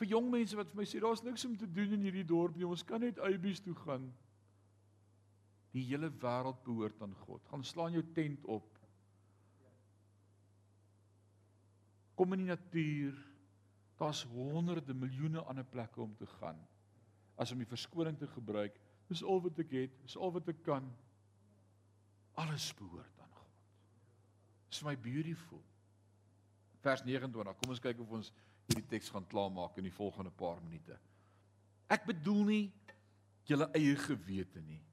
Vir 0.01 0.11
jong 0.13 0.29
mense 0.33 0.57
wat 0.57 0.69
vir 0.69 0.81
my 0.81 0.85
sê 0.89 1.01
daar's 1.01 1.23
niks 1.25 1.45
om 1.45 1.55
te 1.57 1.69
doen 1.69 1.95
in 1.97 2.05
hierdie 2.05 2.27
dorp 2.27 2.55
nie. 2.57 2.67
Ons 2.67 2.85
kan 2.85 3.01
net 3.01 3.19
uitbies 3.21 3.61
toe 3.65 3.75
gaan. 3.83 4.07
Die 5.73 5.83
hele 5.87 6.11
wêreld 6.21 6.61
behoort 6.65 7.01
aan 7.01 7.13
God. 7.25 7.41
Gaan 7.49 7.65
slaan 7.65 7.97
jou 7.97 8.03
tent 8.15 8.45
op. 8.49 8.70
Kom 12.21 12.35
in 12.35 12.43
die 12.43 12.51
natuur. 12.51 13.15
Daar's 13.97 14.21
honderde 14.29 14.93
miljoene 14.93 15.41
ander 15.49 15.65
plekke 15.65 16.03
om 16.03 16.11
te 16.17 16.27
gaan. 16.37 16.59
As 17.41 17.49
om 17.49 17.57
die 17.57 17.69
verskoning 17.69 18.19
te 18.19 18.27
gebruik, 18.29 18.75
dis 19.09 19.23
al 19.25 19.41
wat 19.41 19.57
ek 19.63 19.73
het, 19.73 19.95
dis 20.05 20.17
al 20.21 20.29
wat 20.35 20.51
ek 20.53 20.59
kan. 20.67 20.85
Alles 22.43 22.67
behoort 22.77 23.23
aan 23.25 23.33
God. 23.39 23.55
Dis 24.69 24.83
vir 24.83 24.91
my 24.91 24.93
beautiful. 25.01 25.63
Vers 26.85 27.01
29. 27.09 27.57
Kom 27.57 27.73
ons 27.73 27.81
kyk 27.81 28.05
of 28.05 28.13
ons 28.19 28.29
hierdie 28.67 28.85
teks 28.93 29.09
gaan 29.09 29.25
klaarmaak 29.33 29.81
in 29.81 29.89
die 29.89 29.95
volgende 29.97 30.29
paar 30.37 30.61
minute. 30.61 30.99
Ek 31.89 32.05
bedoel 32.05 32.43
nie 32.51 32.63
julle 33.49 33.65
eie 33.73 33.97
gewete 33.97 34.61
nie, 34.61 34.83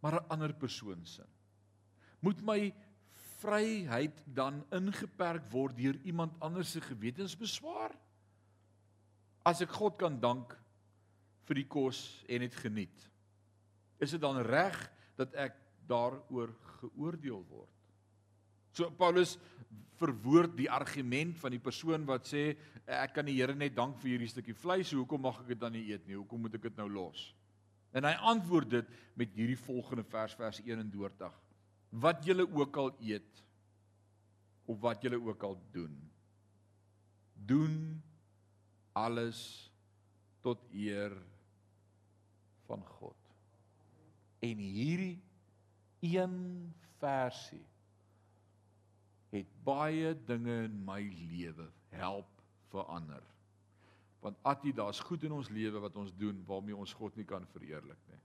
maar 0.00 0.22
'n 0.22 0.30
ander 0.30 0.54
persoon 0.54 1.02
se. 1.04 1.26
Moet 2.22 2.46
my 2.46 2.72
vryheid 3.44 4.22
dan 4.26 4.62
ingeperk 4.72 5.46
word 5.52 5.76
deur 5.76 5.98
iemand 6.08 6.36
anders 6.40 6.72
se 6.72 6.80
gewetensbeswaar? 6.84 7.92
As 9.44 9.60
ek 9.60 9.74
God 9.76 9.98
kan 10.00 10.16
dank 10.20 10.54
vir 11.44 11.60
die 11.60 11.68
kos 11.68 12.00
en 12.24 12.44
dit 12.46 12.56
geniet, 12.62 13.08
is 14.00 14.16
dit 14.16 14.22
dan 14.22 14.40
reg 14.44 14.78
dat 15.18 15.34
ek 15.36 15.58
daaroor 15.88 16.54
geoordeel 16.80 17.44
word. 17.50 17.70
So 18.74 18.88
Paulus 18.98 19.36
verwoord 20.00 20.56
die 20.58 20.70
argument 20.72 21.36
van 21.38 21.54
die 21.54 21.62
persoon 21.62 22.06
wat 22.08 22.26
sê 22.26 22.48
ek 22.90 23.14
kan 23.14 23.28
die 23.28 23.36
Here 23.36 23.54
net 23.54 23.76
dank 23.76 24.00
vir 24.02 24.14
hierdie 24.14 24.32
stukkie 24.32 24.56
vleis, 24.56 24.90
hoekom 24.96 25.22
mag 25.22 25.38
ek 25.44 25.52
dit 25.52 25.60
dan 25.60 25.76
nie 25.76 25.86
eet 25.92 26.08
nie? 26.08 26.18
Hoekom 26.18 26.42
moet 26.46 26.56
ek 26.58 26.66
dit 26.66 26.80
nou 26.80 26.88
los? 26.90 27.28
En 27.94 28.08
hy 28.08 28.14
antwoord 28.32 28.72
dit 28.72 28.94
met 29.14 29.36
hierdie 29.38 29.60
volgende 29.60 30.02
vers 30.10 30.34
vers 30.40 30.58
31. 30.64 31.43
Wat 32.00 32.24
julle 32.26 32.46
ook 32.50 32.76
al 32.76 32.90
eet 33.00 33.42
of 34.64 34.80
wat 34.80 35.02
julle 35.04 35.20
ook 35.20 35.42
al 35.42 35.58
doen, 35.70 35.94
doen 37.34 38.02
alles 38.92 39.70
tot 40.40 40.58
eer 40.72 41.12
van 42.66 42.82
God. 42.86 43.16
En 44.38 44.58
hierdie 44.58 45.20
een 46.00 46.34
versie 46.98 47.64
het 49.34 49.50
baie 49.66 50.12
dinge 50.26 50.62
in 50.68 50.76
my 50.86 51.00
lewe 51.30 51.66
help 51.94 52.28
verander. 52.70 53.22
Want 54.24 54.38
Attie, 54.42 54.72
daar's 54.72 55.00
goed 55.04 55.24
in 55.26 55.34
ons 55.36 55.50
lewe 55.52 55.82
wat 55.82 55.96
ons 56.00 56.12
doen 56.16 56.38
waarmee 56.46 56.76
ons 56.76 56.92
God 56.96 57.16
nie 57.18 57.26
kan 57.28 57.46
verheerlik 57.52 57.98
nie. 58.10 58.20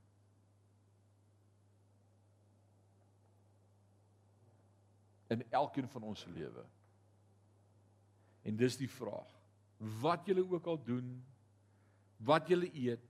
In 5.30 5.44
elkeen 5.54 5.88
van 5.90 6.06
ons 6.10 6.24
se 6.26 6.32
lewe. 6.34 6.66
En 8.48 8.58
dis 8.58 8.78
die 8.80 8.90
vraag. 8.90 9.30
Wat 10.02 10.26
julle 10.28 10.44
ook 10.44 10.68
al 10.68 10.80
doen, 10.84 11.12
wat 12.26 12.50
julle 12.52 12.70
eet, 12.74 13.06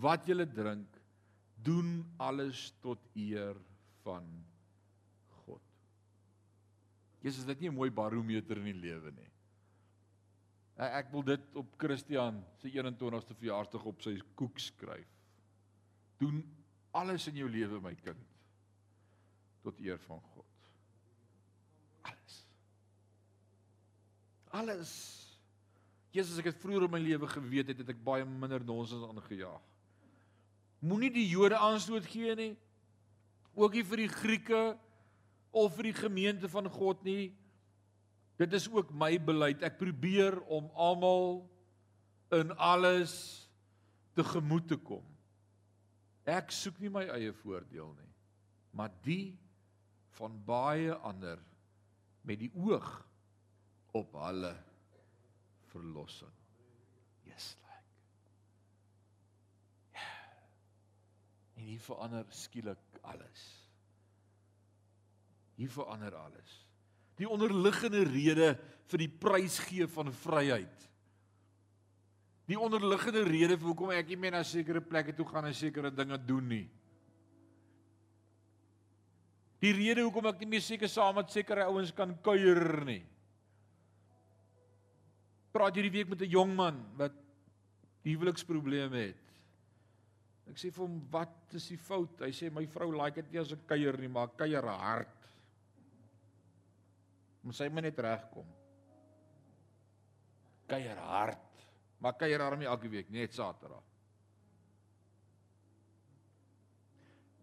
wat 0.00 0.26
julle 0.26 0.46
drink, 0.48 1.00
doen 1.66 2.04
alles 2.16 2.70
tot 2.84 3.02
eer 3.14 3.56
van 4.04 4.26
God. 5.44 5.62
Jesus, 7.24 7.44
dit 7.44 7.56
is 7.56 7.60
nie 7.60 7.70
'n 7.70 7.74
mooi 7.74 7.90
barometer 7.90 8.56
in 8.56 8.70
die 8.70 8.80
lewe 8.86 9.10
nie. 9.10 9.30
Ek 10.76 11.08
wil 11.10 11.22
dit 11.24 11.56
op 11.56 11.74
Christian 11.80 12.44
se 12.60 12.68
21ste 12.68 13.34
verjaarsdag 13.34 13.84
op 13.84 14.02
sy 14.04 14.18
koek 14.34 14.58
skryf. 14.60 15.08
Doen 16.20 16.42
alles 16.96 17.26
in 17.28 17.40
jou 17.40 17.48
lewe 17.48 17.80
my 17.80 17.94
kind 17.94 18.34
tot 19.64 19.80
eer 19.80 19.98
van 20.04 20.20
God. 20.20 20.45
Alles. 24.56 24.92
Jesus, 26.14 26.38
ek 26.40 26.50
het 26.52 26.60
vroeër 26.62 26.86
in 26.86 26.92
my 26.94 27.00
lewe 27.02 27.28
geweet 27.28 27.72
het, 27.72 27.82
het 27.82 27.92
ek 27.92 28.04
baie 28.04 28.24
minder 28.24 28.62
nonsens 28.64 29.04
aangejaag. 29.04 29.64
Moenie 30.86 31.10
die 31.12 31.26
Jode 31.28 31.58
aanstoot 31.60 32.06
gee 32.08 32.34
nie. 32.38 32.52
Ook 33.56 33.76
nie 33.76 33.84
vir 33.88 34.04
die 34.04 34.12
Grieke 34.12 34.62
of 35.56 35.74
vir 35.76 35.90
die 35.90 35.96
gemeente 35.96 36.48
van 36.52 36.68
God 36.72 37.02
nie. 37.04 37.34
Dit 38.40 38.52
is 38.56 38.68
ook 38.68 38.92
my 38.92 39.14
beleid. 39.20 39.64
Ek 39.64 39.78
probeer 39.80 40.38
om 40.52 40.68
almal 40.72 41.44
in 42.36 42.52
alles 42.60 43.14
te 44.16 44.24
gemoed 44.24 44.68
te 44.68 44.76
kom. 44.80 45.04
Ek 46.26 46.52
soek 46.52 46.80
nie 46.82 46.90
my 46.92 47.04
eie 47.14 47.32
voordeel 47.44 47.92
nie, 47.94 48.12
maar 48.74 48.92
die 49.04 49.36
van 50.16 50.34
baie 50.48 50.94
ander 51.06 51.38
met 52.26 52.40
die 52.40 52.50
oog 52.56 52.88
op 53.96 54.16
hulle 54.26 54.52
verlossing. 55.72 56.32
Yes 57.26 57.56
like. 57.62 57.88
Ja. 59.96 60.12
En 61.56 61.66
hier 61.70 61.80
verander 61.80 62.24
skielik 62.28 63.00
alles. 63.02 63.48
Hier 65.56 65.72
verander 65.72 66.14
alles 66.14 66.66
die 67.16 67.28
onderliggende 67.28 68.04
rede 68.08 68.54
vir 68.90 69.02
die 69.02 69.10
prysgee 69.10 69.88
van 69.90 70.12
vryheid. 70.12 70.84
Die 72.46 72.58
onderliggende 72.60 73.24
rede 73.26 73.56
vir 73.58 73.70
hoekom 73.72 73.92
ek 73.96 74.12
nie 74.12 74.20
meer 74.20 74.36
na 74.36 74.42
sekere 74.46 74.82
plekke 74.84 75.14
toe 75.16 75.26
gaan 75.26 75.48
en 75.48 75.56
sekere 75.56 75.90
dinge 75.90 76.18
doen 76.22 76.46
nie. 76.46 76.66
Die 79.64 79.72
rede 79.74 80.04
hoekom 80.04 80.28
ek 80.30 80.44
nie 80.44 80.52
meer 80.54 80.62
seker 80.62 80.90
saam 80.92 81.16
met 81.18 81.32
sekere 81.32 81.66
ouens 81.66 81.90
kan 81.96 82.12
kuier 82.22 82.84
nie. 82.86 83.02
Praat 85.56 85.78
hierdie 85.78 85.94
week 85.94 86.10
met 86.12 86.20
'n 86.20 86.28
jong 86.28 86.52
man 86.54 86.82
wat 86.96 87.14
huweliksprobleme 88.04 88.98
het. 89.08 89.22
Ek 90.50 90.58
sê 90.60 90.70
vir 90.70 90.84
hom, 90.84 91.00
"Wat 91.10 91.54
is 91.54 91.68
die 91.68 91.78
fout?" 91.78 92.20
Hy 92.20 92.30
sê, 92.30 92.52
"My 92.52 92.66
vrou 92.66 92.92
like 92.92 93.14
dit 93.14 93.32
nie 93.32 93.40
as 93.40 93.52
ek 93.52 93.66
kuier 93.66 93.98
nie, 93.98 94.08
maar 94.08 94.28
kuier 94.28 94.62
hard." 94.62 95.28
Moet 97.42 97.54
sy 97.54 97.68
my 97.68 97.80
net 97.80 97.98
regkom. 97.98 98.46
Kuier 100.68 100.96
hard. 100.96 101.38
Maar 102.00 102.12
kuier 102.12 102.50
hom 102.50 102.58
nie 102.58 102.66
elke 102.66 102.88
week, 102.88 103.10
net 103.10 103.32
Saterdag. 103.32 103.82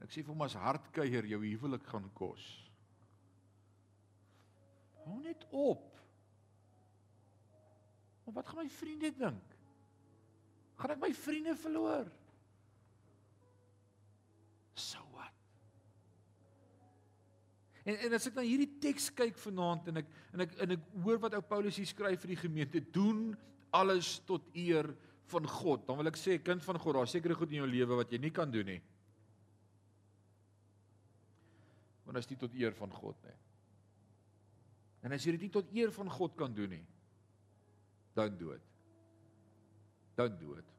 Ek 0.02 0.10
sê 0.10 0.24
vir 0.24 0.34
hom 0.34 0.42
as 0.42 0.54
hard 0.54 0.92
kuier 0.92 1.26
jou 1.26 1.40
huwelik 1.40 1.84
gaan 1.84 2.10
kos. 2.14 2.70
Hou 5.06 5.20
net 5.20 5.46
op. 5.52 5.93
Maar 8.34 8.42
wat 8.42 8.50
gaan 8.50 8.64
my 8.64 8.70
vriende 8.74 9.14
dink? 9.14 9.56
Gaan 10.82 10.96
ek 10.96 11.02
my 11.04 11.14
vriende 11.14 11.54
verloor? 11.62 12.10
So 14.74 15.04
En 17.84 17.98
en 18.08 18.16
as 18.16 18.30
ek 18.30 18.38
na 18.38 18.46
hierdie 18.48 18.80
teks 18.80 19.10
kyk 19.12 19.36
vanaand 19.44 19.90
en 19.92 20.00
ek 20.00 20.12
en 20.32 20.44
ek 20.46 20.54
en 20.64 20.76
ek 20.78 20.84
hoor 21.04 21.20
wat 21.26 21.34
ou 21.36 21.44
Paulus 21.44 21.76
hier 21.80 21.90
skryf 21.90 22.22
vir 22.24 22.32
die 22.32 22.40
gemeente, 22.40 22.82
doen 22.96 23.34
alles 23.76 24.16
tot 24.28 24.46
eer 24.56 24.88
van 25.34 25.48
God. 25.50 25.84
Dan 25.88 26.00
wil 26.00 26.12
ek 26.12 26.20
sê 26.20 26.38
kind 26.40 26.64
van 26.64 26.80
God, 26.80 26.96
daar 26.96 27.12
seker 27.12 27.36
goed 27.36 27.52
in 27.52 27.60
jou 27.60 27.68
lewe 27.68 28.00
wat 28.00 28.14
jy 28.14 28.22
nie 28.24 28.32
kan 28.32 28.52
doen 28.52 28.70
nie. 28.72 28.80
Want 32.08 32.20
dit 32.20 32.24
is 32.24 32.32
nie 32.32 32.40
tot 32.40 32.56
eer 32.62 32.78
van 32.78 32.96
God 32.96 33.20
nie. 33.28 33.36
En 35.04 35.16
as 35.18 35.28
jy 35.28 35.36
dit 35.36 35.50
nie 35.50 35.52
tot 35.52 35.76
eer 35.76 35.92
van 35.92 36.12
God 36.16 36.40
kan 36.40 36.56
doen 36.56 36.78
nie, 36.78 36.84
dan 38.14 38.38
dood. 38.38 38.62
Dan 40.16 40.38
dood. 40.40 40.74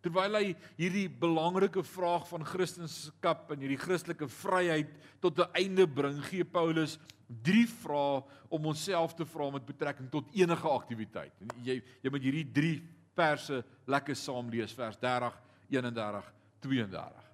Terwyl 0.00 0.38
hy 0.38 0.46
hierdie 0.78 1.08
belangrike 1.12 1.82
vraag 1.84 2.24
van 2.30 2.44
Christendom 2.48 3.52
en 3.52 3.60
hierdie 3.60 3.80
Christelike 3.80 4.28
vryheid 4.32 4.92
tot 5.20 5.38
'n 5.38 5.52
einde 5.52 5.86
bring, 5.86 6.22
gee 6.24 6.44
Paulus 6.44 6.98
drie 7.28 7.66
vrae 7.66 8.22
om 8.48 8.66
onsself 8.66 9.14
te 9.14 9.24
vra 9.24 9.50
met 9.50 9.66
betrekking 9.66 10.10
tot 10.10 10.30
enige 10.32 10.68
aktiwiteit. 10.68 11.32
Jy 11.62 11.82
jy 12.02 12.10
moet 12.10 12.22
hierdie 12.22 12.52
drie 12.52 12.82
verse 13.14 13.64
lekker 13.86 14.16
saam 14.16 14.48
lees, 14.50 14.72
vers 14.72 14.96
30, 14.96 15.36
31, 15.68 16.32
32. 16.60 17.28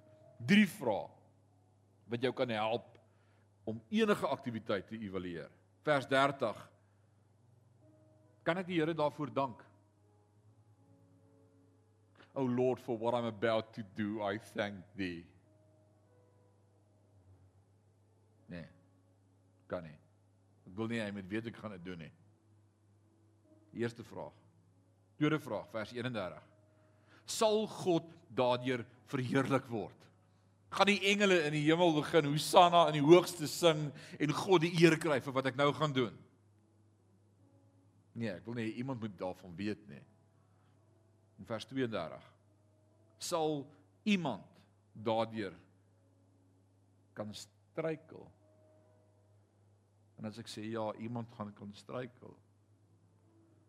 Drie 0.45 0.67
vrae 0.67 1.09
wat 2.07 2.21
jou 2.21 2.33
kan 2.33 2.49
help 2.49 2.97
om 3.67 3.81
enige 3.89 4.27
aktiwiteit 4.27 4.87
te 4.87 4.99
evalueer. 4.99 5.49
Vers 5.83 6.07
30 6.07 6.55
Kan 8.47 8.61
ek 8.61 8.69
die 8.69 8.79
Here 8.79 8.93
daarvoor 8.95 9.31
dank? 9.35 9.59
O 12.37 12.45
Lord, 12.45 12.79
for 12.79 12.95
what 12.97 13.13
I'm 13.17 13.25
about 13.25 13.73
to 13.73 13.83
do, 13.95 14.21
I 14.21 14.37
thank 14.37 14.75
thee. 14.95 15.25
Nee. 18.47 18.67
Kan 19.67 19.83
nie. 19.83 19.97
Ek 20.69 20.75
wil 20.77 20.87
nie 20.87 21.01
hy 21.01 21.09
moet 21.11 21.27
weet 21.27 21.49
ek 21.51 21.59
gaan 21.59 21.73
dit 21.75 21.83
doen 21.89 22.05
nie. 22.05 22.11
Eerste 23.81 24.05
vraag. 24.07 24.35
Tweede 25.17 25.41
vraag, 25.43 25.65
vers 25.73 25.91
31. 25.97 26.39
Sal 27.27 27.65
God 27.81 28.07
daardeur 28.37 28.85
verheerlik 29.11 29.67
word? 29.67 30.05
Gaan 30.77 30.87
die 30.87 31.01
engele 31.11 31.41
in 31.49 31.55
die 31.57 31.65
hemel 31.65 31.97
begin 31.97 32.29
Hosanna 32.31 32.85
in 32.91 32.99
die 32.99 33.03
hoogste 33.03 33.49
sing 33.51 33.89
en 34.19 34.37
God 34.39 34.63
die 34.63 34.71
eer 34.79 34.95
kry 35.01 35.19
vir 35.25 35.35
wat 35.35 35.51
ek 35.51 35.59
nou 35.59 35.73
gaan 35.75 35.95
doen? 35.95 36.15
Nee, 38.17 38.33
ek 38.33 38.45
wil 38.45 38.57
nie 38.57 38.71
iemand 38.81 38.99
moet 39.03 39.17
daarvan 39.19 39.53
weet 39.55 39.83
nie. 39.91 40.01
In 41.37 41.45
vers 41.45 41.67
32 41.69 42.33
sal 43.21 43.63
iemand 44.09 44.45
daardeur 44.93 45.53
kan 47.17 47.33
struikel. 47.33 48.25
En 50.17 50.25
as 50.29 50.37
ek 50.41 50.49
sê 50.49 50.65
ja, 50.65 50.85
iemand 51.01 51.33
gaan 51.37 51.53
kan 51.57 51.73
struikel, 51.77 52.33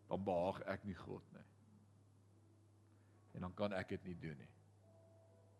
dan 0.09 0.23
behaag 0.25 0.61
ek 0.73 0.85
nie 0.89 0.97
God 0.97 1.25
nie. 1.33 1.45
En 3.37 3.45
dan 3.45 3.53
kan 3.57 3.73
ek 3.77 3.93
dit 3.93 4.09
nie 4.09 4.17
doen 4.21 4.37
nie. 4.37 4.53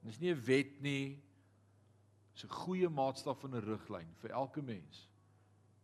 Dit 0.02 0.14
is 0.14 0.20
nie 0.20 0.34
'n 0.34 0.46
wet 0.46 0.82
nie. 0.82 1.22
Dit 2.34 2.36
is 2.36 2.46
'n 2.46 2.58
goeie 2.66 2.90
maatstaf 2.90 3.44
en 3.44 3.56
'n 3.56 3.66
riglyn 3.66 4.16
vir 4.22 4.32
elke 4.32 4.62
mens. 4.62 5.09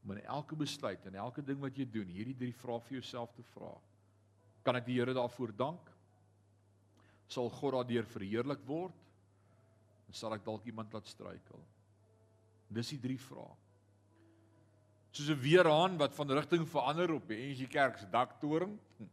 Om 0.05 0.11
in 0.11 0.25
elke 0.25 0.55
besluit 0.55 1.05
en 1.05 1.15
elke 1.15 1.41
ding 1.41 1.59
wat 1.59 1.77
jy 1.77 1.85
doen, 1.89 2.07
hierdie 2.07 2.37
drie 2.37 2.53
vrae 2.53 2.79
vir 2.79 2.99
jouself 2.99 3.33
te 3.33 3.43
vra. 3.55 3.73
Kan 4.63 4.77
ek 4.77 4.85
die 4.85 4.99
Here 4.99 5.13
daarvoor 5.13 5.51
dank? 5.57 5.95
sal 7.31 7.49
God 7.49 7.73
daardeur 7.79 8.07
verheerlik 8.09 8.63
word? 8.67 8.95
Dan 10.05 10.17
sal 10.17 10.35
ek 10.35 10.45
dalk 10.45 10.65
iemand 10.69 10.93
laat 10.93 11.09
struikel. 11.09 11.61
Dis 12.73 12.93
die 12.93 13.01
drie 13.01 13.19
vrae. 13.21 13.53
Soos 15.15 15.29
'n 15.29 15.41
weerhaan 15.41 15.97
wat 15.97 16.13
van 16.13 16.31
rigting 16.31 16.67
verander 16.67 17.13
op 17.13 17.27
die 17.27 17.37
NG 17.37 17.69
Kerk 17.69 17.97
se 17.97 18.05
daktoring. 18.05 18.77
Hm. 18.97 19.09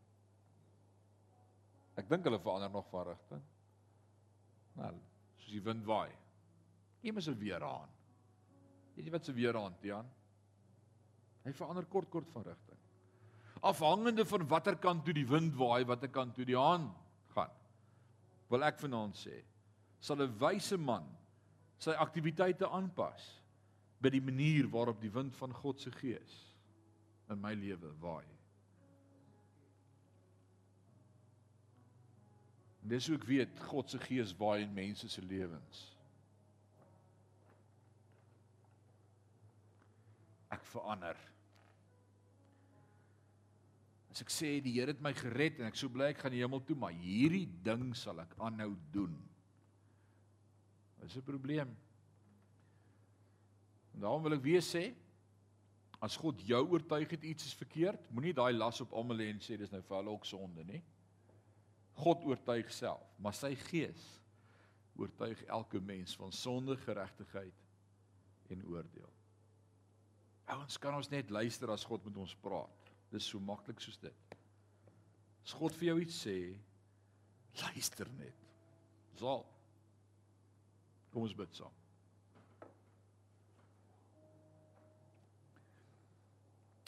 Ek 1.97 2.09
dink 2.09 2.25
hulle 2.25 2.41
verander 2.41 2.71
nog 2.71 2.89
van 2.91 3.07
rigting. 3.07 3.43
Nou, 4.75 4.95
soos 5.37 5.53
die 5.53 5.63
wind 5.63 5.85
waai. 5.85 6.11
Iemand 7.03 7.29
'n 7.29 7.39
weerhaan. 7.39 7.89
Weet 8.95 9.05
jy 9.07 9.11
wat 9.11 9.29
'n 9.29 9.35
weerhaan, 9.35 9.79
Tiaan? 9.81 10.11
Hy 11.45 11.53
verander 11.53 11.87
kort 11.91 12.11
kort 12.11 12.29
van 12.31 12.47
rigting. 12.47 12.79
Afhangende 13.63 14.25
van 14.27 14.47
watter 14.49 14.77
kant 14.77 15.05
toe 15.05 15.15
die 15.15 15.27
wind 15.27 15.55
waai, 15.59 15.85
watter 15.87 16.11
kant 16.11 16.35
toe 16.35 16.47
die 16.47 16.59
haan 16.59 16.91
gaan 17.35 17.53
wil 18.53 18.67
ek 18.69 18.83
vanaand 18.83 19.17
sê, 19.17 19.39
sal 20.05 20.21
'n 20.21 20.35
wyse 20.41 20.77
man 20.77 21.07
sy 21.81 21.95
aktiwiteite 22.05 22.69
aanpas 22.69 23.25
by 24.03 24.11
die 24.13 24.21
manier 24.21 24.69
waarop 24.69 25.01
die 25.01 25.15
wind 25.15 25.35
van 25.39 25.55
God 25.63 25.81
se 25.81 25.91
gees 25.91 26.35
in 27.31 27.41
my 27.41 27.55
lewe 27.55 27.95
waai. 28.03 28.29
Dis 32.83 33.07
hoe 33.07 33.17
ek 33.17 33.27
weet 33.31 33.65
God 33.71 33.91
se 33.91 33.99
gees 33.99 34.35
waai 34.39 34.63
in 34.67 34.75
mense 34.75 35.09
se 35.09 35.23
lewens. 35.23 35.83
Ek 40.51 40.65
verander. 40.75 41.17
As 44.13 44.21
ek 44.21 44.33
sê 44.33 44.49
die 44.61 44.75
Here 44.77 44.93
het 44.93 45.01
my 45.01 45.15
gered 45.17 45.61
en 45.61 45.71
ek 45.71 45.79
so 45.81 45.89
bly 45.89 46.11
ek 46.13 46.21
gaan 46.21 46.35
die 46.35 46.43
hemel 46.43 46.61
toe, 46.69 46.77
maar 46.77 46.93
hierdie 46.93 47.47
ding 47.65 47.95
sal 47.97 48.21
ek 48.21 48.35
aanhou 48.37 48.75
doen. 48.93 49.15
Dis 51.01 51.17
'n 51.17 51.25
probleem. 51.25 51.71
En 53.95 54.01
daarom 54.01 54.23
wil 54.23 54.35
ek 54.37 54.45
weer 54.45 54.61
sê 54.61 54.93
as 56.03 56.17
God 56.17 56.41
jou 56.45 56.61
oortuig 56.75 57.11
het 57.11 57.25
iets 57.25 57.47
is 57.47 57.55
verkeerd, 57.55 58.11
moenie 58.11 58.35
daai 58.35 58.53
las 58.53 58.81
op 58.81 58.93
almal 58.93 59.17
lê 59.17 59.31
en 59.31 59.41
sê 59.41 59.57
dis 59.57 59.71
nou 59.71 59.81
vir 59.81 59.97
hulle 59.97 60.11
ook 60.11 60.27
sonde 60.27 60.65
nie. 60.65 60.83
God 61.95 62.25
oortuig 62.25 62.71
self, 62.73 63.07
maar 63.19 63.35
sy 63.35 63.55
gees 63.55 64.21
oortuig 64.99 65.43
elke 65.45 65.81
mens 65.81 66.17
van 66.17 66.33
sonde, 66.33 66.77
geregtigheid 66.77 67.55
en 68.51 68.65
oordeel. 68.67 69.13
Ouens, 70.53 70.79
kan 70.79 70.95
ons 70.95 71.09
net 71.09 71.31
luister 71.31 71.71
as 71.71 71.85
God 71.85 72.05
met 72.05 72.17
ons 72.17 72.35
praat. 72.43 72.82
Dis 73.13 73.29
so 73.29 73.41
maklik 73.41 73.81
soos 73.85 73.99
dit. 74.01 74.37
As 75.45 75.53
God 75.59 75.75
vir 75.77 75.91
jou 75.91 75.99
iets 76.01 76.23
sê, 76.25 76.37
luister 77.61 78.09
net. 78.17 78.39
Sal. 79.21 79.45
Kom 81.13 81.27
ons 81.27 81.37
bid 81.37 81.59
saam. 81.59 81.75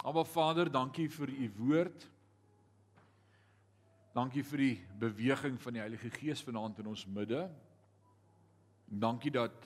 Aba 0.05 0.25
Vader, 0.29 0.69
dankie 0.69 1.09
vir 1.09 1.31
u 1.33 1.51
woord. 1.59 2.09
Dankie 4.15 4.45
vir 4.47 4.63
die 4.63 4.75
beweging 5.01 5.57
van 5.61 5.77
die 5.77 5.83
Heilige 5.83 6.11
Gees 6.13 6.45
vanaand 6.45 6.79
in 6.83 6.91
ons 6.93 7.07
midde. 7.09 7.47
Dankie 8.85 9.33
dat 9.33 9.57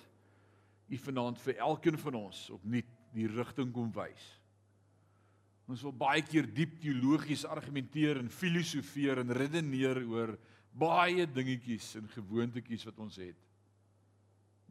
u 0.88 0.98
vanaand 1.04 1.42
vir 1.42 1.58
elkeen 1.66 1.98
van 1.98 2.20
ons 2.22 2.44
opnuut 2.54 2.94
die 3.12 3.26
rigting 3.28 3.74
kom 3.74 3.90
wys. 3.92 4.28
Ons 5.68 5.82
wil 5.84 5.92
baie 5.92 6.22
keer 6.24 6.46
diep 6.48 6.78
teologies 6.80 7.44
argumenteer 7.44 8.22
en 8.22 8.30
filosofeer 8.32 9.20
en 9.20 9.34
redeneer 9.36 10.00
oor 10.08 10.32
baie 10.78 11.26
dingetjies 11.28 11.90
en 12.00 12.08
gewoontetjies 12.14 12.86
wat 12.88 13.02
ons 13.04 13.18
het. 13.20 13.36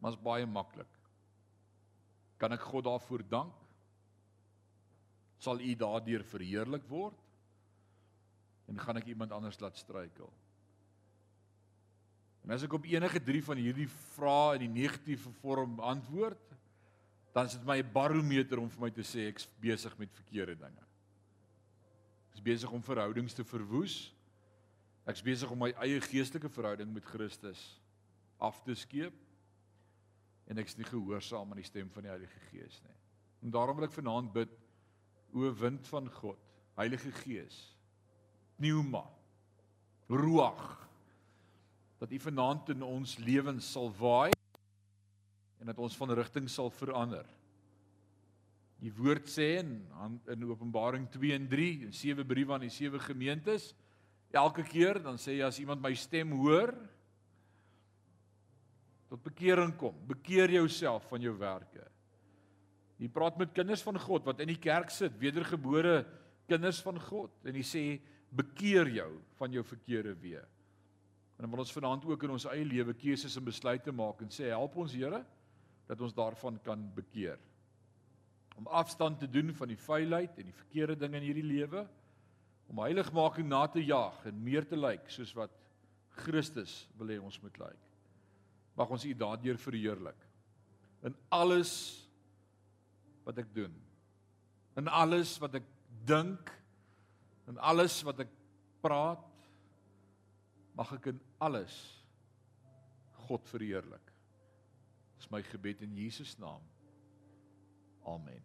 Maar 0.02 0.14
is 0.16 0.24
baie 0.24 0.48
maklik. 0.50 0.90
Kan 2.38 2.54
ek 2.54 2.66
God 2.66 2.86
daarvoor 2.88 3.22
dank? 3.30 3.54
Sal 5.38 5.62
U 5.62 5.74
daardeur 5.78 6.24
verheerlik 6.26 6.86
word? 6.90 7.18
En 8.68 8.78
gaan 8.82 8.98
ek 8.98 9.12
iemand 9.14 9.32
anders 9.34 9.60
laat 9.62 9.78
struikel? 9.78 10.30
En 12.42 12.56
as 12.56 12.66
ek 12.66 12.74
op 12.74 12.86
enige 12.90 13.22
drie 13.22 13.42
van 13.44 13.60
hierdie 13.60 13.88
vrae 14.16 14.58
in 14.58 14.66
die 14.66 14.82
negatiewe 14.82 15.30
vorm 15.44 15.78
antwoord, 15.78 16.42
dan 17.36 17.46
is 17.46 17.54
dit 17.54 17.66
my 17.68 17.78
barometer 17.86 18.58
om 18.58 18.70
vir 18.72 18.86
my 18.88 18.92
te 18.94 19.06
sê 19.06 19.28
ek's 19.30 19.46
besig 19.62 19.94
met 20.00 20.14
verkeerde 20.18 20.58
dinge 20.58 20.87
is 22.38 22.44
besig 22.44 22.70
om 22.70 22.82
verhoudings 22.82 23.34
te 23.34 23.44
verwoes. 23.44 23.96
Ek's 25.08 25.24
besig 25.24 25.50
om 25.50 25.58
my 25.64 25.72
eie 25.82 25.98
geestelike 26.04 26.50
verhouding 26.52 26.92
met 26.94 27.06
Christus 27.10 27.60
af 28.38 28.60
te 28.62 28.76
skeep 28.78 29.14
en 30.48 30.60
ek's 30.62 30.78
nie 30.78 30.86
gehoorsaam 30.86 31.50
aan 31.50 31.60
die 31.60 31.66
stem 31.66 31.90
van 31.92 32.06
die 32.06 32.12
Heilige 32.12 32.42
Gees 32.52 32.78
nie. 32.84 32.94
En 33.42 33.52
daarom 33.52 33.76
wil 33.78 33.88
ek 33.88 33.96
vanaand 33.96 34.30
bid 34.32 34.52
o 35.34 35.50
wind 35.60 35.88
van 35.90 36.06
God, 36.20 36.38
Heilige 36.78 37.10
Gees, 37.20 37.56
pneuma, 38.56 39.02
ruach 40.08 40.76
dat 41.98 42.14
U 42.14 42.20
vanaand 42.22 42.70
in 42.72 42.84
ons 42.86 43.16
lewens 43.18 43.72
sal 43.74 43.90
waai 43.98 44.30
en 45.58 45.66
dat 45.66 45.82
ons 45.82 45.96
van 45.98 46.14
rigting 46.14 46.46
sal 46.50 46.70
verander. 46.70 47.26
Die 48.78 48.92
woord 48.94 49.26
sê 49.30 49.58
in 49.58 49.74
in 50.30 50.46
Openbaring 50.46 51.08
2 51.10 51.34
en 51.34 51.48
3 51.50 51.88
en 51.88 51.94
sewe 51.94 52.24
briewe 52.24 52.54
aan 52.54 52.66
die 52.66 52.74
sewe 52.74 53.00
gemeentes 53.02 53.72
elke 54.30 54.62
keer 54.62 55.00
dan 55.02 55.18
sê 55.18 55.38
hy 55.38 55.46
as 55.46 55.58
iemand 55.58 55.82
my 55.82 55.94
stem 55.96 56.34
hoor 56.36 56.74
tot 59.08 59.22
bekering 59.24 59.72
kom, 59.80 59.96
bekeer 60.04 60.52
jouself 60.52 61.06
van 61.08 61.22
jou 61.24 61.32
werke. 61.40 61.86
Jy 63.00 63.08
praat 63.08 63.38
met 63.40 63.54
kinders 63.56 63.82
van 63.86 63.96
God 64.02 64.26
wat 64.28 64.42
in 64.44 64.52
die 64.52 64.60
kerk 64.60 64.92
sit, 64.92 65.14
wedergebore 65.16 66.02
kinders 66.50 66.82
van 66.84 67.00
God 67.00 67.48
en 67.48 67.56
hy 67.56 67.64
sê 67.64 67.82
bekeer 68.28 68.90
jou 68.98 69.10
van 69.40 69.54
jou 69.56 69.64
verkeerde 69.64 70.12
weë. 70.20 70.44
En 71.38 71.46
dan 71.46 71.54
wil 71.54 71.64
ons 71.64 71.72
vanaand 71.72 72.04
ook 72.04 72.26
in 72.26 72.34
ons 72.36 72.48
eie 72.52 72.66
lewe 72.66 72.94
keuses 72.98 73.36
en 73.38 73.46
besluite 73.46 73.94
maak 73.94 74.20
en 74.22 74.30
sê 74.34 74.52
help 74.52 74.76
ons 74.76 74.92
Here 74.92 75.22
dat 75.88 76.00
ons 76.04 76.12
daarvan 76.14 76.58
kan 76.62 76.82
bekeer 76.94 77.40
om 78.58 78.66
afstand 78.66 79.20
te 79.22 79.30
doen 79.30 79.52
van 79.54 79.70
die 79.70 79.78
vuilheid 79.78 80.38
en 80.38 80.50
die 80.50 80.56
verkeerde 80.56 80.96
dinge 80.98 81.20
in 81.20 81.28
hierdie 81.28 81.46
lewe 81.46 81.84
om 82.68 82.82
heiligmaking 82.82 83.46
na 83.48 83.62
te 83.70 83.82
jaag 83.84 84.18
en 84.28 84.42
meer 84.44 84.66
te 84.68 84.76
lyk 84.76 85.06
soos 85.12 85.30
wat 85.38 85.54
Christus 86.18 86.82
wil 86.98 87.12
hê 87.14 87.18
ons 87.22 87.38
moet 87.40 87.60
lyk. 87.62 87.84
Mag 88.78 88.90
ons 88.90 89.06
U 89.06 89.12
daardeur 89.14 89.60
verheerlik 89.62 90.26
in 91.06 91.14
alles 91.30 91.72
wat 93.26 93.38
ek 93.38 93.50
doen. 93.54 93.74
In 94.78 94.90
alles 94.90 95.36
wat 95.42 95.54
ek 95.58 95.66
dink, 96.08 96.50
in 97.50 97.58
alles 97.62 98.00
wat 98.06 98.24
ek 98.24 98.32
praat, 98.82 99.22
mag 100.78 100.90
ek 100.96 101.10
in 101.12 101.20
alles 101.42 101.76
God 103.26 103.46
verheerlik. 103.50 104.12
Dis 105.18 105.30
my 105.30 105.42
gebed 105.46 105.82
in 105.86 105.94
Jesus 105.98 106.36
naam. 106.40 106.62
Amen. 108.08 108.40